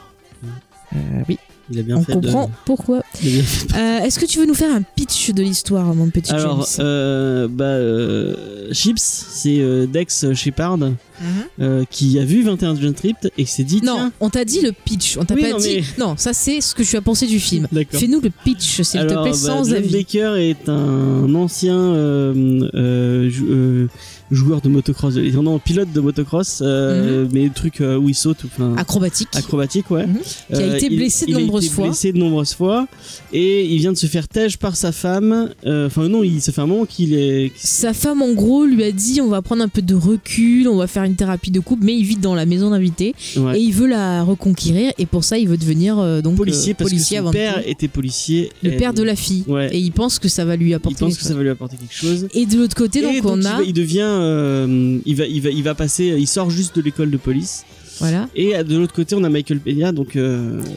Euh, 0.97 0.99
oui, 1.29 1.39
Il 1.71 1.79
a 1.79 1.83
bien 1.83 1.97
on 1.97 2.03
fait. 2.05 2.13
de- 2.17 2.21
comprend 2.21 2.51
pourquoi. 2.65 3.03
Euh, 3.25 4.01
Est-ce 4.01 4.19
que 4.21 4.27
tu 4.27 4.39
veux 4.39 4.47
nous 4.47 4.55
faire 4.55 4.73
un 4.75 4.83
pitch 4.83 5.31
de 5.31 5.43
l'histoire, 5.43 5.95
mon 5.95 6.09
petit 6.11 6.33
Alors, 6.33 6.59
James? 6.65 6.85
euh, 6.87 7.49
bah, 7.51 7.65
euh, 7.65 8.73
Chips, 8.73 9.01
c'est 9.31 9.59
euh, 9.61 9.87
Dex 9.87 10.33
Shepard 10.35 10.79
Mhm. 11.21 11.27
euh, 11.61 11.85
qui 11.91 12.19
a 12.19 12.25
vu 12.25 12.43
21 12.43 12.75
Jump 12.77 12.97
Street 12.99 13.15
et 13.39 13.45
qui 13.45 13.51
s'est 13.51 13.65
dit 13.65 13.81
Non, 13.83 13.95
tiens, 13.95 14.13
on 14.21 14.31
t'a 14.31 14.45
dit 14.45 14.61
le 14.63 14.73
pitch, 14.73 15.17
on 15.19 15.25
t'a 15.25 15.35
Oui, 15.35 15.43
pas 15.43 15.51
non, 15.51 15.59
dit. 15.59 15.77
mais- 15.77 16.05
Non, 16.05 16.15
ça 16.17 16.33
c'est 16.33 16.61
ce 16.61 16.75
que 16.75 16.83
tu 16.83 16.97
as 16.97 17.03
pensé 17.03 17.27
du 17.27 17.39
film. 17.41 17.69
Fais-nous 17.91 18.21
le 18.21 18.31
pitch, 18.45 18.83
s'il 18.83 19.01
te 19.01 19.07
plaît, 19.07 19.15
bah, 19.17 19.33
sans 19.33 19.65
John 19.65 19.75
avis. 19.75 19.91
Baker 19.93 20.35
est 20.39 20.69
un 20.69 21.35
ancien 21.35 21.77
euh, 21.77 22.69
euh, 22.75 23.31
jou- 23.31 23.89
joueur 24.31 24.61
de 24.61 24.69
motocross, 24.69 25.15
non 25.17 25.59
pilote 25.59 25.93
de 25.93 26.01
motocross, 26.01 26.61
euh, 26.63 27.27
mais 27.33 27.49
truc 27.51 27.81
où 27.81 28.09
il 28.09 28.15
saute, 28.15 28.39
enfin 28.47 28.75
Acrobatique. 28.77 29.29
acrobatique, 29.35 29.91
ouais. 29.91 30.07
Mhm. 30.07 30.19
Qui 30.53 30.63
a 30.63 30.77
été 30.77 30.87
il- 30.91 30.97
blessé 30.97 31.27
de 31.27 31.31
il 31.31 31.37
a 31.37 31.41
nombreuses 31.41 31.67
été 31.67 31.75
fois. 31.75 31.87
blessé 31.87 32.13
de 32.13 32.19
nombreuses 32.19 32.55
fois 32.55 32.87
et 33.33 33.67
il 33.67 33.79
vient 33.79 33.93
de 33.93 33.99
se 33.99 34.07
faire 34.07 34.27
tège 34.27 34.57
par 34.59 34.77
sa 34.77 34.93
femme. 34.93 35.51
Enfin 35.67 36.09
non, 36.09 36.23
il 36.25 36.41
ça 36.41 36.53
fait 36.53 36.61
un 36.63 36.67
moment 36.67 36.87
qu'il 36.87 37.15
est. 37.15 37.53
Sa 37.57 37.93
femme, 37.93 38.23
en 38.23 38.33
gros, 38.33 38.65
lui 38.65 38.83
a 38.83 38.91
dit 38.93 39.21
on 39.21 39.29
va 39.29 39.43
prendre 39.43 39.63
un 39.63 39.69
peu 39.69 39.83
de 39.83 39.95
recul, 39.95 40.69
on 40.69 40.77
va 40.77 40.87
faire 40.87 41.04
une 41.07 41.17
thérapie 41.17 41.51
de 41.51 41.61
couple, 41.61 41.85
mais 41.85 41.95
il 41.97 42.05
vit 42.05 42.17
dans 42.17 42.35
la 42.35 42.47
maison 42.47 42.71
d'invité 42.71 43.15
Ouais. 43.37 43.59
et 43.59 43.63
il 43.63 43.73
veut 43.73 43.87
la 43.87 44.23
reconquérir 44.23 44.93
et 44.99 45.07
pour 45.07 45.25
ça 45.25 45.39
il 45.39 45.49
veut 45.49 45.57
devenir 45.57 45.99
euh, 45.99 46.21
donc 46.21 46.37
policier 46.37 46.73
euh, 46.73 46.77
parce 46.79 46.91
policier 46.91 47.17
que 47.19 47.23
son 47.23 47.29
avant 47.29 47.33
père 47.33 47.55
tout. 47.63 47.69
était 47.69 47.89
policier. 47.89 48.51
le 48.63 48.71
père 48.77 48.95
de 48.95 49.03
la 49.03 49.17
fille 49.17 49.45
Ouais. 49.47 49.69
et 49.75 49.79
il 49.79 49.93
pense 49.93 50.19
que 50.19 50.29
ça 50.29 50.45
va 50.45 50.57
lui 50.57 50.71
Il 50.71 50.75
apporter 50.75 50.99
pense 50.99 51.09
quelque 51.11 51.17
que 51.17 51.21
chose. 51.23 51.29
ça 51.29 51.35
va 51.37 51.43
lui 51.43 51.51
apporter 51.51 51.77
quelque 51.77 51.95
chose. 51.95 52.29
Et 52.35 52.47
de 52.47 52.57
l'autre 52.57 52.77
côté, 52.77 53.03
donc, 53.03 53.15
on 53.25 53.37
donc, 53.37 53.47
a 53.47 53.51
il, 53.51 53.57
va- 53.59 53.63
il 53.65 53.73
devient, 53.73 54.01
euh, 54.03 54.99
il 55.05 55.17
va, 55.17 55.27
il 55.27 55.41
va, 55.43 55.51
il 55.51 55.63
va 55.63 55.75
passer, 55.75 56.15
il 56.19 56.27
sort 56.27 56.51
juste 56.51 56.77
de 56.77 56.83
l'école 56.83 57.11
de 57.11 57.17
police. 57.17 57.65
voilà. 58.01 58.29
Et 58.35 58.53
de 58.65 58.77
l'autre 58.77 58.95
côté, 58.95 59.15
on 59.15 59.25
a 59.25 59.29
Michael 59.29 59.61
Peña, 59.61 59.93
donc 59.93 60.19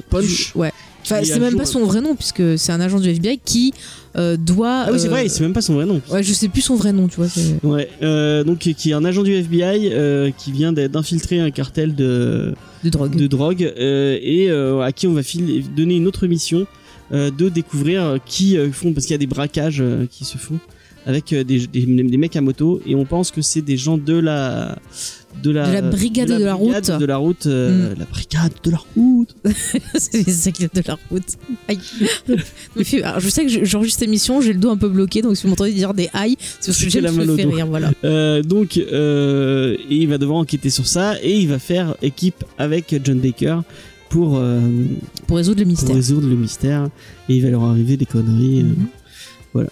Punch. 0.10 0.56
Ouais. 0.56 0.72
Enfin, 1.10 1.24
c'est 1.24 1.40
même 1.40 1.56
pas 1.56 1.66
son 1.66 1.86
vrai 1.86 2.02
nom 2.02 2.16
puisque 2.16 2.58
c'est 2.58 2.72
un 2.72 2.82
agent 2.82 3.00
du 3.00 3.10
FBI 3.10 3.40
qui 3.44 3.74
euh, 4.18 4.36
doit. 4.36 4.86
Ah 4.88 4.90
oui, 4.92 5.00
c'est 5.00 5.08
euh, 5.08 5.12
vrai, 5.12 5.30
c'est 5.30 5.42
même 5.42 5.54
pas 5.54 5.62
son 5.62 5.76
vrai 5.76 5.86
nom. 5.86 6.02
Ouais, 6.12 6.24
je 6.24 6.34
sais 6.34 6.50
plus 6.50 6.62
son 6.62 6.76
vrai 6.76 6.92
nom, 6.92 7.08
tu 7.08 7.18
vois. 7.18 7.28
Ouais, 7.64 7.90
euh, 8.02 8.44
donc 8.44 8.60
qui 8.60 8.90
est 8.90 8.94
un 8.94 9.06
agent 9.06 9.24
du 9.24 9.34
FBI 9.34 10.34
qui 10.38 10.52
vient 10.52 10.74
d'infiltrer 10.74 11.40
un 11.40 11.52
cartel 11.52 11.96
de, 11.96 12.54
De 12.84 12.90
drogue. 12.90 13.16
de 13.16 13.28
drogue 13.28 13.74
et 13.78 14.52
à 14.52 14.92
qui 14.92 15.08
on 15.08 15.14
va 15.14 15.22
donner 15.76 15.96
une 15.96 16.08
autre 16.08 16.28
mission 16.28 16.68
de 17.12 17.50
découvrir 17.50 18.20
qui 18.26 18.58
font 18.74 18.94
parce 18.94 19.06
qu'il 19.06 19.14
y 19.14 19.16
a 19.16 19.20
des 19.20 19.28
braquages 19.28 19.84
qui 20.12 20.26
se 20.26 20.38
font 20.38 20.60
avec 21.08 21.34
euh, 21.34 21.44
des, 21.44 21.66
des, 21.68 21.86
des 21.86 22.18
mecs 22.18 22.36
à 22.36 22.42
moto 22.42 22.82
et 22.86 22.94
on 22.94 23.06
pense 23.06 23.32
que 23.32 23.42
c'est 23.42 23.62
des 23.64 23.78
gens 23.78 23.98
de 23.98 24.14
la 24.14 24.78
de 25.44 25.52
la, 25.52 25.68
De 25.68 25.74
la 25.74 25.82
brigade 25.84 26.28
de 26.30 26.44
la 26.44 26.56
brigade 26.56 26.86
route. 26.90 27.00
de 27.00 27.06
la 27.06 27.18
route 27.18 27.46
euh, 27.46 27.94
la 27.98 28.06
brigade 28.06 28.52
de 28.64 28.72
la 28.72 28.80
route 28.96 29.36
c'est 29.96 30.28
ça 30.30 30.52
qui 30.52 30.64
est 30.64 30.76
de 30.76 30.82
la 30.88 30.98
route. 31.12 31.24
Aïe. 31.68 31.80
Me 32.76 32.84
fait- 32.84 33.04
alors, 33.04 33.20
je 33.20 33.30
sais 33.30 33.44
que 33.46 33.50
je- 33.52 33.64
j'enregistre 33.64 34.00
cette 34.00 34.08
émission, 34.08 34.42
j'ai 34.42 34.54
le 34.54 34.60
dos 34.60 34.70
un 34.72 34.78
peu 34.78 34.90
bloqué, 34.90 35.22
donc 35.22 35.38
si 35.38 35.44
vous 35.44 35.50
m'entendez 35.50 35.74
dire 35.74 35.94
des 35.94 36.10
aïe, 36.14 36.36
c'est 36.60 36.72
parce 36.72 36.84
que 36.84 36.90
j'ai 36.90 37.02
la 37.02 37.12
me 37.12 37.36
fait 37.38 37.44
rire, 37.46 37.68
voilà. 37.68 37.92
Euh, 38.04 38.42
donc 38.42 38.78
euh, 38.78 39.76
et 39.90 39.96
il 39.96 40.08
va 40.08 40.18
devoir 40.18 40.40
enquêter 40.40 40.70
sur 40.72 40.88
ça 40.88 41.16
et 41.22 41.38
il 41.40 41.48
va 41.48 41.60
faire 41.60 41.96
équipe 42.02 42.44
avec 42.58 43.00
John 43.04 43.20
Baker 43.20 43.60
pour 44.10 44.38
euh, 44.38 44.60
Pour 45.28 45.38
résoudre 45.38 45.60
le 45.60 45.66
pour 45.66 45.72
mystère. 45.72 45.96
résoudre 45.96 46.28
le 46.28 46.36
mystère 46.36 46.90
et 47.30 47.36
il 47.36 47.44
va 47.44 47.50
leur 47.50 47.64
arriver 47.64 47.96
des 47.98 48.06
conneries 48.08 48.62
euh. 48.62 48.64
Mhm. 48.64 48.88
voilà. 49.54 49.70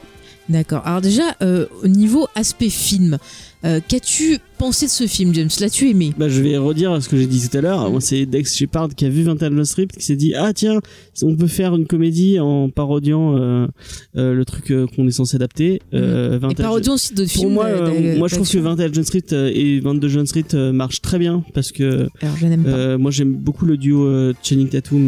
D'accord. 0.48 0.84
Alors 0.86 1.02
déjà, 1.02 1.36
euh, 1.42 1.66
au 1.84 1.88
niveau 1.88 2.28
aspect 2.36 2.70
film, 2.70 3.18
euh, 3.66 3.80
qu'as-tu 3.88 4.38
pensé 4.60 4.86
de 4.86 4.92
ce 4.92 5.08
film, 5.08 5.34
James? 5.34 5.50
L'as-tu 5.60 5.90
aimé? 5.90 6.14
Bah, 6.20 6.30
je 6.30 6.40
vais 6.40 6.56
redire 6.58 7.02
ce 7.02 7.10
que 7.10 7.18
j'ai 7.18 7.26
dit 7.26 7.50
tout 7.50 7.58
à 7.58 7.62
l'heure. 7.62 7.90
Moi, 7.90 8.00
c'est 8.00 8.28
Dex 8.28 8.56
Shepard 8.56 8.90
qui 8.96 9.06
a 9.06 9.10
vu 9.10 9.24
21 9.24 9.50
Jump 9.50 9.64
Street 9.66 9.88
qui 9.88 10.04
s'est 10.06 10.16
dit 10.16 10.36
ah 10.36 10.54
tiens, 10.54 10.80
on 11.24 11.36
peut 11.36 11.48
faire 11.48 11.76
une 11.76 11.88
comédie 11.88 12.40
en 12.40 12.70
parodiant 12.70 13.36
euh, 13.38 13.66
le 14.14 14.46
truc 14.46 14.72
qu'on 14.96 15.08
est 15.08 15.12
censé 15.12 15.36
adapter. 15.36 15.82
Euh, 15.96 16.36
Et 16.36 16.38
21 16.38 16.64
parodions 16.64 16.94
aussi 16.94 17.16
d'autres 17.16 17.32
Pour 17.34 17.42
films. 17.42 17.54
moi, 17.54 17.66
euh, 17.66 18.14
d'a- 18.14 18.18
moi, 18.20 18.28
je 18.28 18.36
trouve 18.36 18.48
que 18.48 18.58
d'action. 18.58 18.76
21 18.76 18.94
Jump 18.94 19.06
Street 19.06 19.52
et 19.52 19.80
22 19.80 20.08
Jump 20.10 20.28
Street 20.28 20.72
marchent 20.74 21.02
très 21.02 21.18
bien 21.18 21.44
parce 21.56 21.72
que 21.72 22.08
Alors 22.22 22.38
je 22.38 22.46
n'aime 22.46 22.64
pas. 22.64 22.98
moi, 23.00 23.10
j'aime 23.10 23.34
beaucoup 23.34 23.66
le 23.66 23.78
duo 23.78 24.32
Channing 24.44 24.70
Tatum. 24.70 25.06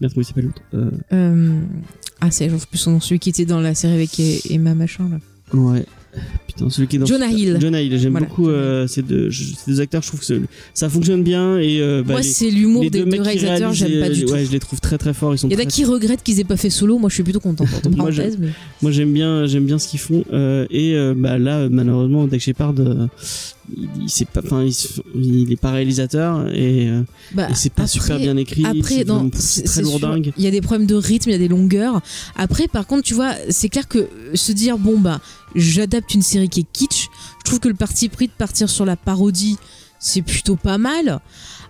Merde, 0.00 0.12
comment 0.12 0.22
il 0.22 0.24
s'appelle 0.24 0.46
l'autre? 0.46 0.62
Euh, 1.12 1.60
Ah, 2.20 2.30
c'est, 2.30 2.48
plus 2.48 2.78
celui 2.78 3.18
qui 3.18 3.30
était 3.30 3.44
dans 3.44 3.60
la 3.60 3.74
série 3.74 3.94
avec 3.94 4.18
Emma 4.50 4.74
Machin, 4.74 5.08
là. 5.10 5.18
Ouais. 5.58 5.84
Putain, 6.46 6.70
celui 6.70 6.86
qui 6.86 6.96
est 6.96 6.98
dans 7.00 7.06
Jonah 7.06 7.28
Hill. 7.28 7.58
Jonah 7.60 7.82
Hill, 7.82 7.98
j'aime 7.98 8.12
Voilà, 8.12 8.26
beaucoup 8.26 8.48
euh, 8.48 8.86
ces, 8.86 9.02
deux, 9.02 9.30
je- 9.30 9.54
ces 9.54 9.70
deux 9.72 9.80
acteurs. 9.80 10.02
Je 10.02 10.08
trouve 10.08 10.20
que 10.20 10.42
ça 10.72 10.88
fonctionne 10.88 11.22
bien 11.24 11.58
et 11.58 11.80
euh, 11.80 12.02
bah, 12.06 12.12
Moi, 12.14 12.22
c'est 12.22 12.50
l'humour 12.50 12.82
des 12.88 12.90
deux 13.04 13.20
réalisateurs, 13.20 13.72
j'aime 13.72 14.00
pas 14.00 14.06
euh, 14.06 14.10
du 14.10 14.24
tout. 14.24 14.32
Ouais, 14.32 14.44
je 14.44 14.52
les 14.52 14.60
trouve 14.60 14.80
très 14.80 14.96
très 14.96 15.12
forts. 15.12 15.34
Ils 15.34 15.38
sont 15.38 15.48
Il 15.48 15.54
y 15.54 15.56
en 15.56 15.60
a 15.60 15.66
qui 15.66 15.84
regrettent 15.84 16.22
qu'ils 16.22 16.38
aient 16.40 16.44
pas 16.44 16.56
fait 16.56 16.70
solo, 16.70 16.98
moi 16.98 17.08
je 17.10 17.14
suis 17.14 17.24
plutôt 17.24 17.40
content, 17.40 17.64
Moi, 17.96 18.10
mais... 18.16 18.48
Moi 18.82 18.92
j'aime 18.92 19.12
bien, 19.12 19.46
j'aime 19.46 19.64
bien 19.66 19.78
ce 19.78 19.88
qu'ils 19.88 19.98
font. 20.00 20.24
euh, 20.32 20.66
et 20.70 20.94
euh, 20.94 21.14
bah 21.16 21.38
là, 21.38 21.68
malheureusement, 21.68 22.26
Dex 22.28 22.44
Shepard, 22.44 22.74
euh, 22.78 23.08
il, 23.76 23.88
il, 24.06 24.26
pas, 24.26 24.40
enfin, 24.44 24.62
il, 24.62 24.72
se- 24.74 25.00
il 25.14 25.52
est 25.52 25.56
pas 25.56 25.70
réalisateur 25.72 26.48
et, 26.54 26.88
euh, 26.88 27.02
Bah, 27.32 27.48
et 27.50 27.54
c'est 27.54 27.70
pas 27.72 27.82
après- 27.84 27.92
super 27.92 28.18
bien 28.18 28.36
écrit. 28.36 28.64
Après, 28.64 29.04
c'est 29.34 29.62
très 29.64 29.82
lourdingue. 29.82 30.32
Il 30.36 30.44
y 30.44 30.46
a 30.46 30.50
des 30.50 30.60
problèmes 30.60 30.86
de 30.86 30.94
rythme, 30.94 31.30
il 31.30 31.32
y 31.32 31.36
a 31.36 31.38
des 31.38 31.48
longueurs. 31.48 32.00
Après, 32.36 32.68
par 32.68 32.86
contre, 32.86 33.02
tu 33.02 33.14
vois, 33.14 33.32
c'est 33.50 33.68
clair 33.68 33.88
que 33.88 34.08
se 34.34 34.52
dire 34.52 34.78
bon 34.78 34.98
bah, 34.98 35.20
j'adapte 35.54 36.14
une 36.14 36.22
série 36.22 36.48
qui 36.48 36.60
est 36.60 36.66
kitsch. 36.72 37.08
Je 37.38 37.44
trouve 37.44 37.60
que 37.60 37.68
le 37.68 37.74
parti 37.74 38.08
pris 38.08 38.26
de 38.26 38.32
partir 38.32 38.68
sur 38.68 38.84
la 38.84 38.96
parodie, 38.96 39.56
c'est 39.98 40.22
plutôt 40.22 40.56
pas 40.56 40.78
mal. 40.78 41.20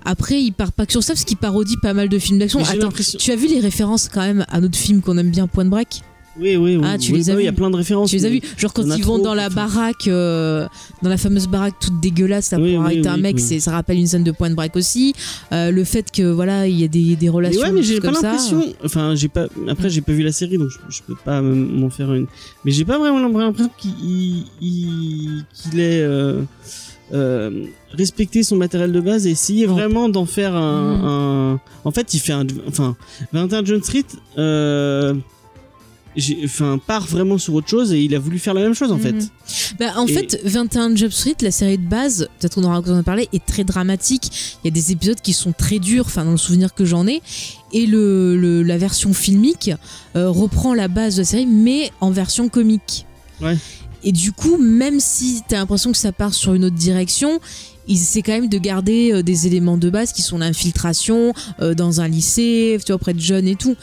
Après, 0.04 0.42
il 0.42 0.52
part 0.52 0.72
pas 0.72 0.84
que 0.86 0.92
sur 0.92 1.02
ça 1.02 1.14
parce 1.14 1.24
qu'il 1.24 1.36
parodie 1.38 1.76
pas 1.80 1.94
mal 1.94 2.08
de 2.08 2.18
films 2.18 2.38
d'action. 2.38 2.60
Attends, 2.62 2.90
tu 3.18 3.30
as 3.30 3.36
vu 3.36 3.46
les 3.48 3.60
références 3.60 4.08
quand 4.12 4.20
même 4.20 4.44
à 4.48 4.60
notre 4.60 4.76
film 4.78 5.00
qu'on 5.00 5.16
aime 5.16 5.30
bien, 5.30 5.46
Point 5.46 5.64
Break? 5.66 6.02
Oui, 6.38 6.56
oui, 6.56 6.76
oui. 6.76 6.82
Ah, 6.84 6.98
tu 6.98 7.12
oui, 7.12 7.18
les 7.18 7.30
as 7.30 7.32
bah 7.32 7.36
oui, 7.36 7.42
Il 7.44 7.46
y 7.46 7.48
a 7.48 7.52
plein 7.52 7.70
de 7.70 7.76
références. 7.76 8.10
Tu 8.10 8.16
les 8.16 8.24
as 8.26 8.28
mais- 8.28 8.40
vus 8.40 8.54
Genre 8.56 8.72
quand 8.72 8.82
ils 8.82 9.04
vont 9.04 9.14
trop, 9.16 9.24
dans 9.24 9.34
la 9.34 9.46
enfin. 9.46 9.54
baraque, 9.66 10.08
euh, 10.08 10.66
dans 11.02 11.08
la 11.08 11.16
fameuse 11.16 11.46
baraque 11.46 11.74
toute 11.80 12.00
dégueulasse, 12.00 12.50
là, 12.50 12.58
Oui, 12.58 12.72
pour 12.74 12.80
oui, 12.80 12.86
arrêter 12.86 13.08
un 13.08 13.16
mec, 13.16 13.38
ça 13.38 13.70
rappelle 13.70 13.98
une 13.98 14.06
scène 14.06 14.24
de 14.24 14.32
Point 14.32 14.50
Break 14.50 14.74
aussi. 14.76 15.14
Euh, 15.52 15.70
le 15.70 15.84
fait 15.84 16.10
que 16.10 16.22
voilà, 16.32 16.66
il 16.66 16.78
y 16.78 16.84
a 16.84 16.88
des, 16.88 17.14
des 17.16 17.26
Mais 17.26 17.28
relations 17.28 17.60
ouais, 17.62 17.72
mais 17.72 17.82
j'ai 17.82 18.00
pas 18.00 18.12
ça. 18.14 18.22
l'impression. 18.22 18.64
Enfin, 18.84 19.14
j'ai 19.14 19.28
pas. 19.28 19.46
Après, 19.68 19.88
j'ai 19.90 20.00
pas 20.00 20.12
vu 20.12 20.22
la 20.22 20.32
série, 20.32 20.58
donc 20.58 20.70
je, 20.70 20.78
je 20.96 21.02
peux 21.06 21.14
pas 21.24 21.40
m'en 21.40 21.90
faire 21.90 22.12
une. 22.14 22.26
Mais 22.64 22.72
j'ai 22.72 22.84
pas 22.84 22.98
vraiment 22.98 23.20
l'impression 23.38 23.70
qu'il 23.78 23.92
il- 24.02 24.44
il- 24.60 25.44
qu'il 25.54 25.78
ait 25.80 26.00
euh, 26.02 26.42
euh, 27.12 27.64
respecté 27.92 28.42
son 28.42 28.56
matériel 28.56 28.90
de 28.92 29.00
base 29.00 29.26
et 29.26 29.30
essayé 29.30 29.66
Non. 29.66 29.74
vraiment 29.74 30.08
d'en 30.08 30.26
faire 30.26 30.56
un, 30.56 30.96
Mm. 30.96 31.04
un- 31.04 31.60
En 31.84 31.90
fait, 31.90 32.12
il 32.14 32.18
fait 32.18 32.32
un. 32.32 32.46
Enfin, 32.66 32.96
21 33.32 33.64
John 33.64 33.82
Street. 33.82 34.04
Euh, 34.38 35.14
Enfin, 36.44 36.78
part 36.78 37.06
vraiment 37.06 37.38
sur 37.38 37.54
autre 37.54 37.68
chose 37.68 37.92
et 37.92 38.00
il 38.00 38.14
a 38.14 38.18
voulu 38.18 38.38
faire 38.38 38.54
la 38.54 38.60
même 38.62 38.74
chose 38.74 38.92
en 38.92 38.98
fait. 38.98 39.12
Mhm. 39.12 39.28
Bah, 39.78 39.92
en 39.96 40.06
Et- 40.06 40.12
fait, 40.12 40.40
21 40.44 40.94
Job 40.94 41.10
Street, 41.10 41.34
la 41.40 41.50
série 41.50 41.76
de 41.78 41.86
base, 41.88 42.28
peut-être 42.38 42.54
qu'on 42.54 42.64
aura 42.64 42.76
l'occasion 42.76 42.96
de 42.98 43.02
parler, 43.02 43.28
est 43.32 43.44
très 43.44 43.64
dramatique. 43.64 44.30
Il 44.62 44.66
y 44.66 44.68
a 44.68 44.70
des 44.70 44.92
épisodes 44.92 45.20
qui 45.20 45.32
sont 45.32 45.52
très 45.52 45.78
durs, 45.80 46.04
enfin 46.06 46.24
dans 46.24 46.30
le 46.30 46.36
souvenir 46.36 46.72
que 46.74 46.84
j'en 46.84 47.06
ai. 47.06 47.20
Et 47.72 47.86
le, 47.86 48.36
le- 48.36 48.62
la 48.62 48.78
version 48.78 49.12
filmique 49.12 49.70
euh, 50.14 50.28
reprend 50.30 50.72
la 50.74 50.86
base 50.88 51.16
de 51.16 51.22
la 51.22 51.24
série, 51.26 51.46
mais 51.46 51.90
en 52.00 52.10
version 52.12 52.48
comique. 52.48 53.06
Ouais. 53.40 53.56
Et 54.04 54.12
du 54.12 54.30
coup, 54.32 54.56
même 54.58 55.00
si 55.00 55.42
t'as 55.48 55.56
l'impression 55.56 55.90
que 55.90 55.98
ça 55.98 56.12
part 56.12 56.34
sur 56.34 56.54
une 56.54 56.64
autre 56.66 56.76
direction, 56.76 57.40
ils 57.88 57.96
essaient 57.96 58.22
quand 58.22 58.32
même 58.32 58.48
de 58.48 58.58
garder 58.58 59.12
euh, 59.12 59.22
des 59.22 59.46
éléments 59.46 59.76
de 59.78 59.90
base 59.90 60.12
qui 60.12 60.22
sont 60.22 60.38
l'infiltration 60.38 61.32
euh, 61.60 61.74
dans 61.74 62.00
un 62.00 62.08
lycée, 62.08 62.76
tu 62.80 62.86
vois, 62.92 62.96
auprès 62.96 63.14
de 63.14 63.20
jeunes 63.20 63.48
et 63.48 63.56
tout. 63.56 63.74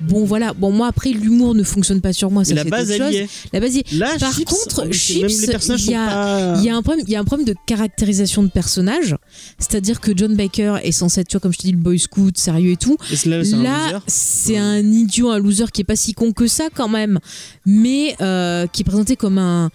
Bon 0.00 0.24
voilà, 0.24 0.52
bon 0.54 0.70
moi 0.70 0.86
après 0.86 1.10
l'humour 1.10 1.54
ne 1.56 1.62
fonctionne 1.64 2.00
pas 2.00 2.12
sur 2.12 2.30
moi, 2.30 2.44
ça 2.44 2.54
la 2.54 2.62
c'est 2.62 2.70
base, 2.70 2.96
chose. 2.96 3.14
est. 3.14 3.28
La 3.52 3.58
base. 3.58 3.76
Là, 3.92 4.14
Par 4.20 4.32
Chips, 4.32 4.44
contre, 4.48 4.92
Chips, 4.92 5.42
il 5.42 5.90
y 5.90 5.94
a- 5.94 6.06
pas. 6.06 6.60
Y 6.62 6.68
a 6.70 6.76
un 6.76 6.82
problème, 6.82 7.04
il 7.08 7.12
y 7.12 7.16
a 7.16 7.20
un 7.20 7.24
problème 7.24 7.46
de 7.46 7.54
caractérisation 7.66 8.42
de 8.44 8.48
personnage, 8.48 9.16
c'est-à-dire 9.58 10.00
que 10.00 10.12
John 10.16 10.36
Baker 10.36 10.76
est 10.84 10.92
censé 10.92 11.20
être, 11.22 11.28
tu 11.28 11.34
vois, 11.34 11.40
comme 11.40 11.52
je 11.52 11.58
te 11.58 11.62
dis, 11.64 11.72
le 11.72 11.78
boy 11.78 11.98
scout, 11.98 12.38
sérieux 12.38 12.72
et 12.72 12.76
tout. 12.76 12.96
Et 13.10 13.16
là, 13.56 14.00
c'est 14.06 14.56
un 14.56 14.76
Ouais. 14.76 14.82
idiot, 14.84 15.30
un 15.30 15.38
loser 15.38 15.64
qui 15.72 15.80
est 15.80 15.84
pas 15.84 15.96
si 15.96 16.14
con 16.14 16.32
que 16.32 16.46
ça 16.46 16.68
quand 16.72 16.88
même, 16.88 17.18
mais 17.66 18.14
euh, 18.20 18.66
qui 18.68 18.82
est 18.82 18.84
présenté 18.84 19.16
comme 19.16 19.38
un. 19.38 19.70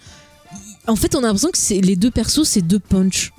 En 0.86 0.96
fait, 0.96 1.14
on 1.14 1.18
a 1.18 1.22
l'impression 1.22 1.50
que 1.50 1.58
c'est 1.58 1.80
les 1.80 1.96
deux 1.96 2.10
persos, 2.10 2.44
c'est 2.44 2.62
deux 2.62 2.78
punch. 2.78 3.32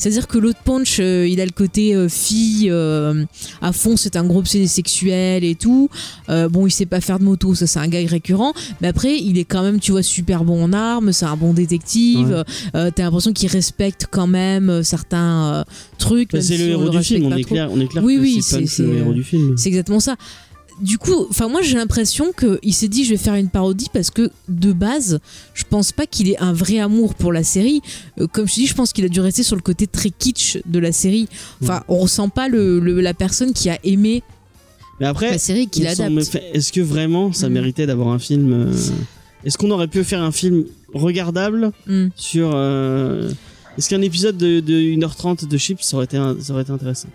C'est-à-dire 0.00 0.28
que 0.28 0.38
l'autre 0.38 0.60
punch, 0.64 0.96
euh, 0.98 1.28
il 1.28 1.42
a 1.42 1.44
le 1.44 1.50
côté 1.50 1.94
euh, 1.94 2.08
fille 2.08 2.70
euh, 2.70 3.26
à 3.60 3.70
fond, 3.70 3.98
c'est 3.98 4.16
un 4.16 4.24
gros 4.24 4.38
obsédé 4.38 4.66
sexuel 4.66 5.44
et 5.44 5.54
tout. 5.54 5.90
Bon, 6.26 6.66
il 6.66 6.70
sait 6.70 6.86
pas 6.86 7.02
faire 7.02 7.18
de 7.18 7.24
moto, 7.24 7.54
ça 7.54 7.66
c'est 7.66 7.80
un 7.80 7.86
gag 7.86 8.06
récurrent. 8.06 8.54
Mais 8.80 8.88
après, 8.88 9.18
il 9.18 9.36
est 9.36 9.44
quand 9.44 9.62
même, 9.62 9.78
tu 9.78 9.92
vois, 9.92 10.02
super 10.02 10.42
bon 10.44 10.64
en 10.64 10.72
armes, 10.72 11.12
c'est 11.12 11.26
un 11.26 11.36
bon 11.36 11.52
détective. 11.52 12.44
Ouais. 12.74 12.90
T'as 12.92 13.02
l'impression 13.02 13.34
qu'il 13.34 13.50
respecte 13.50 14.06
quand 14.10 14.26
même 14.26 14.82
certains 14.82 15.66
trucs. 15.98 16.32
Bah, 16.32 16.40
c'est 16.40 16.56
si 16.56 16.64
le 16.64 16.70
héros 16.70 16.88
du 16.88 17.02
film, 17.02 17.26
on 17.26 17.36
est 17.36 17.44
clair, 17.44 17.68
on 17.70 17.78
est 17.78 17.86
clair 17.86 18.02
Oui, 18.02 18.16
que 18.16 18.20
oui, 18.22 18.42
c'est 18.42 18.78
le 18.78 18.96
héros 18.96 19.12
du 19.12 19.22
film. 19.22 19.58
C'est 19.58 19.68
exactement 19.68 20.00
ça. 20.00 20.16
Du 20.80 20.96
coup, 20.98 21.26
enfin 21.28 21.48
moi 21.48 21.60
j'ai 21.62 21.76
l'impression 21.76 22.32
qu'il 22.32 22.72
s'est 22.74 22.88
dit 22.88 23.04
je 23.04 23.10
vais 23.10 23.16
faire 23.18 23.34
une 23.34 23.48
parodie 23.50 23.88
parce 23.92 24.10
que 24.10 24.30
de 24.48 24.72
base, 24.72 25.20
je 25.54 25.64
pense 25.68 25.92
pas 25.92 26.06
qu'il 26.06 26.28
ait 26.30 26.38
un 26.40 26.52
vrai 26.52 26.78
amour 26.78 27.14
pour 27.14 27.32
la 27.32 27.42
série. 27.44 27.82
Euh, 28.18 28.26
comme 28.26 28.48
je 28.48 28.54
te 28.54 28.60
dis, 28.60 28.66
je 28.66 28.74
pense 28.74 28.92
qu'il 28.92 29.04
a 29.04 29.08
dû 29.08 29.20
rester 29.20 29.42
sur 29.42 29.56
le 29.56 29.62
côté 29.62 29.86
très 29.86 30.10
kitsch 30.10 30.58
de 30.66 30.78
la 30.78 30.92
série. 30.92 31.28
Enfin, 31.62 31.82
on 31.88 31.98
ressent 31.98 32.28
pas 32.30 32.48
le, 32.48 32.80
le- 32.80 33.00
la 33.00 33.12
personne 33.14 33.52
qui 33.52 33.68
a 33.68 33.78
aimé 33.84 34.22
Mais 35.00 35.06
après, 35.06 35.30
la 35.30 35.38
série 35.38 35.66
qui 35.68 35.80
il 35.82 35.90
semble- 35.90 36.16
l'adapte. 36.20 36.38
Est-ce 36.54 36.72
que 36.72 36.80
vraiment 36.80 37.32
ça 37.32 37.48
Mhm. 37.48 37.54
méritait 37.54 37.86
d'avoir 37.86 38.08
un 38.08 38.18
film 38.18 38.52
euh, 38.52 38.72
Est-ce 39.44 39.58
qu'on 39.58 39.70
aurait 39.70 39.88
pu 39.88 40.02
faire 40.04 40.22
un 40.22 40.32
film 40.32 40.64
regardable 40.94 41.72
Hmm. 41.86 42.08
sur 42.16 42.52
euh, 42.54 43.30
Est-ce 43.78 43.88
qu'un 43.88 44.02
épisode 44.02 44.36
de, 44.36 44.60
de 44.60 44.74
1h30 44.74 45.46
de 45.46 45.56
Chips 45.58 45.82
ça 45.82 45.96
aurait 45.96 46.04
été, 46.06 46.16
un- 46.16 46.36
ça 46.40 46.52
aurait 46.52 46.62
été 46.62 46.72
intéressant? 46.72 47.08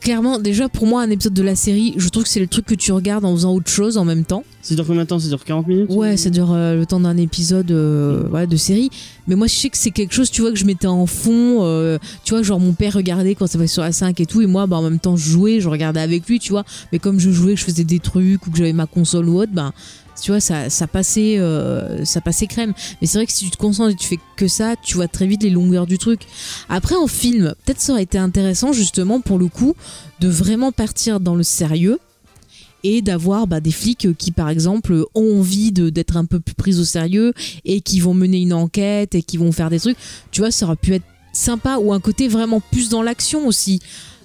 Clairement, 0.00 0.38
déjà 0.38 0.68
pour 0.68 0.86
moi 0.86 1.02
un 1.02 1.10
épisode 1.10 1.34
de 1.34 1.42
la 1.42 1.54
série, 1.56 1.94
je 1.96 2.08
trouve 2.08 2.24
que 2.24 2.28
c'est 2.28 2.40
le 2.40 2.46
truc 2.46 2.66
que 2.66 2.74
tu 2.74 2.92
regardes 2.92 3.24
en 3.24 3.34
faisant 3.34 3.54
autre 3.54 3.70
chose 3.70 3.96
en 3.98 4.04
même 4.04 4.24
temps. 4.24 4.44
Ça 4.62 4.74
dure 4.74 4.86
combien 4.86 5.02
de 5.02 5.08
temps? 5.08 5.18
Ça 5.18 5.28
dure 5.28 5.44
40 5.44 5.66
minutes? 5.66 5.90
Ouais, 5.90 6.16
ça 6.16 6.30
dure 6.30 6.52
euh, 6.52 6.76
le 6.76 6.86
temps 6.86 7.00
d'un 7.00 7.16
épisode 7.16 7.70
euh, 7.70 8.46
de 8.46 8.56
série. 8.56 8.90
Mais 9.28 9.34
moi, 9.34 9.46
je 9.46 9.54
sais 9.54 9.68
que 9.68 9.76
c'est 9.76 9.90
quelque 9.90 10.14
chose, 10.14 10.30
tu 10.30 10.40
vois, 10.40 10.50
que 10.52 10.56
je 10.56 10.64
mettais 10.64 10.86
en 10.86 11.06
fond. 11.06 11.58
euh, 11.64 11.98
tu 12.24 12.32
vois, 12.34 12.42
genre 12.42 12.60
mon 12.60 12.72
père 12.72 12.94
regardait 12.94 13.34
quand 13.34 13.46
ça 13.46 13.58
va 13.58 13.66
sur 13.66 13.82
la 13.82 13.92
5 13.92 14.18
et 14.20 14.26
tout. 14.26 14.40
Et 14.40 14.46
moi, 14.46 14.66
bah, 14.66 14.76
en 14.76 14.82
même 14.82 14.98
temps, 14.98 15.16
je 15.16 15.28
jouais, 15.30 15.60
je 15.60 15.68
regardais 15.68 16.00
avec 16.00 16.26
lui, 16.28 16.38
tu 16.38 16.50
vois. 16.52 16.64
Mais 16.92 16.98
comme 16.98 17.20
je 17.20 17.30
jouais, 17.30 17.54
que 17.54 17.60
je 17.60 17.64
faisais 17.64 17.84
des 17.84 17.98
trucs 17.98 18.46
ou 18.46 18.50
que 18.50 18.56
j'avais 18.56 18.72
ma 18.72 18.86
console 18.86 19.28
ou 19.28 19.38
autre, 19.40 19.52
ben. 19.52 19.72
Tu 20.24 20.30
vois, 20.30 20.40
ça, 20.40 20.70
ça 20.70 20.86
passait, 20.86 21.36
euh, 21.38 22.02
ça 22.06 22.22
passait 22.22 22.46
crème. 22.46 22.72
Mais 22.98 23.06
c'est 23.06 23.18
vrai 23.18 23.26
que 23.26 23.32
si 23.32 23.44
tu 23.44 23.50
te 23.50 23.58
concentres 23.58 23.90
et 23.90 23.94
tu 23.94 24.08
fais 24.08 24.18
que 24.36 24.48
ça, 24.48 24.74
tu 24.82 24.94
vois 24.94 25.06
très 25.06 25.26
vite 25.26 25.42
les 25.42 25.50
longueurs 25.50 25.86
du 25.86 25.98
truc. 25.98 26.22
Après, 26.70 26.94
en 26.94 27.06
film, 27.06 27.54
peut-être 27.62 27.78
ça 27.78 27.92
aurait 27.92 28.04
été 28.04 28.16
intéressant, 28.16 28.72
justement, 28.72 29.20
pour 29.20 29.38
le 29.38 29.48
coup, 29.48 29.74
de 30.20 30.28
vraiment 30.28 30.72
partir 30.72 31.20
dans 31.20 31.34
le 31.34 31.42
sérieux 31.42 31.98
et 32.84 33.02
d'avoir 33.02 33.46
bah, 33.46 33.60
des 33.60 33.70
flics 33.70 34.16
qui, 34.16 34.30
par 34.30 34.48
exemple, 34.48 35.04
ont 35.14 35.40
envie 35.40 35.72
d'être 35.72 36.16
un 36.16 36.24
peu 36.24 36.40
plus 36.40 36.54
pris 36.54 36.78
au 36.78 36.84
sérieux 36.84 37.34
et 37.66 37.82
qui 37.82 38.00
vont 38.00 38.14
mener 38.14 38.40
une 38.40 38.54
enquête 38.54 39.14
et 39.14 39.22
qui 39.22 39.36
vont 39.36 39.52
faire 39.52 39.68
des 39.68 39.78
trucs. 39.78 39.98
Tu 40.30 40.40
vois, 40.40 40.50
ça 40.50 40.64
aurait 40.64 40.76
pu 40.76 40.94
être 40.94 41.04
sympa 41.34 41.76
ou 41.76 41.92
un 41.92 42.00
côté 42.00 42.28
vraiment 42.28 42.60
plus 42.60 42.88
dans 42.88 43.02
l'action 43.02 43.46
aussi. 43.46 43.80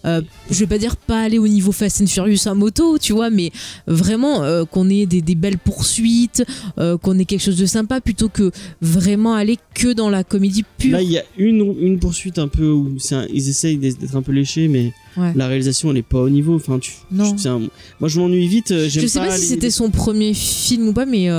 Euh, 0.06 0.22
je 0.50 0.60
vais 0.60 0.68
pas 0.68 0.78
dire 0.78 0.96
pas 0.96 1.22
aller 1.22 1.38
au 1.40 1.48
niveau 1.48 1.72
Fast 1.72 2.02
and 2.02 2.08
Furious 2.08 2.48
à 2.48 2.54
moto, 2.54 2.98
tu 2.98 3.14
vois, 3.14 3.30
mais 3.30 3.52
vraiment 3.88 4.44
euh, 4.44 4.66
qu'on 4.66 4.90
ait 4.90 5.06
des, 5.06 5.22
des 5.22 5.36
belles 5.36 5.58
poursuites, 5.58 6.44
euh, 6.78 6.98
qu'on 6.98 7.18
ait 7.20 7.26
quelque 7.26 7.42
chose 7.44 7.58
de 7.58 7.66
sympa 7.66 8.00
plutôt 8.02 8.30
que 8.30 8.52
vraiment 8.82 9.34
aller 9.34 9.58
que 9.74 9.92
dans 9.94 10.10
la 10.10 10.24
comédie 10.24 10.64
pure. 10.78 10.94
Là, 10.94 11.02
il 11.02 11.12
y 11.12 11.18
a 11.18 11.24
une, 11.38 11.76
une 11.82 12.00
poursuite 12.00 12.40
un 12.40 12.48
peu 12.48 12.70
où 12.70 12.96
un- 13.12 13.26
ils 13.34 13.50
essayent 13.50 13.78
d'être 13.78 14.16
un 14.16 14.22
peu 14.22 14.32
léchés, 14.32 14.68
mais 14.68 14.94
Ouais. 15.18 15.34
la 15.36 15.48
réalisation 15.48 15.90
elle 15.92 15.98
est 15.98 16.02
pas 16.04 16.22
au 16.22 16.30
niveau. 16.30 16.56
Enfin, 16.56 16.80
tu, 16.80 16.94
Non. 17.12 17.32
tu- 17.34 17.40
c'est 17.40 17.50
un- 17.50 17.60
moi 18.00 18.08
je 18.08 18.20
m'ennuie 18.20 18.48
vite. 18.48 18.74
Je 18.88 19.06
sais 19.08 19.20
pas, 19.20 19.32
si 19.36 19.42
les- 19.42 19.48
c'était 19.48 19.70
son 19.72 19.90
premier 19.90 20.34
film 20.34 20.88
ou 20.90 20.94
pas, 20.94 21.06
mais 21.06 21.30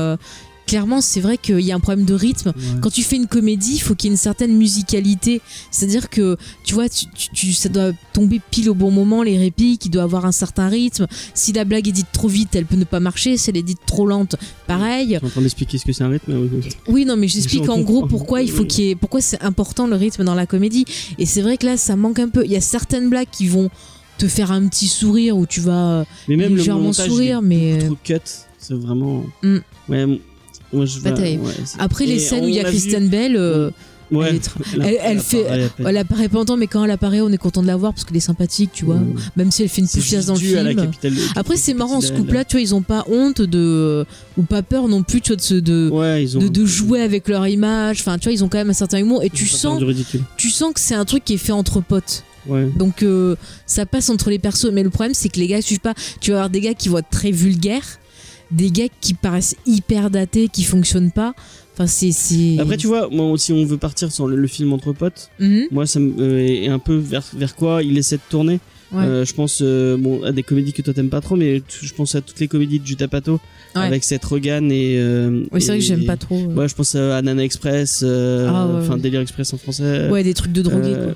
clairement, 0.70 1.00
c'est 1.00 1.20
vrai 1.20 1.36
qu'il 1.36 1.58
y 1.62 1.72
a 1.72 1.74
un 1.74 1.80
problème 1.80 2.06
de 2.06 2.14
rythme. 2.14 2.50
Ouais. 2.56 2.62
Quand 2.80 2.90
tu 2.90 3.02
fais 3.02 3.16
une 3.16 3.26
comédie, 3.26 3.72
il 3.74 3.80
faut 3.80 3.96
qu'il 3.96 4.08
y 4.08 4.10
ait 4.10 4.14
une 4.14 4.16
certaine 4.18 4.56
musicalité. 4.56 5.40
C'est-à-dire 5.72 6.08
que, 6.08 6.36
tu 6.64 6.74
vois, 6.74 6.88
tu, 6.88 7.06
tu- 7.12 7.28
tu- 7.32 7.52
ça 7.52 7.68
doit 7.68 7.90
tomber 8.12 8.40
pile 8.52 8.70
au 8.70 8.74
bon 8.74 8.92
moment, 8.92 9.24
les 9.24 9.36
répliques, 9.36 9.86
il 9.86 9.90
doit 9.90 10.04
avoir 10.04 10.26
un 10.26 10.32
certain 10.32 10.68
rythme. 10.68 11.08
Si 11.34 11.52
la 11.52 11.64
blague 11.64 11.88
est 11.88 11.92
dite 11.92 12.12
trop 12.12 12.28
vite, 12.28 12.54
elle 12.54 12.66
peut 12.66 12.76
ne 12.76 12.84
pas 12.84 13.00
marcher. 13.00 13.36
Si 13.36 13.50
elle 13.50 13.56
est 13.56 13.64
dite 13.64 13.80
trop 13.84 14.06
lente, 14.06 14.36
pareil. 14.68 15.14
Je 15.14 15.18
suis 15.18 15.26
en 15.26 15.30
train 15.30 15.40
d'expliquer 15.42 15.76
ce 15.78 15.84
que 15.84 15.92
c'est 15.92 16.04
un 16.04 16.08
rythme. 16.10 16.32
oui, 16.86 17.04
non, 17.04 17.16
mais 17.16 17.26
j'explique 17.26 17.68
en 17.68 17.80
gros 17.80 18.06
pourquoi 18.06 18.42
il 18.42 18.50
faut 18.50 18.64
qu'il 18.64 18.84
y 18.84 18.90
ait, 18.90 18.94
pourquoi 18.94 19.20
c'est 19.20 19.42
important 19.42 19.88
le 19.88 19.96
rythme 19.96 20.22
dans 20.22 20.36
la 20.36 20.46
comédie. 20.46 20.84
Et 21.18 21.26
c'est 21.26 21.42
vrai 21.42 21.56
que 21.56 21.66
là, 21.66 21.76
ça 21.76 21.96
manque 21.96 22.20
un 22.20 22.28
peu. 22.28 22.44
Il 22.44 22.52
y 22.52 22.56
a 22.56 22.60
certaines 22.60 23.10
blagues 23.10 23.28
qui 23.32 23.48
vont 23.48 23.70
te 24.18 24.28
faire 24.28 24.52
un 24.52 24.68
petit 24.68 24.86
sourire 24.86 25.36
où 25.36 25.46
tu 25.46 25.60
vas 25.60 26.04
Mais 26.28 26.36
même 26.36 26.52
le 26.52 26.58
légèrement 26.58 26.84
montage, 26.84 27.08
sourire, 27.08 27.42
mais 27.42 27.78
trop 27.78 27.96
cut. 28.04 28.14
C'est 28.58 28.74
vraiment. 28.74 29.24
Mm. 29.42 29.56
Ouais. 29.88 30.20
M- 30.72 30.78
Moi, 30.78 30.86
je 30.86 31.00
Pas 31.00 31.10
vais- 31.10 31.16
terrible. 31.16 31.44
ouais, 31.44 31.52
c'est- 31.64 31.80
après 31.80 32.06
les 32.06 32.14
Et 32.14 32.18
scènes 32.18 32.44
où 32.44 32.48
il 32.48 32.54
y 32.54 32.60
a 32.60 32.64
vu- 32.64 32.68
Kristen 32.70 33.08
Bell. 33.08 33.36
euh, 33.36 33.70
Ouais. 34.12 34.26
elle 34.30 34.34
est 34.36 34.50
Elle, 34.74 34.82
elle- 34.82 34.98
elle 35.04 35.20
fait-. 35.20 35.46
Elle 35.86 35.96
apparaît 35.96 36.28
longtemps, 36.32 36.56
mais 36.56 36.66
quand 36.66 36.84
elle 36.84 36.90
apparaît, 36.90 37.20
on 37.20 37.28
est 37.30 37.36
content 37.38 37.62
de 37.62 37.68
la 37.68 37.76
voir 37.76 37.92
parce 37.94 38.04
qu'elle 38.04 38.16
est 38.16 38.20
sympathique, 38.20 38.70
tu 38.72 38.84
vois. 38.84 38.98
Même 39.36 39.50
si 39.52 39.62
elle 39.62 39.68
fait 39.68 39.82
une 39.82 39.86
juste 39.88 40.26
dans 40.26 40.34
le 40.34 40.40
film. 40.40 40.74
capitale 40.74 41.12
Après, 41.36 41.56
c'est 41.56 41.74
marrant, 41.74 42.00
ce 42.00 42.12
couple-là, 42.12 42.44
tu 42.44 42.56
vois, 42.56 42.60
ils 42.62 42.74
ont 42.74 42.82
pas 42.82 43.04
honte 43.08 43.40
de. 43.40 44.04
ou 44.36 44.42
pas 44.42 44.62
peur 44.62 44.88
non 44.88 45.02
plus, 45.04 45.20
tu 45.20 45.28
vois, 45.28 45.36
de, 45.36 45.42
se- 45.42 45.54
de, 45.54 45.88
Ouais, 45.92 46.24
ils 46.24 46.36
ont. 46.36 46.40
de, 46.40 46.48
de 46.48 46.66
jouer 46.66 47.02
avec 47.02 47.28
leur 47.28 47.46
image. 47.46 48.00
Enfin, 48.00 48.18
tu 48.18 48.24
vois, 48.24 48.32
ils 48.32 48.42
ont 48.42 48.48
quand 48.48 48.58
même 48.58 48.70
un 48.70 48.74
certain 48.74 48.98
humour 48.98 49.22
et 49.22 49.30
tu 49.30 49.46
sens, 49.46 49.80
tu 50.36 50.50
sens 50.50 50.72
que 50.74 50.80
c'est 50.80 50.94
un 50.96 51.04
truc 51.04 51.24
qui 51.24 51.34
est 51.34 51.38
fait 51.38 51.52
entre 51.52 51.80
potes. 51.80 52.24
Ouais. 52.48 52.68
Donc, 52.74 53.02
euh, 53.04 53.36
ça 53.66 53.84
passe 53.86 54.08
entre 54.08 54.30
les 54.30 54.38
persos. 54.40 54.70
Mais 54.72 54.82
le 54.82 54.90
problème, 54.90 55.12
c'est 55.14 55.28
que 55.28 55.38
les 55.38 55.46
gars 55.46 55.60
suivent 55.62 55.78
pas. 55.80 55.94
Tu 56.20 56.30
vas 56.32 56.38
avoir 56.38 56.50
des 56.50 56.60
gars 56.62 56.74
qui 56.74 56.88
vont 56.88 56.98
être 56.98 57.10
très 57.10 57.30
vulgaires, 57.30 57.99
des 58.50 58.70
gars 58.70 58.88
qui 59.00 59.14
paraissent 59.14 59.56
hyper 59.66 60.10
datés, 60.10 60.48
qui 60.48 60.64
fonctionnent 60.64 61.12
pas. 61.12 61.34
Enfin, 61.74 61.86
c'est. 61.86 62.58
Après, 62.58 62.76
tu 62.76 62.86
vois, 62.88 63.08
moi, 63.10 63.36
si 63.38 63.52
on 63.52 63.64
veut 63.64 63.78
partir 63.78 64.12
sur 64.12 64.26
le, 64.26 64.36
le 64.36 64.46
film 64.48 64.72
entre 64.72 64.92
potes, 64.92 65.30
Mhm, 65.38 65.66
moi, 65.70 65.86
ça 65.86 65.98
me- 66.00 66.12
euh, 66.20 66.38
est 66.46 66.68
un 66.68 66.78
peu 66.78 66.96
vers, 66.96 67.24
vers 67.34 67.54
quoi 67.54 67.82
il 67.82 67.96
essaie 67.96 68.16
de 68.16 68.22
tourner. 68.28 68.58
ouais. 68.92 69.04
Euh, 69.04 69.24
je 69.24 69.32
pense 69.34 69.60
euh, 69.62 69.96
bon, 69.96 70.22
à 70.24 70.32
des 70.32 70.42
comédies 70.42 70.72
que 70.72 70.82
toi 70.82 70.92
t'aimes 70.92 71.08
pas 71.10 71.20
trop, 71.20 71.36
mais 71.36 71.62
je 71.80 71.94
pense 71.94 72.16
à 72.16 72.20
toutes 72.20 72.40
les 72.40 72.48
comédies 72.48 72.80
de 72.80 72.86
Jutapato 72.86 73.38
Ouais. 73.76 73.82
avec 73.82 74.02
Seth 74.02 74.24
Rogen 74.24 74.70
et. 74.72 74.96
euh, 74.98 75.44
Oui, 75.52 75.62
c'est 75.62 75.68
vrai 75.68 75.78
que 75.78 75.84
j'aime 75.84 76.04
pas 76.06 76.16
trop. 76.16 76.34
euh. 76.36 76.54
Ouais, 76.54 76.66
je 76.68 76.74
pense 76.74 76.96
à 76.96 77.22
Nana 77.22 77.44
Express, 77.44 78.00
euh, 78.04 78.48
Ah, 78.50 78.66
ouais, 78.66 78.82
enfin 78.82 78.94
ouais. 78.94 79.00
Délire 79.00 79.20
Express 79.20 79.54
en 79.54 79.58
français. 79.58 80.08
Ouais, 80.10 80.24
des 80.24 80.34
trucs 80.34 80.50
de 80.52 80.60
drogués, 80.62 80.88
Euh, 80.92 81.12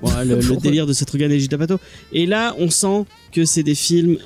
voilà, 0.00 0.24
le, 0.24 0.36
délire 0.62 0.86
de 0.86 0.92
Seth 0.92 1.10
Rogen 1.10 1.32
et 1.32 1.40
Gita 1.40 1.58
Pato. 1.58 1.78
Et 2.12 2.26
là, 2.26 2.54
on 2.60 2.70
sent 2.70 3.04
que 3.32 3.44
c'est 3.44 3.64
des 3.64 3.74
films 3.74 4.16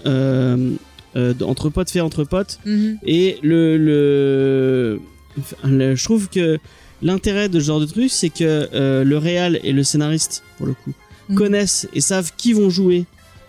euh, 1.16 1.34
entre 1.42 1.68
potes 1.70 1.90
faits 1.90 2.02
entre 2.02 2.24
potes. 2.24 2.58
Mhm. 2.66 2.98
Et 3.06 3.38
le, 3.42 3.76
le, 3.78 5.00
enfin, 5.38 5.56
le- 5.68 5.94
je 5.96 6.04
trouve 6.04 6.28
que 6.28 6.58
l'intérêt 7.02 7.48
de 7.48 7.60
ce 7.60 7.64
genre 7.66 7.80
de 7.80 7.86
truc, 7.86 8.10
c'est 8.10 8.30
que 8.30 8.68
euh, 8.74 9.04
le 9.04 9.18
réal 9.18 9.60
et 9.62 9.72
le 9.72 9.82
scénariste, 9.84 10.42
pour 10.58 10.66
le 10.66 10.74
coup, 10.74 10.92
Mhm. 11.28 11.36
connaissent 11.36 11.88
et 11.94 12.00
savent 12.00 12.32
qui 12.36 12.52
vont 12.52 12.68
jouer 12.70 13.04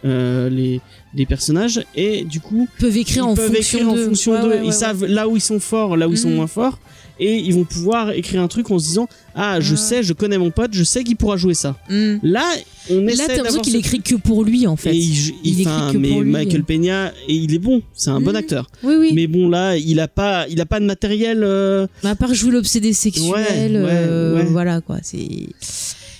euh, 0.06 0.50
les, 0.50 0.82
les 1.16 1.26
personnages 1.26 1.84
et 1.96 2.24
du 2.26 2.40
coup 2.40 2.68
peuvent 2.80 2.96
écrire 2.98 3.24
ils 3.24 3.28
en 3.32 3.36
peuvent 3.36 3.52
fonction 3.54 3.80
écrire 3.80 3.92
en 3.94 3.96
fonction 3.98 4.32
Ouais, 4.34 4.42
d'eux. 4.42 4.50
ouais, 4.50 4.60
ils 4.64 4.66
ouais, 4.68 4.72
savent 4.72 5.06
là 5.06 5.28
où 5.28 5.36
ils 5.36 5.42
sont 5.42 5.60
forts, 5.60 5.98
là 5.98 6.08
où 6.08 6.12
ils 6.12 6.18
sont 6.18 6.30
Mhm. 6.30 6.36
moins 6.36 6.48
forts 6.48 6.80
et 7.18 7.38
ils 7.38 7.54
vont 7.54 7.64
pouvoir 7.64 8.12
écrire 8.12 8.42
un 8.42 8.48
truc 8.50 8.70
en 8.72 8.78
se 8.78 8.86
disant 8.88 9.08
ah 9.36 9.60
je 9.62 9.74
Ah. 9.74 9.78
sais, 9.78 10.04
je 10.04 10.12
connais 10.14 10.38
mon 10.38 10.52
pote, 10.52 10.72
je 10.74 10.84
sais 10.84 11.04
qu'il 11.04 11.16
pourra 11.16 11.38
jouer 11.38 11.54
ça. 11.54 11.78
Mm. 11.90 12.16
Là, 12.24 12.44
on 12.92 13.02
Là, 13.02 13.12
essaie 13.14 13.28
t'as 13.28 13.36
l'impression 13.38 13.62
qu'il 13.62 13.76
écrit 13.78 14.02
que 14.02 14.16
pour 14.16 14.44
lui, 14.44 14.68
en 14.68 14.76
fait. 14.76 14.94
et 14.94 14.98
il, 14.98 15.34
Il 15.46 15.62
écrit 15.62 15.74
que 15.94 15.98
mais 15.98 16.10
pour 16.10 16.22
lui. 16.22 16.32
Michael 16.32 16.64
Peña 16.66 17.14
et 17.28 17.34
il 17.34 17.54
est 17.56 17.60
bon, 17.60 17.82
c'est 17.94 18.10
un 18.10 18.20
bon 18.20 18.32
Mhm. 18.32 18.36
acteur. 18.36 18.70
Oui, 18.84 18.96
oui. 19.00 19.12
Mais 19.16 19.28
bon 19.28 19.48
là, 19.50 19.78
il 19.78 20.00
a 20.02 20.08
pas, 20.10 20.46
il 20.50 20.60
a 20.62 20.66
pas 20.66 20.80
de 20.82 20.86
matériel. 20.86 21.42
euh, 21.44 21.88
à 22.04 22.16
part 22.16 22.34
jouer 22.34 22.52
l'obsédé 22.52 22.92
sexuel, 22.94 23.32
Ouais, 23.32 23.40
ouais, 23.40 23.80
euh, 23.82 24.36
ouais. 24.36 24.46
voilà 24.46 24.82
quoi. 24.82 24.98
C'est. 25.02 25.26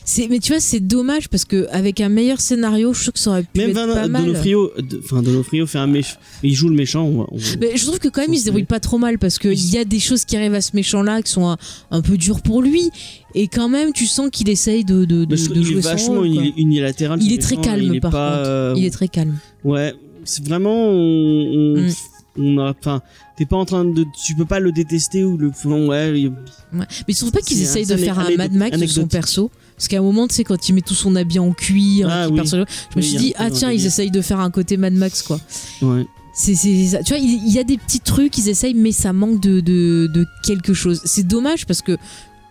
C'est, 0.08 0.28
mais 0.30 0.38
tu 0.38 0.52
vois, 0.52 0.60
c'est 0.62 0.80
dommage 0.80 1.30
parce 1.30 1.46
que 1.46 1.68
avec 1.72 2.00
un 2.00 2.10
meilleur 2.10 2.40
scénario, 2.40 2.94
je 2.94 3.02
trouve 3.02 3.14
que 3.14 3.20
ça 3.20 3.32
aurait 3.32 3.42
pu 3.44 3.50
Même 3.60 3.72
être 3.72 3.76
Van- 3.88 3.94
pas 3.94 4.08
mal. 4.08 4.26
Donofrio, 4.26 4.72
enfin 5.04 5.24
Donofrio 5.24 5.66
fait 5.66 5.80
un 5.80 5.88
méchant, 5.88 6.18
il 6.44 6.54
joue 6.54 6.70
le 6.70 6.76
méchant. 6.76 7.04
on 7.06 7.18
va- 7.24 7.28
on- 7.32 7.38
Mais 7.60 7.76
je 7.76 7.84
trouve 7.86 7.98
que 7.98 8.08
quand 8.10 8.22
même, 8.22 8.32
il 8.34 8.38
se 8.40 8.46
débrouille 8.46 8.66
pas 8.66 8.80
trop 8.80 9.00
mal 9.00 9.18
parce 9.18 9.40
qu'il 9.40 9.54
Il- 9.54 9.74
y 9.74 9.80
a 9.80 9.84
des 9.84 10.00
choses 10.00 10.24
qui 10.24 10.38
arrivent 10.38 10.54
à 10.54 10.62
ce 10.62 10.76
méchant-là 10.76 11.24
qui 11.24 11.32
sont 11.32 11.48
un, 11.50 11.58
un 11.90 12.02
peu 12.02 12.18
dures 12.18 12.42
pour 12.42 12.62
lui. 12.62 12.92
Et 13.34 13.48
quand 13.48 13.68
même, 13.68 13.94
tu 13.94 14.06
sens 14.06 14.30
qu'il 14.32 14.48
essaye 14.48 14.86
de, 14.86 15.06
de, 15.06 15.26
de, 15.26 15.36
qu'il 15.36 15.64
jouer 15.64 15.80
est 15.80 15.82
son 15.82 15.90
vachement 15.90 16.16
rôle, 16.18 16.34
quoi. 16.34 16.42
uni- 16.44 16.54
unilatéral. 16.56 17.20
Il 17.24 17.34
est 17.34 17.42
très 17.42 17.58
calme, 17.58 17.82
il 17.84 17.96
est 17.96 18.00
par 18.00 18.12
pas, 18.12 18.38
contre. 18.38 18.50
euh, 18.50 18.74
Il 18.78 18.86
est 18.86 18.92
très 18.92 19.08
calme. 19.08 19.36
Ouais, 19.64 19.94
c'est 20.24 20.46
vraiment 20.48 20.88
on, 20.90 21.78
Mm. 21.78 21.90
on 22.38 22.58
a, 22.60 22.70
enfin, 22.80 23.02
t'es 23.38 23.46
pas 23.46 23.58
en 23.58 23.66
train 23.66 23.86
de, 23.86 24.06
tu 24.26 24.36
peux 24.36 24.46
pas 24.46 24.60
le 24.60 24.72
détester 24.72 25.24
ou 25.24 25.38
le, 25.38 25.48
ouais, 25.88 26.22
il- 26.22 26.28
Ouais. 26.28 26.86
Mais 27.08 27.14
je 27.14 27.18
trouve 27.18 27.32
pas 27.32 27.42
qu'ils 27.42 27.62
essayent 27.62 27.86
de 27.86 27.96
faire 27.98 28.20
un 28.20 28.36
Mad 28.36 28.54
Max 28.54 28.78
de 28.80 28.86
son 28.88 29.08
perso? 29.08 29.50
Parce 29.78 29.88
qu'à 29.90 29.98
un 30.00 30.02
moment, 30.02 30.28
tu 30.28 30.36
sais, 30.36 30.44
quand 30.46 30.70
il 30.70 30.74
met 30.74 30.82
tout 30.82 30.94
son 30.94 31.16
habit 31.16 31.40
en 31.40 31.52
cuir, 31.52 32.08
Ah 32.10 32.30
oui. 32.30 32.40
je 32.46 32.96
me 32.98 33.02
suis 33.02 33.18
dit, 33.18 33.34
ah 33.38 33.50
tiens, 33.52 33.72
ils 33.72 33.86
essayent 33.86 34.12
de 34.12 34.22
faire 34.22 34.40
un 34.40 34.50
côté 34.52 34.78
Mad 34.78 34.94
Max, 34.94 35.22
quoi. 35.22 35.40
ouais. 35.82 36.06
C'est, 36.34 36.56
ça. 36.56 37.02
Tu 37.04 37.14
vois, 37.14 37.18
il 37.22 37.50
y 37.52 37.60
a 37.60 37.64
des 37.64 37.78
petits 37.78 38.02
trucs, 38.02 38.38
ils 38.38 38.50
essayent, 38.50 38.74
mais 38.74 38.92
ça 38.92 39.14
manque 39.14 39.40
de, 39.40 39.62
de, 39.62 40.08
de 40.14 40.26
quelque 40.44 40.74
chose. 40.74 41.02
C'est 41.06 41.26
dommage 41.26 41.66
parce 41.66 41.82
que, 41.82 41.98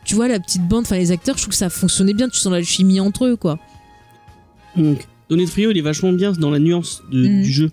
tu 0.06 0.14
vois, 0.14 0.26
la 0.28 0.40
petite 0.40 0.66
bande, 0.66 0.84
enfin 0.84 0.96
les 0.96 1.10
acteurs, 1.12 1.36
je 1.36 1.42
trouve 1.42 1.52
que 1.52 1.58
ça 1.58 1.68
fonctionnait 1.68 2.14
bien, 2.14 2.28
tu 2.30 2.38
sens 2.38 2.50
la 2.52 2.62
chimie 2.62 3.00
entre 3.00 3.26
eux, 3.26 3.36
quoi. 3.36 3.58
Donc, 4.76 5.06
Donofrio, 5.30 5.70
il 5.70 5.78
est 5.78 5.82
vachement 5.82 6.12
bien 6.12 6.32
dans 6.32 6.50
la 6.50 6.58
nuance 6.58 7.02
de- 7.12 7.26
Mm. 7.28 7.42
du 7.42 7.52
jeu. 7.52 7.70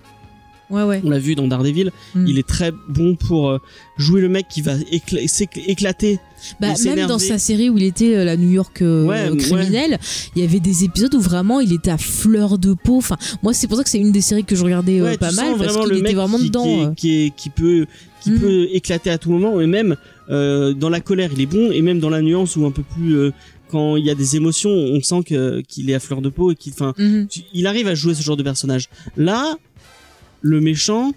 Ouais, 0.72 0.84
ouais. 0.84 1.02
On 1.04 1.10
l'a 1.10 1.20
vu 1.20 1.36
dans 1.36 1.48
Daredevil, 1.48 1.92
Mm. 2.16 2.26
il 2.28 2.40
est 2.40 2.48
très 2.48 2.72
bon 2.90 3.16
pour 3.16 3.50
euh, 3.50 3.58
jouer 3.98 4.22
le 4.22 4.30
mec 4.30 4.48
qui 4.50 4.62
va 4.62 4.76
écla- 4.92 5.20
éclater. 5.68 6.20
Bah, 6.60 6.70
même 6.86 7.08
dans 7.08 7.20
sa 7.20 7.38
série 7.38 7.70
où 7.70 7.78
il 7.78 7.84
était 7.84 8.16
euh, 8.16 8.24
la 8.24 8.36
New 8.38 8.50
York 8.50 8.82
euh, 8.82 9.06
Ouais, 9.06 9.30
criminelle, 9.38 10.00
il 10.36 10.42
y 10.42 10.46
avait 10.46 10.60
des 10.60 10.84
épisodes 10.84 11.14
où 11.14 11.20
vraiment 11.20 11.60
il 11.60 11.72
était 11.74 11.92
à 11.92 11.98
fleur 12.00 12.58
de 12.58 12.74
peau. 12.74 12.98
Enfin, 12.98 13.18
moi, 13.44 13.54
c'est 13.54 13.68
pour 13.68 13.78
ça 13.78 13.84
que 13.84 13.90
c'est 13.90 14.00
une 14.00 14.12
des 14.12 14.22
séries 14.22 14.44
que 14.44 14.56
je 14.56 14.64
regardais 14.64 15.00
euh, 15.02 15.16
pas 15.18 15.32
mal 15.32 15.56
parce 15.58 15.78
qu'il 15.78 15.98
était 15.98 16.14
vraiment 16.14 16.38
qui, 16.40 16.46
dedans. 16.46 16.64
qui, 16.64 16.70
est- 16.72 16.86
euh. 16.86 16.94
qui, 16.96 17.26
est- 17.26 17.36
qui 17.36 17.50
peut, 17.50 17.86
qui 18.22 18.32
Mm. 18.32 18.40
peut 18.40 18.68
éclater 18.72 19.10
à 19.12 19.18
tout 19.18 19.30
moment, 19.32 19.62
et 19.62 19.68
même 19.68 19.96
euh, 20.30 20.74
dans 20.74 20.90
la 20.90 21.00
colère, 21.02 21.30
il 21.36 21.42
est 21.42 21.46
bon, 21.46 21.72
et 21.72 21.82
même 21.82 22.00
dans 22.00 22.10
la 22.10 22.22
nuance 22.22 22.56
ou 22.56 22.66
un 22.66 22.72
peu 22.72 22.84
plus 22.84 23.16
euh, 23.18 23.32
quand 23.70 23.96
il 23.98 24.06
y 24.06 24.10
a 24.10 24.16
des 24.16 24.36
émotions, 24.36 24.70
on 24.72 25.02
sent 25.02 25.24
que 25.26 25.62
qu'il 25.62 25.90
est 25.90 25.94
à 25.94 26.00
fleur 26.00 26.22
de 26.22 26.30
peau 26.30 26.52
et 26.52 26.56
qu'il, 26.56 26.74
enfin, 26.74 26.94
Mhm. 26.98 27.28
il 27.54 27.68
arrive 27.68 27.88
à 27.88 27.96
jouer 27.96 28.14
ce 28.16 28.22
genre 28.24 28.36
de 28.38 28.44
personnage. 28.44 28.90
Là, 29.16 29.58
le 30.42 30.62
méchant, 30.62 31.12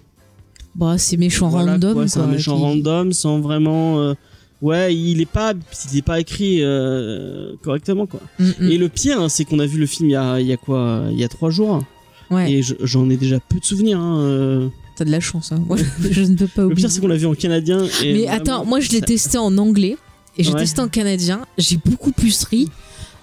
Bah, 0.75 0.97
c'est 0.97 1.17
méchant 1.17 1.49
voilà, 1.49 1.73
random. 1.73 1.93
quoi, 1.93 2.07
c'est 2.07 2.19
un 2.19 2.27
méchant 2.27 2.55
qui- 2.57 2.61
random 2.63 3.13
sans 3.13 3.39
vraiment. 3.39 3.99
euh, 4.01 4.13
ouais, 4.61 4.95
il 4.95 5.21
est 5.21 5.25
pas, 5.25 5.53
il 5.91 5.97
est 5.97 6.01
pas 6.01 6.19
écrit 6.19 6.59
euh, 6.61 7.53
correctement 7.63 8.05
quoi. 8.07 8.19
Mm, 8.39 8.45
mm. 8.59 8.71
Et 8.71 8.77
le 8.77 8.89
pire, 8.89 9.19
hein, 9.21 9.29
c'est 9.29 9.45
qu'on 9.45 9.59
a 9.59 9.65
vu 9.65 9.79
le 9.79 9.85
film 9.85 10.09
il 10.09 10.13
y 10.13 10.15
a, 10.15 10.39
il 10.39 10.47
y 10.47 10.53
a 10.53 10.57
quoi, 10.57 11.05
il 11.11 11.19
y 11.19 11.23
a 11.23 11.27
trois 11.29 11.49
jours, 11.49 11.83
Ouais, 12.31 12.51
et 12.51 12.61
je- 12.63 12.73
j'en 12.81 13.09
ai 13.09 13.17
déjà 13.17 13.39
peu 13.39 13.59
de 13.59 13.65
souvenirs. 13.65 13.99
Hein, 13.99 14.19
euh. 14.19 14.67
t'as 14.97 15.05
de 15.05 15.11
la 15.11 15.19
chance. 15.19 15.51
Hein. 15.51 15.63
Moi, 15.67 15.77
je, 15.77 15.83
je 16.11 16.21
ne 16.23 16.35
peux 16.35 16.47
pas 16.47 16.61
Le 16.61 16.67
oublier. 16.67 16.81
pire, 16.83 16.91
c'est 16.91 16.99
qu'on 17.01 17.07
l'a 17.07 17.17
vu 17.17 17.25
en 17.27 17.35
canadien. 17.35 17.83
Et 18.03 18.13
Mais 18.13 18.19
vraiment, 18.25 18.33
attends, 18.33 18.65
moi 18.65 18.79
je 18.79 18.89
l'ai 18.91 19.01
testé 19.01 19.37
en 19.37 19.57
anglais 19.57 19.97
et 20.37 20.43
j'ai 20.43 20.51
Ouais. 20.53 20.59
testé 20.59 20.81
en 20.81 20.87
canadien. 20.87 21.45
J'ai 21.57 21.77
beaucoup 21.77 22.11
plus 22.11 22.43
ri 22.45 22.69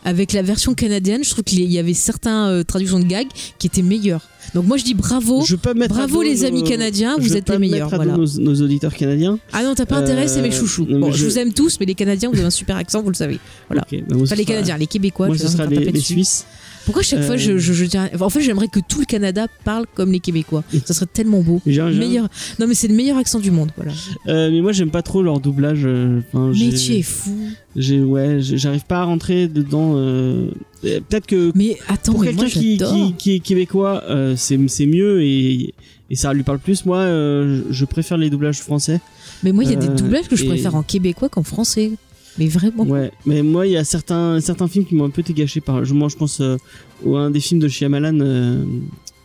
avec 0.04 0.32
la 0.32 0.42
version 0.42 0.74
canadienne. 0.74 1.22
Je 1.24 1.30
trouve 1.30 1.44
qu'il 1.44 1.60
y 1.70 1.78
avait 1.78 1.94
certains 1.94 2.48
euh, 2.48 2.64
traductions 2.64 2.98
de 3.00 3.04
gags 3.04 3.28
qui 3.58 3.66
étaient 3.66 3.82
meilleures. 3.82 4.26
Donc 4.54 4.66
moi 4.66 4.76
je 4.76 4.84
dis 4.84 4.94
bravo. 4.94 5.42
Je 5.46 5.56
peux 5.56 5.72
Bravo 5.72 6.22
les 6.22 6.40
nos- 6.40 6.44
amis 6.46 6.64
canadiens, 6.64 7.16
je 7.18 7.28
vous 7.28 7.36
êtes 7.36 7.44
pas 7.44 7.54
les 7.54 7.58
meilleurs. 7.60 7.88
dos 7.90 7.96
Voilà. 7.96 8.16
Nos, 8.16 8.26
nos 8.38 8.60
auditeurs 8.62 8.94
canadiens. 8.94 9.38
Ah 9.52 9.62
non, 9.62 9.74
t'as 9.74 9.86
pas 9.86 9.96
intérêt, 9.96 10.28
c'est 10.28 10.42
mes 10.42 10.48
Euh, 10.48 10.58
chouchous. 10.58 10.84
Bon, 10.86 11.10
je 11.12 11.18
je- 11.18 11.24
vous 11.24 11.38
aime 11.38 11.52
tous, 11.52 11.78
mais 11.80 11.86
les 11.86 11.94
Canadiens, 11.94 12.28
vous 12.30 12.36
avez 12.36 12.46
un 12.46 12.50
super 12.50 12.76
accent, 12.76 13.02
vous 13.02 13.08
le 13.10 13.14
savez. 13.14 13.38
Voilà. 13.68 13.82
Ok, 13.90 13.98
bah 14.08 14.16
Pas 14.28 14.34
les 14.34 14.42
sera- 14.42 14.44
Canadiens, 14.54 14.76
les 14.76 14.86
Québécois. 14.86 15.28
Moi, 15.28 15.36
je 15.36 15.42
ce 15.42 15.48
sera 15.48 15.66
les, 15.66 15.78
les. 15.78 16.00
Suisses. 16.00 16.44
Pourquoi 16.84 17.02
chaque 17.02 17.22
fois 17.22 17.34
Euh, 17.34 17.38
je, 17.38 17.58
je, 17.58 17.72
je 17.72 17.84
enfin, 17.86 18.24
En 18.26 18.30
fait, 18.30 18.40
j'aimerais 18.40 18.68
que 18.68 18.80
tout 18.80 19.00
le 19.00 19.04
Canada 19.06 19.46
parle 19.64 19.86
comme 19.94 20.12
les 20.12 20.20
Québécois. 20.20 20.64
Ça 20.84 20.94
serait 20.94 21.06
tellement 21.06 21.40
beau. 21.40 21.60
Meilleur. 21.66 22.28
Non, 22.58 22.66
mais 22.66 22.74
c'est 22.74 22.88
le 22.88 22.94
meilleur 22.94 23.16
accent 23.18 23.38
du 23.40 23.50
monde. 23.50 23.70
Voilà. 23.76 23.92
Euh, 24.28 24.50
mais 24.50 24.60
moi, 24.60 24.72
j'aime 24.72 24.90
pas 24.90 25.02
trop 25.02 25.22
leur 25.22 25.40
doublage. 25.40 25.82
euh, 25.84 26.20
enfin, 26.28 26.52
Mais 26.58 26.70
tu 26.72 26.92
es 26.94 27.02
fou. 27.02 27.36
ouais, 27.76 28.38
j'arrive 28.40 28.84
pas 28.84 29.00
à 29.00 29.04
rentrer 29.04 29.48
dedans. 29.48 29.94
euh, 29.96 30.48
euh, 30.84 31.00
Peut-être 31.08 31.26
que 31.26 31.52
Mais 31.54 31.78
attends, 31.88 32.12
pour 32.12 32.24
quelqu'un 32.24 32.46
qui, 32.46 32.76
qui, 32.78 33.14
qui 33.16 33.34
est 33.34 33.38
québécois, 33.40 34.02
euh, 34.08 34.34
c'est 34.36 34.86
mieux 34.86 35.22
et 35.22 35.74
et 36.10 36.14
ça 36.16 36.34
lui 36.34 36.42
parle 36.42 36.58
plus. 36.58 36.84
Moi, 36.84 36.98
euh, 36.98 37.62
je 37.70 37.84
préfère 37.86 38.18
les 38.18 38.28
doublages 38.28 38.60
français. 38.60 39.00
Mais 39.42 39.50
moi, 39.52 39.64
il 39.64 39.70
y 39.70 39.72
a 39.72 39.76
des 39.76 39.86
Euh, 39.88 39.94
doublages 39.94 40.28
que 40.28 40.36
je 40.36 40.44
et- 40.44 40.46
préfère 40.48 40.74
en 40.74 40.82
québécois 40.82 41.30
qu'en 41.30 41.42
français. 41.42 41.92
Mais 42.38 42.46
vraiment. 42.48 42.84
Ouais, 42.84 43.10
mais 43.26 43.42
moi, 43.42 43.66
il 43.66 43.72
y 43.72 43.76
a 43.76 43.84
certains 43.84 44.40
certains 44.40 44.68
films 44.68 44.84
qui 44.86 44.94
m'ont 44.94 45.04
un 45.04 45.10
peu 45.10 45.20
été 45.20 45.32
gâchés 45.34 45.60
par. 45.60 45.82
Moi, 45.92 46.08
je 46.08 46.16
pense 46.16 46.40
euh, 46.40 46.56
au 47.04 47.16
un 47.16 47.30
des 47.30 47.40
films 47.40 47.60
de 47.60 47.68
Shyamalan. 47.68 48.20
Euh, 48.20 48.64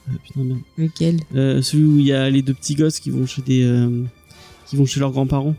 euh, 0.09 0.11
putain, 0.25 0.43
merde. 0.43 0.59
Lequel? 0.77 1.17
Euh, 1.35 1.61
celui 1.61 1.83
où 1.85 1.99
il 1.99 2.05
y 2.05 2.13
a 2.13 2.29
les 2.29 2.41
deux 2.41 2.53
petits 2.53 2.75
gosses 2.75 2.99
qui 2.99 3.09
vont 3.11 3.25
chez 3.25 3.41
des 3.41 3.63
euh, 3.63 4.03
qui 4.69 4.75
vont 4.75 4.85
chez 4.85 4.99
leurs 4.99 5.11
grands-parents. 5.11 5.55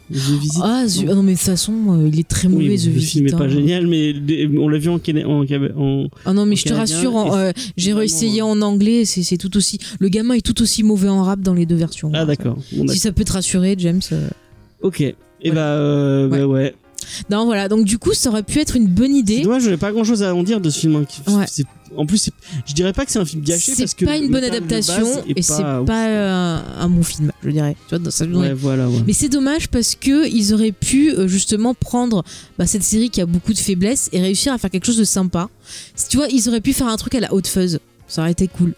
Ah, 0.63 0.87
zu- 0.87 1.07
ah 1.09 1.15
non, 1.15 1.23
mais 1.23 1.33
de 1.33 1.39
toute 1.39 1.47
façon, 1.47 2.07
il 2.13 2.21
est 2.21 2.29
très 2.29 2.47
mauvais, 2.49 2.69
Oui, 2.69 2.79
The 2.79 2.85
le 2.87 2.91
Visit, 2.93 3.11
film 3.11 3.27
est 3.29 3.31
pas 3.31 3.45
hein. 3.45 3.49
génial, 3.49 3.87
mais 3.87 4.13
on 4.59 4.69
l'a 4.69 4.77
vu 4.77 4.91
en, 4.91 4.97
en, 4.99 5.47
en- 5.81 6.09
Ah 6.27 6.35
non, 6.35 6.45
mais 6.45 6.53
en 6.53 6.57
je 6.57 6.65
te 6.65 6.75
rassure, 6.75 7.35
j'ai 7.79 7.95
réessayé 7.95 8.43
en 8.43 8.61
anglais, 8.61 9.07
c'est 9.07 9.39
tout 9.39 9.57
aussi. 9.57 9.79
Le 9.99 10.11
gamin 10.11 10.35
est 10.35 10.45
tout 10.45 10.61
aussi 10.61 10.83
mauvais 10.83 11.09
en 11.09 11.23
rap 11.23 11.41
dans 11.41 11.55
les 11.55 11.65
deux 11.65 11.75
versions. 11.77 12.11
Ah 12.13 12.21
hein. 12.21 12.27
d'accord. 12.27 12.59
Si 12.89 12.99
ça 12.99 13.13
peut 13.13 13.25
te 13.25 13.33
rassurer, 13.33 13.75
James. 13.79 14.03
Ok. 14.83 15.01
Et 15.01 15.15
Ouais. 15.43 15.51
bah, 15.55 16.27
bah 16.29 16.47
ouais. 16.47 16.75
Non, 17.31 17.45
voilà. 17.45 17.69
Donc, 17.69 17.85
du 17.85 17.99
coup, 17.99 18.13
ça 18.15 18.31
aurait 18.31 18.43
pu 18.43 18.59
être 18.61 18.77
une 18.77 18.87
bonne 18.87 19.15
idée. 19.15 19.41
dommage, 19.43 19.63
j'avais 19.63 19.77
pas 19.77 19.93
grand 19.93 20.05
chose 20.05 20.23
à 20.23 20.35
en 20.35 20.43
dire 20.43 20.61
de 20.61 20.71
ce 20.71 20.81
film. 20.81 20.97
hein, 20.97 21.33
Ouais. 21.33 21.47
En 21.97 22.05
plus, 22.05 22.29
je 22.67 22.75
dirais 22.75 22.93
pas 22.93 23.07
que 23.07 23.11
c'est 23.13 23.19
un 23.19 23.25
film 23.25 23.43
gâché 23.43 23.73
parce 23.79 23.95
C'est 23.99 24.05
pas 24.05 24.19
une 24.19 24.31
bonne 24.31 24.45
adaptation 24.45 25.07
et 25.27 25.41
c'est 25.41 25.63
pas- 25.63 25.83
pas 25.87 26.07
euh, 26.09 26.59
un 26.81 26.89
bon 26.91 27.03
film, 27.03 27.33
je 27.43 27.49
dirais. 27.51 27.77
Tu 27.89 27.95
vois, 27.95 27.99
dans 27.99 28.11
sa 28.11 28.27
Ouais, 28.27 28.53
voilà. 28.53 28.89
Ouais. 28.91 28.99
Mais 29.07 29.15
c'est 29.15 29.31
dommage 29.31 29.69
parce 29.69 29.95
que 29.95 30.29
ils 30.29 30.53
auraient 30.53 30.73
pu 30.73 31.11
euh, 31.13 31.27
justement 31.29 31.73
prendre 31.73 32.25
bah, 32.59 32.67
cette 32.67 32.83
série 32.83 33.09
qui 33.09 33.23
a 33.23 33.27
beaucoup 33.27 33.55
de 33.55 33.59
faiblesses 33.59 34.11
et 34.13 34.21
réussir 34.21 34.53
à 34.53 34.59
faire 34.59 34.69
quelque 34.71 34.85
chose 34.85 34.99
de 34.99 35.05
sympa. 35.05 35.49
Tu 36.11 36.19
vois, 36.19 36.27
ils 36.29 36.47
auraient 36.51 36.61
pu 36.61 36.75
faire 36.75 36.89
un 36.89 36.97
truc 36.99 37.15
à 37.15 37.21
la 37.21 37.33
haute 37.33 37.47
fuzz. 37.47 37.79
Ça 38.07 38.21
aurait 38.21 38.33
été 38.33 38.49
cool. 38.49 38.75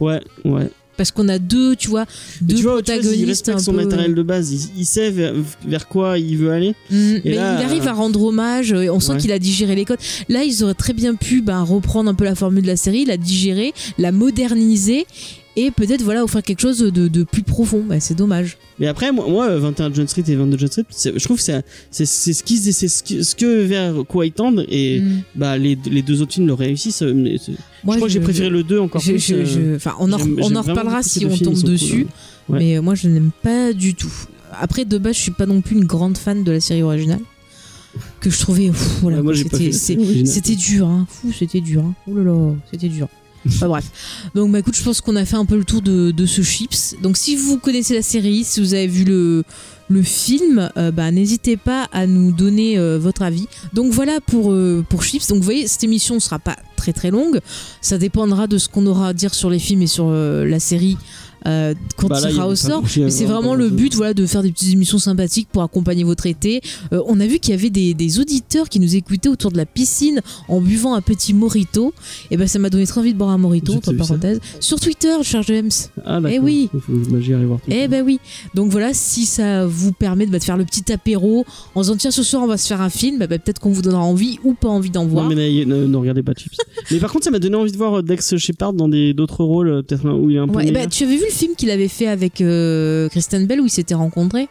Ouais, 0.00 0.20
ouais. 0.44 0.70
Parce 0.96 1.10
qu'on 1.10 1.28
a 1.28 1.38
deux, 1.38 1.74
tu 1.76 1.88
vois, 1.88 2.06
deux 2.40 2.54
tu 2.54 2.62
vois, 2.62 2.74
autre 2.76 2.86
chose, 2.86 2.96
il 2.96 3.02
protagonistes 3.02 3.28
respecte 3.46 3.58
son 3.60 3.72
peu- 3.72 3.84
matériel 3.84 4.14
de 4.14 4.22
base. 4.22 4.52
Il, 4.52 4.80
il 4.80 4.84
sait 4.86 5.10
vers, 5.10 5.34
vers 5.66 5.88
quoi 5.88 6.18
il 6.18 6.36
veut 6.38 6.52
aller. 6.52 6.74
Mm, 6.90 7.12
mais 7.24 7.34
là, 7.34 7.58
il 7.60 7.64
arrive 7.64 7.86
euh, 7.86 7.90
à 7.90 7.92
rendre 7.92 8.22
hommage, 8.22 8.72
euh, 8.72 8.88
on 8.92 9.00
sent 9.00 9.12
Ouais. 9.12 9.18
qu'il 9.18 9.32
a 9.32 9.38
digéré 9.38 9.74
les 9.74 9.84
codes. 9.84 9.98
Là, 10.28 10.44
ils 10.44 10.62
auraient 10.64 10.74
très 10.74 10.92
bien 10.92 11.14
pu 11.14 11.40
bah, 11.42 11.60
reprendre 11.62 12.08
un 12.10 12.14
peu 12.14 12.24
la 12.24 12.34
formule 12.34 12.62
de 12.62 12.68
la 12.68 12.76
série, 12.76 13.04
la 13.04 13.16
digérer, 13.16 13.72
la 13.98 14.12
moderniser 14.12 15.06
et 15.56 15.70
peut-être 15.70 16.02
voilà 16.02 16.24
offrir 16.24 16.42
quelque 16.42 16.60
chose 16.60 16.78
de, 16.78 17.08
de 17.08 17.22
plus 17.22 17.42
profond. 17.42 17.82
Bah, 17.88 18.00
c'est 18.00 18.14
dommage. 18.14 18.58
Mais 18.78 18.86
après, 18.88 19.12
moi, 19.12 19.28
moi, 19.28 19.46
euh, 19.48 19.58
21 19.60 19.92
John 19.94 20.08
Street 20.08 20.24
et 20.26 20.34
22 20.34 20.58
John 20.58 20.68
Street, 20.68 20.84
je 20.90 21.24
trouve 21.24 21.36
que 21.36 21.42
c'est 21.90 22.06
ce 22.06 22.42
qui 22.42 22.56
c'est 22.58 22.88
ce, 22.88 23.34
que 23.36 23.62
vers 23.62 23.94
quoi 24.08 24.26
ils 24.26 24.32
tendent 24.32 24.64
et 24.68 25.00
Mm. 25.00 25.22
bah 25.36 25.56
les, 25.58 25.78
les 25.90 26.02
deux 26.02 26.22
autres 26.22 26.32
films 26.34 26.46
le 26.46 26.54
réussissent. 26.54 27.02
euh, 27.02 27.12
mais 27.14 27.36
Moi, 27.84 27.94
je 27.94 27.98
crois 27.98 28.08
que 28.08 28.12
j'ai 28.12 28.20
préféré 28.20 28.50
le 28.50 28.62
2 28.64 28.78
encore 28.80 29.00
je- 29.00 29.12
plus. 29.12 29.18
je- 29.20 29.34
euh, 29.34 29.44
je- 29.44 29.76
Enfin, 29.76 29.94
on 30.00 30.12
en, 30.12 30.18
on 30.38 30.56
en 30.56 30.62
reparlera 30.62 31.02
si 31.02 31.24
on 31.26 31.36
tombe 31.36 31.54
sont 31.54 31.60
cool, 31.62 31.70
dessus. 31.70 32.06
Ouais. 32.48 32.58
Mais 32.58 32.76
euh, 32.76 32.82
moi, 32.82 32.94
je 32.94 33.08
n'aime 33.08 33.30
pas 33.42 33.72
du 33.72 33.94
tout. 33.94 34.12
Après, 34.60 34.84
de 34.84 34.98
base, 34.98 35.16
je 35.16 35.20
suis 35.20 35.30
pas 35.30 35.46
non 35.46 35.60
plus 35.60 35.76
une 35.76 35.84
grande 35.84 36.16
fan 36.18 36.44
de 36.44 36.52
la 36.52 36.60
série 36.60 36.82
originale. 36.82 37.20
Que 38.20 38.28
je 38.28 38.38
trouvais. 38.40 38.70
voilà, 39.02 39.20
Ouais, 39.22 39.34
c'était- 39.36 40.56
dur, 40.56 40.88
hein. 40.88 41.06
Fou, 41.08 41.30
c'était 41.32 41.60
dur. 41.60 41.82
Hein. 41.82 41.94
Ouh 42.08 42.16
là 42.16 42.24
là, 42.24 42.54
c'était 42.70 42.88
dur. 42.88 43.08
Enfin 43.46 43.68
bref. 43.68 43.84
Donc 44.34 44.50
bah 44.52 44.58
écoute, 44.58 44.76
je 44.76 44.82
pense 44.82 45.00
qu'on 45.00 45.16
a 45.16 45.24
fait 45.24 45.36
un 45.36 45.44
peu 45.44 45.56
le 45.56 45.64
tour 45.64 45.82
de, 45.82 46.26
ce 46.26 46.42
chips. 46.42 46.96
Donc 47.02 47.16
si 47.16 47.36
vous 47.36 47.58
connaissez 47.58 47.94
la 47.94 48.02
série, 48.02 48.44
si 48.44 48.60
vous 48.60 48.74
avez 48.74 48.86
vu 48.86 49.04
le, 49.04 49.44
film, 50.02 50.70
euh, 50.76 50.90
bah 50.90 51.10
n'hésitez 51.10 51.56
pas 51.56 51.88
à 51.92 52.06
nous 52.06 52.32
donner 52.32 52.78
euh, 52.78 52.98
votre 52.98 53.22
avis. 53.22 53.46
Donc 53.72 53.92
voilà 53.92 54.20
pour, 54.20 54.52
euh, 54.52 54.84
pour 54.88 55.02
chips. 55.02 55.28
Donc 55.28 55.38
vous 55.38 55.44
voyez, 55.44 55.66
cette 55.66 55.84
émission 55.84 56.14
ne 56.14 56.20
sera 56.20 56.38
pas 56.38 56.56
très 56.76 56.92
très 56.92 57.10
longue. 57.10 57.40
Ça 57.80 57.98
dépendra 57.98 58.46
de 58.46 58.58
ce 58.58 58.68
qu'on 58.68 58.86
aura 58.86 59.08
à 59.08 59.12
dire 59.12 59.34
sur 59.34 59.50
les 59.50 59.58
films 59.58 59.82
et 59.82 59.86
sur 59.86 60.10
la 60.10 60.60
série. 60.60 60.96
Euh, 61.46 61.74
quand 61.96 62.08
Bah 62.08 62.16
avait 62.16 62.40
au 62.40 62.54
sort, 62.54 62.82
mais 62.96 63.10
c'est 63.10 63.24
hein, 63.24 63.28
vraiment 63.28 63.54
le 63.54 63.68
but, 63.68 63.94
voilà, 63.94 64.14
de 64.14 64.26
faire 64.26 64.42
des 64.42 64.50
petites 64.50 64.72
émissions 64.72 64.98
sympathiques 64.98 65.48
pour 65.52 65.62
accompagner 65.62 66.04
votre 66.04 66.26
été. 66.26 66.60
Euh, 66.92 67.02
on 67.06 67.20
a 67.20 67.26
vu 67.26 67.38
qu'il 67.38 67.54
y 67.54 67.58
avait 67.58 67.70
des, 67.70 67.94
des 67.94 68.18
auditeurs 68.20 68.68
qui 68.68 68.80
nous 68.80 68.96
écoutaient 68.96 69.28
autour 69.28 69.52
de 69.52 69.56
la 69.56 69.66
piscine 69.66 70.20
en 70.48 70.60
buvant 70.60 70.94
un 70.94 71.02
petit 71.02 71.34
morito. 71.34 71.92
Et 72.30 72.36
ben, 72.36 72.46
ça 72.46 72.58
m'a 72.58 72.70
donné 72.70 72.86
très 72.86 73.00
envie 73.00 73.12
de 73.12 73.18
boire 73.18 73.30
un 73.30 73.38
morito, 73.38 73.74
entre 73.74 73.92
parenthèses, 73.92 74.40
sur 74.60 74.80
Twitter, 74.80 75.14
cher 75.22 75.42
James. 75.42 75.70
Ah, 76.04 76.20
d'accord. 76.20 76.30
Eh 76.30 76.38
oui. 76.38 76.68
Faut 76.72 76.78
que 76.78 77.44
voir 77.46 77.60
Eh 77.68 77.88
ben 77.88 78.02
oui. 78.04 78.20
Donc 78.54 78.70
voilà, 78.70 78.94
si 78.94 79.26
ça 79.26 79.66
vous 79.66 79.92
permet 79.92 80.26
de, 80.26 80.30
bah, 80.30 80.38
de 80.38 80.44
faire 80.44 80.56
le 80.56 80.64
petit 80.64 80.92
apéro 80.92 81.44
en 81.74 81.82
se 81.82 81.88
disant 81.88 81.96
tiens 81.98 82.10
ce 82.10 82.22
soir 82.22 82.42
on 82.42 82.46
va 82.46 82.56
se 82.56 82.66
faire 82.66 82.80
un 82.80 82.90
film, 82.90 83.18
bah, 83.18 83.26
bah, 83.26 83.38
peut-être 83.38 83.58
qu'on 83.58 83.70
vous 83.70 83.82
donnera 83.82 84.02
envie 84.02 84.38
ou 84.44 84.54
pas 84.54 84.68
envie 84.68 84.90
d'en 84.90 85.06
voir. 85.06 85.28
Non, 85.28 85.34
mais 85.34 85.64
ne, 85.64 85.86
ne 85.86 85.96
regardez 85.96 86.22
pas 86.22 86.32
Chips. 86.32 86.56
mais 86.90 86.98
par 86.98 87.12
contre, 87.12 87.24
ça 87.24 87.30
m'a 87.30 87.38
donné 87.38 87.56
envie 87.56 87.72
de 87.72 87.76
voir 87.76 87.98
euh, 87.98 88.02
Dex 88.02 88.36
Shepard 88.36 88.72
dans 88.72 88.88
d'autres 88.88 89.44
rôles, 89.44 89.68
euh, 89.68 89.82
peut-être 89.82 90.08
où 90.08 90.30
il 90.30 90.36
est 90.36 90.38
un 90.38 90.48
peu. 90.48 90.56
Ouais, 90.56 90.70
bah, 90.72 90.86
tu 90.86 91.04
avais 91.04 91.16
vu 91.16 91.24
le 91.28 91.33
film 91.34 91.54
qu'il 91.54 91.70
avait 91.70 91.88
fait 91.88 92.06
avec 92.06 92.40
euh, 92.40 93.08
Kristen 93.08 93.46
Bell 93.46 93.60
où 93.60 93.66
ils 93.66 93.70
s'étaient 93.70 93.94
rencontrés 93.94 94.48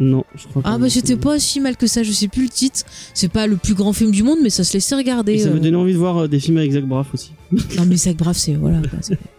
Non, 0.00 0.24
je 0.34 0.46
crois 0.46 0.62
pas. 0.62 0.70
Ah 0.72 0.78
bah 0.78 0.88
c'était 0.88 1.16
pas 1.16 1.38
si 1.38 1.60
mal 1.60 1.76
que 1.76 1.86
ça, 1.86 2.02
je 2.02 2.12
sais 2.12 2.28
plus 2.28 2.44
le 2.44 2.48
titre. 2.48 2.80
C'est 3.12 3.30
pas 3.30 3.46
le 3.46 3.56
plus 3.56 3.74
grand 3.74 3.92
film 3.92 4.10
du 4.10 4.22
monde, 4.22 4.38
mais 4.42 4.50
ça 4.50 4.64
se 4.64 4.72
laissait 4.72 4.94
regarder. 4.94 5.34
Et 5.34 5.38
ça 5.40 5.48
euh. 5.48 5.54
m'a 5.54 5.60
donné 5.60 5.76
envie 5.76 5.92
de 5.92 5.98
voir 5.98 6.16
euh, 6.22 6.28
des 6.28 6.40
films 6.40 6.58
avec 6.58 6.72
Zach 6.72 6.84
Braff 6.84 7.12
aussi. 7.12 7.32
Non 7.76 7.84
mais 7.86 7.96
Zach 7.96 8.16
Braff 8.16 8.36
c'est 8.36 8.54
voilà. 8.54 8.80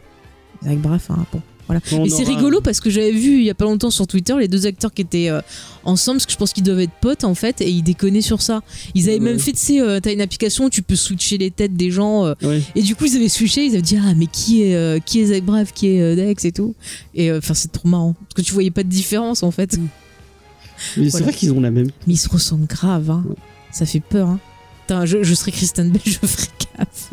Zach 0.63 0.77
Braff, 0.77 1.09
hein, 1.11 1.25
bon. 1.31 1.41
Voilà. 1.67 1.81
Et 2.05 2.09
c'est 2.09 2.23
aura- 2.23 2.35
rigolo 2.35 2.59
parce 2.61 2.79
que 2.81 2.89
j'avais 2.89 3.11
vu 3.11 3.37
il 3.39 3.43
y 3.45 3.49
a 3.49 3.53
pas 3.53 3.63
longtemps 3.65 3.89
sur 3.89 4.05
Twitter 4.05 4.35
les 4.37 4.47
deux 4.49 4.65
acteurs 4.65 4.93
qui 4.93 5.01
étaient 5.01 5.29
euh, 5.29 5.39
ensemble, 5.85 6.17
parce 6.17 6.25
que 6.25 6.31
je 6.33 6.37
pense 6.37 6.51
qu'ils 6.53 6.63
doivent 6.63 6.81
être 6.81 6.91
potes 7.01 7.23
en 7.23 7.35
fait, 7.35 7.61
et 7.61 7.69
ils 7.69 7.83
déconnaient 7.83 8.21
sur 8.21 8.41
ça. 8.41 8.61
Ils 8.95 9.03
avaient 9.09 9.13
Ouais. 9.19 9.19
même 9.31 9.39
fait, 9.39 9.53
tu 9.53 9.59
sais, 9.59 9.79
euh, 9.81 9.99
t'as 10.01 10.11
une 10.11 10.19
application 10.21 10.65
où 10.65 10.69
tu 10.69 10.81
peux 10.81 10.95
switcher 10.97 11.37
les 11.37 11.51
têtes 11.51 11.75
des 11.75 11.89
gens, 11.91 12.25
euh, 12.25 12.33
Ouais. 12.43 12.61
et 12.75 12.81
du 12.81 12.95
coup 12.95 13.05
ils 13.05 13.15
avaient 13.15 13.29
switché, 13.29 13.65
ils 13.65 13.73
avaient 13.73 13.81
dit 13.81 13.97
ah 13.97 14.13
mais 14.15 14.27
qui 14.27 14.63
est 14.63 15.03
qui 15.05 15.21
est 15.21 15.25
Zach 15.27 15.43
Braff, 15.43 15.71
qui 15.73 15.87
est 15.87 16.15
Dex 16.15 16.43
et 16.45 16.51
tout. 16.51 16.75
Et 17.15 17.31
enfin 17.31 17.53
c'est 17.53 17.71
trop 17.71 17.87
marrant 17.87 18.13
parce 18.13 18.33
que 18.35 18.41
tu 18.41 18.53
voyais 18.53 18.71
pas 18.71 18.83
de 18.83 18.89
différence 18.89 19.41
en 19.43 19.51
fait. 19.51 19.77
Mais 20.97 21.09
c'est 21.09 21.21
vrai 21.23 21.31
qu'ils 21.33 21.53
ont 21.53 21.61
la 21.61 21.71
même. 21.71 21.91
Mais 22.07 22.15
ils 22.15 22.17
se 22.17 22.27
ressemblent 22.27 22.65
grave, 22.67 23.09
hein. 23.09 23.23
Ça 23.71 23.85
fait 23.85 24.01
peur, 24.01 24.27
hein. 24.29 25.05
Je 25.05 25.33
serais 25.33 25.51
Kristen 25.51 25.89
Bell, 25.91 26.01
je 26.05 26.17
ferais 26.17 26.47
gaffe. 26.77 27.09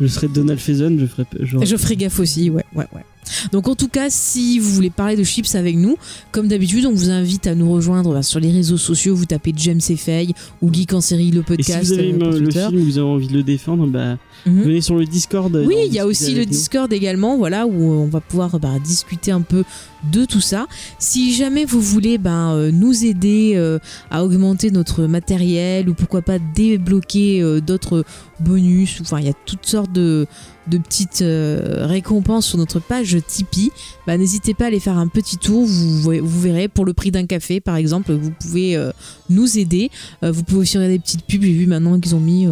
Je 0.00 0.06
serais 0.06 0.28
Donald 0.28 0.60
Faison, 0.60 0.96
je 0.98 1.06
ferais. 1.06 1.26
Genre... 1.40 1.64
Je 1.64 1.76
ferais 1.76 1.96
gaffe 1.96 2.18
aussi, 2.20 2.50
ouais, 2.50 2.64
ouais, 2.74 2.86
ouais. 2.94 3.04
Donc 3.52 3.68
en 3.68 3.74
tout 3.74 3.88
cas, 3.88 4.06
si 4.10 4.58
vous 4.58 4.70
voulez 4.70 4.90
parler 4.90 5.16
de 5.16 5.24
chips 5.24 5.54
avec 5.54 5.76
nous, 5.76 5.96
comme 6.32 6.48
d'habitude, 6.48 6.86
on 6.86 6.92
vous 6.92 7.10
invite 7.10 7.46
à 7.46 7.54
nous 7.54 7.70
rejoindre 7.72 8.12
bah, 8.12 8.22
sur 8.22 8.40
les 8.40 8.50
réseaux 8.52 8.78
sociaux. 8.78 9.14
Vous 9.14 9.26
tapez 9.26 9.52
James 9.56 9.80
et 9.88 9.96
Faye 9.96 10.32
ou 10.62 10.72
Geek 10.72 10.92
en 10.92 11.00
série 11.00 11.30
le 11.30 11.40
Et 11.40 11.42
si 11.42 11.46
podcast 11.48 11.86
vous 11.86 11.92
avez 11.98 12.12
euh, 12.12 12.38
le 12.40 12.50
film, 12.50 12.78
vous 12.78 12.98
avez 12.98 13.06
envie 13.06 13.28
de 13.28 13.34
le 13.34 13.42
défendre, 13.42 13.86
bah, 13.86 14.16
Mhm. 14.46 14.62
venez 14.62 14.80
sur 14.82 14.96
le 14.96 15.06
Discord. 15.06 15.54
euh, 15.56 15.64
Oui, 15.64 15.74
en 15.74 15.86
il 15.86 15.92
y 15.94 15.98
a 15.98 16.06
aussi 16.06 16.34
le 16.34 16.40
nous. 16.44 16.50
Discord 16.50 16.92
également, 16.92 17.38
voilà, 17.38 17.66
où 17.66 17.82
on 17.82 18.06
va 18.08 18.20
pouvoir 18.20 18.58
bah, 18.60 18.78
discuter 18.82 19.30
un 19.30 19.40
peu 19.40 19.64
de 20.12 20.24
tout 20.26 20.40
ça. 20.40 20.66
Si 20.98 21.32
jamais 21.34 21.64
vous 21.64 21.80
voulez 21.80 22.18
euh, 22.54 22.70
nous 22.70 23.04
aider 23.04 23.52
euh, 23.56 23.78
à 24.10 24.24
augmenter 24.24 24.70
notre 24.70 25.04
matériel 25.04 25.88
ou 25.88 25.94
pourquoi 25.94 26.20
pas 26.20 26.38
débloquer 26.38 27.40
euh, 27.42 27.60
d'autres 27.60 28.04
bonus, 28.40 28.98
enfin 29.00 29.18
il 29.20 29.26
y 29.26 29.30
a 29.30 29.34
toutes 29.46 29.64
sortes 29.66 29.92
de, 29.92 30.26
de 30.66 30.78
petites 30.78 31.22
euh, 31.22 31.86
récompenses 31.86 32.46
sur 32.46 32.58
notre 32.58 32.80
page 32.80 33.16
Tipeee, 33.26 33.70
bah, 34.06 34.16
n'hésitez 34.16 34.54
pas 34.54 34.64
à 34.64 34.66
aller 34.68 34.80
faire 34.80 34.98
un 34.98 35.08
petit 35.08 35.36
tour, 35.36 35.64
vous, 35.66 36.00
vous 36.22 36.40
verrez, 36.40 36.68
pour 36.68 36.84
le 36.84 36.92
prix 36.94 37.10
d'un 37.10 37.26
café 37.26 37.60
par 37.60 37.76
exemple, 37.76 38.12
vous 38.12 38.30
pouvez 38.30 38.76
euh, 38.76 38.90
nous 39.28 39.58
aider. 39.58 39.90
Euh, 40.22 40.32
vous 40.32 40.42
pouvez 40.42 40.60
aussi 40.62 40.76
regarder 40.78 40.96
des 40.96 41.02
petites 41.02 41.26
pubs, 41.26 41.42
j'ai 41.42 41.52
vu 41.52 41.66
maintenant 41.66 42.00
qu'ils 42.00 42.14
ont 42.14 42.20
mis... 42.20 42.46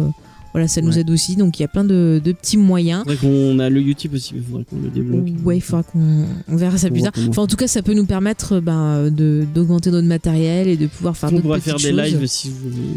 voilà, 0.51 0.67
ça 0.67 0.81
nous 0.81 0.99
aide 0.99 1.09
aussi, 1.09 1.35
donc 1.35 1.57
il 1.59 1.63
y 1.63 1.65
a 1.65 1.67
plein 1.67 1.83
de, 1.83 2.21
de 2.23 2.31
petits 2.31 2.57
moyens. 2.57 3.03
Vrai 3.05 3.17
qu'on 3.17 3.57
a 3.57 3.69
le 3.69 3.81
YouTube 3.81 4.13
aussi, 4.13 4.33
il 4.35 4.43
faudrait 4.43 4.65
qu'on 4.65 4.79
le 4.81 4.89
débloque. 4.89 5.25
Ouais, 5.43 5.57
il 5.57 5.61
faudra 5.61 5.81
qu'on 5.81 6.25
on 6.47 6.55
verra 6.55 6.77
ça 6.77 6.89
On 6.89 6.91
plus 6.91 7.01
tard. 7.01 7.13
Enfin, 7.29 7.41
en 7.41 7.47
tout 7.47 7.55
cas, 7.55 7.67
ça 7.67 7.81
peut 7.81 7.95
nous 7.95 8.05
permettre 8.05 8.59
de 8.59 9.47
d'augmenter 9.53 9.89
notre 9.89 10.07
matériel 10.07 10.67
et 10.67 10.77
de 10.77 10.85
pouvoir 10.85 11.17
faire 11.17 11.29
on 11.29 11.31
d'autres 11.31 11.43
pourrait 11.43 11.59
petites 11.59 11.79
faire 11.81 11.91
des 11.91 11.97
choses. 12.03 12.19
lives 12.19 12.27
si 12.27 12.49
vous. 12.49 12.95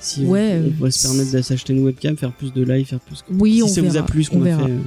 Si 0.00 0.24
Ouais, 0.24 0.60
on, 0.62 0.66
euh, 0.66 0.70
pourrait 0.76 0.90
se 0.90 1.06
permettre 1.06 1.32
de 1.32 1.42
s'acheter 1.42 1.72
une 1.72 1.84
webcam, 1.84 2.16
faire 2.16 2.32
plus 2.32 2.52
de 2.52 2.62
live, 2.62 2.86
faire 2.86 3.00
plus. 3.00 3.24
Oui, 3.32 3.56
si 3.56 3.62
on 3.62 3.68
ça 3.68 3.80
verra. 3.82 3.92
vous 3.92 3.98
a 3.98 4.02
plu 4.02 4.24
ce 4.24 4.30
on 4.30 4.34
qu'on 4.34 4.42
a 4.42 4.44
verra. 4.44 4.64
fait. 4.66 4.70
euh, 4.72 4.78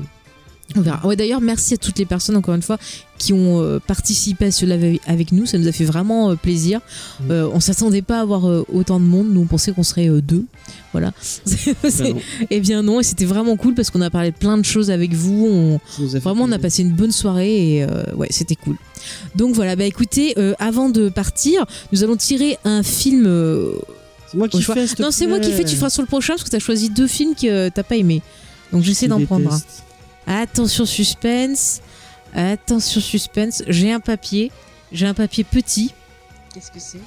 On 0.78 0.82
verra. 0.82 1.06
Ouais, 1.06 1.16
d'ailleurs, 1.18 1.42
merci 1.42 1.74
à 1.74 1.78
toutes 1.78 2.00
les 2.00 2.06
personnes, 2.06 2.38
encore 2.38 2.56
une 2.56 2.62
fois, 2.62 2.78
qui 3.18 3.34
ont 3.34 3.62
euh, 3.62 3.80
participé 3.86 4.46
à 4.46 4.52
ce 4.52 4.66
live 4.66 5.00
avec 5.06 5.34
nous. 5.34 5.46
Ça 5.46 5.58
nous 5.58 5.68
a 5.68 5.74
fait 5.74 5.84
vraiment 5.84 6.32
euh, 6.32 6.36
plaisir. 6.36 6.80
Mm. 7.20 7.32
Euh, 7.32 7.50
on 7.54 7.60
s'attendait 7.60 8.02
pas 8.02 8.20
à 8.20 8.22
avoir 8.22 8.46
autant 8.74 9.00
de 9.02 9.06
monde. 9.06 9.28
Nous, 9.34 9.42
on 9.42 9.46
pensait 9.48 9.74
qu'on 9.74 9.84
serait 9.84 10.08
deux. 10.22 10.46
Voilà. 10.94 11.12
Bah 11.84 11.90
non, 12.10 12.20
Eh 12.50 12.60
bien 12.62 12.82
non, 12.84 13.00
et 13.02 13.04
c'était 13.04 13.26
vraiment 13.26 13.58
cool 13.58 13.76
parce 13.76 13.90
qu'on 13.90 14.02
a 14.02 14.10
parlé 14.10 14.32
de 14.32 14.36
plein 14.38 14.58
de 14.58 14.64
choses 14.66 14.90
avec 14.92 15.14
vous. 15.14 15.46
On, 15.46 15.80
fait 16.10 16.20
Vraiment, 16.20 16.46
on 16.46 16.52
a 16.54 16.60
passé 16.60 16.84
une 16.84 16.92
bonne 16.94 17.12
soirée 17.12 17.78
et 17.80 17.86
ouais, 18.16 18.28
c'était 18.30 18.56
cool. 18.56 18.78
Donc 19.36 19.56
voilà, 19.56 19.76
bah 19.76 19.84
écoutez, 19.86 20.36
avant 20.60 20.90
de 20.90 21.10
partir, 21.10 21.66
nous 21.92 22.04
allons 22.04 22.16
tirer 22.18 22.58
un 22.64 22.82
film. 22.84 23.28
C'est 24.32 24.38
moi 24.38 24.48
qui 24.48 24.62
fais. 24.64 24.86
Non, 25.00 25.12
c'est 25.12 25.28
moi 25.28 25.40
qui 25.40 25.52
fais, 25.52 25.66
tu 25.66 25.76
feras 25.76 25.90
sur 25.90 26.02
le 26.02 26.08
prochain 26.08 26.34
parce 26.34 26.46
que 26.46 26.50
t'as 26.50 26.60
choisi 26.60 26.90
deux 26.90 27.08
films 27.08 27.36
que 27.36 27.48
euh, 27.48 27.70
t'as 27.74 27.84
pas 27.84 27.98
aimé. 27.98 28.22
Donc 28.72 28.82
j'essaie 28.82 29.08
Je 29.08 29.10
d'en 29.10 29.26
prendre 29.26 29.54
un. 29.54 29.62
Attention 30.26 30.86
suspense. 30.86 31.82
Attention 32.34 33.02
suspense. 33.02 33.62
J'ai 33.68 33.92
un 33.92 34.00
papier. 34.00 34.52
J'ai 34.94 35.06
un 35.06 35.14
papier 35.14 35.44
petit. 35.44 35.94
Qu'est-ce 36.54 36.72
que 36.72 36.80
c'est? 36.80 37.02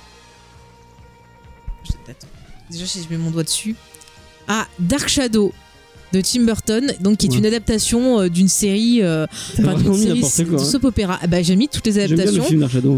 Attends. 2.09 2.27
Déjà, 2.71 2.87
si 2.87 3.03
je 3.03 3.09
mets 3.09 3.17
mon 3.17 3.31
doigt 3.31 3.45
dessus. 3.45 3.75
Ah, 4.47 4.67
Dark 4.79 5.09
Shadow 5.09 5.55
de 6.15 6.21
Tim 6.21 6.43
Burton, 6.45 6.93
donc 7.01 7.19
qui 7.19 7.27
est 7.27 7.31
Ouais. 7.31 7.39
une 7.39 7.47
adaptation 7.47 8.21
euh, 8.21 8.29
d'une 8.29 8.49
série, 8.49 9.03
euh, 9.03 9.27
enfin, 9.59 9.75
d'une 9.75 9.95
série 9.95 10.21
quoi. 10.21 10.59
de 10.59 10.63
hein. 10.63 10.65
soap 10.65 10.85
opéra. 10.85 11.19
Ah 11.23 11.27
bah 11.27 11.43
j'ai 11.43 11.57
mis 11.57 11.69
toutes 11.69 11.87
les 11.87 11.93
le 11.95 12.03
adaptations 12.15 12.45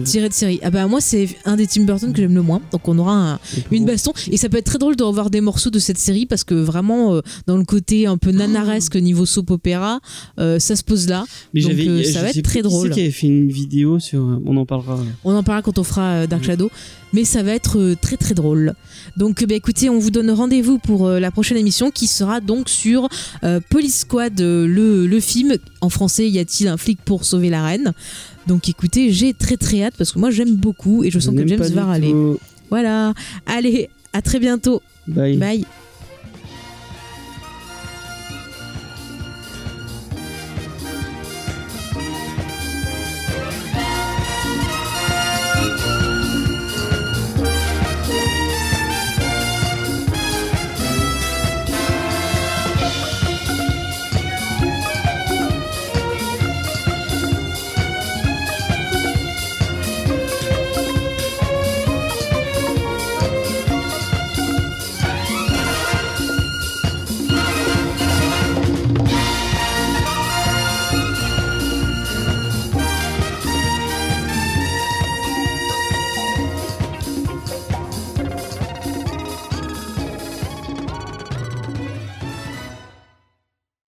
tirées 0.05 0.29
de 0.29 0.35
série. 0.35 0.61
Ah 0.62 0.70
bah 0.70 0.87
moi 0.87 1.00
c'est 1.00 1.29
un 1.44 1.57
des 1.57 1.66
Tim 1.66 1.83
Burton 1.85 2.12
que 2.12 2.20
j'aime 2.20 2.35
le 2.35 2.42
moins, 2.42 2.61
donc 2.72 2.87
on 2.88 2.98
aura 2.98 3.14
un- 3.35 3.38
une 3.70 3.85
baston 3.87 4.12
et 4.31 4.37
ça 4.37 4.48
peut 4.48 4.59
être 4.59 4.66
très 4.66 4.79
drôle 4.79 4.96
de 4.96 5.02
revoir 5.02 5.31
des 5.31 5.40
morceaux 5.40 5.70
de 5.70 5.79
cette 5.79 5.98
série 5.98 6.26
parce 6.26 6.44
que 6.44 6.55
vraiment 6.55 7.14
euh, 7.14 7.20
dans 7.46 7.57
le 7.57 7.64
côté 7.64 8.07
un 8.07 8.18
peu 8.18 8.31
nanaresque 8.33 8.96
niveau 8.96 9.24
soap 9.26 9.50
opéra, 9.50 10.00
euh, 10.38 10.59
ça 10.59 10.76
se 10.76 10.83
pose 10.85 11.09
là. 11.09 11.24
Mais 11.55 11.61
Donc, 11.62 11.72
ça 12.05 12.22
va 12.22 12.29
être 12.31 12.42
très 12.42 12.61
qui 12.61 12.62
drôle. 12.62 12.88
c'est 12.88 12.94
qui 12.94 13.00
avait 13.00 13.11
fait 13.11 13.26
une 13.26 13.48
vidéo 13.50 13.98
sur. 13.98 14.20
On 14.44 14.57
en 14.57 14.66
parlera. 14.66 14.98
On 15.24 15.35
en 15.35 15.42
parlera 15.42 15.62
quand 15.62 15.79
on 15.79 15.85
fera 15.85 16.26
Dark. 16.26 16.44
Shadow, 16.44 16.70
mais 17.12 17.24
ça 17.24 17.42
va 17.42 17.52
être 17.55 17.94
très 18.00 18.16
très 18.16 18.35
drôle. 18.35 18.74
Donc 19.16 19.44
bah, 19.44 19.55
écoutez, 19.55 19.88
on 19.90 19.98
vous 19.98 20.11
donne 20.11 20.31
rendez-vous 20.31 20.79
pour 20.79 21.09
la 21.09 21.31
prochaine 21.31 21.57
émission 21.57 21.90
qui 21.90 22.07
sera 22.07 22.40
donc 22.40 22.68
sur 22.68 23.06
euh, 23.45 23.61
Police 23.69 24.01
Squad, 24.01 24.40
euh, 24.40 24.66
le, 24.66 25.07
le 25.07 25.21
film. 25.21 25.57
En 25.81 25.88
français, 25.88 26.29
y 26.29 26.38
a-t-il 26.38 26.69
un 26.69 26.77
flic 26.77 27.01
pour 27.05 27.25
sauver 27.25 27.51
la 27.51 27.64
reine? 27.64 27.92
Donc 28.47 28.69
écoutez, 28.69 29.12
j'ai 29.12 29.35
très 29.35 29.57
très 29.57 29.83
hâte 29.83 29.95
parce 29.99 30.12
que 30.12 30.19
moi 30.19 30.31
j'aime 30.31 30.55
beaucoup 30.55 31.05
et 31.05 31.11
je 31.11 31.19
sens 31.19 31.35
que 31.35 31.40
n'aime 31.40 31.49
James 31.49 31.73
va 31.73 31.85
râler. 31.87 32.14
Voilà, 32.71 33.14
allez, 33.47 33.90
à 34.12 34.23
très 34.23 34.38
bientôt. 34.38 34.83
Bye. 35.07 35.37
Bye. 35.37 35.64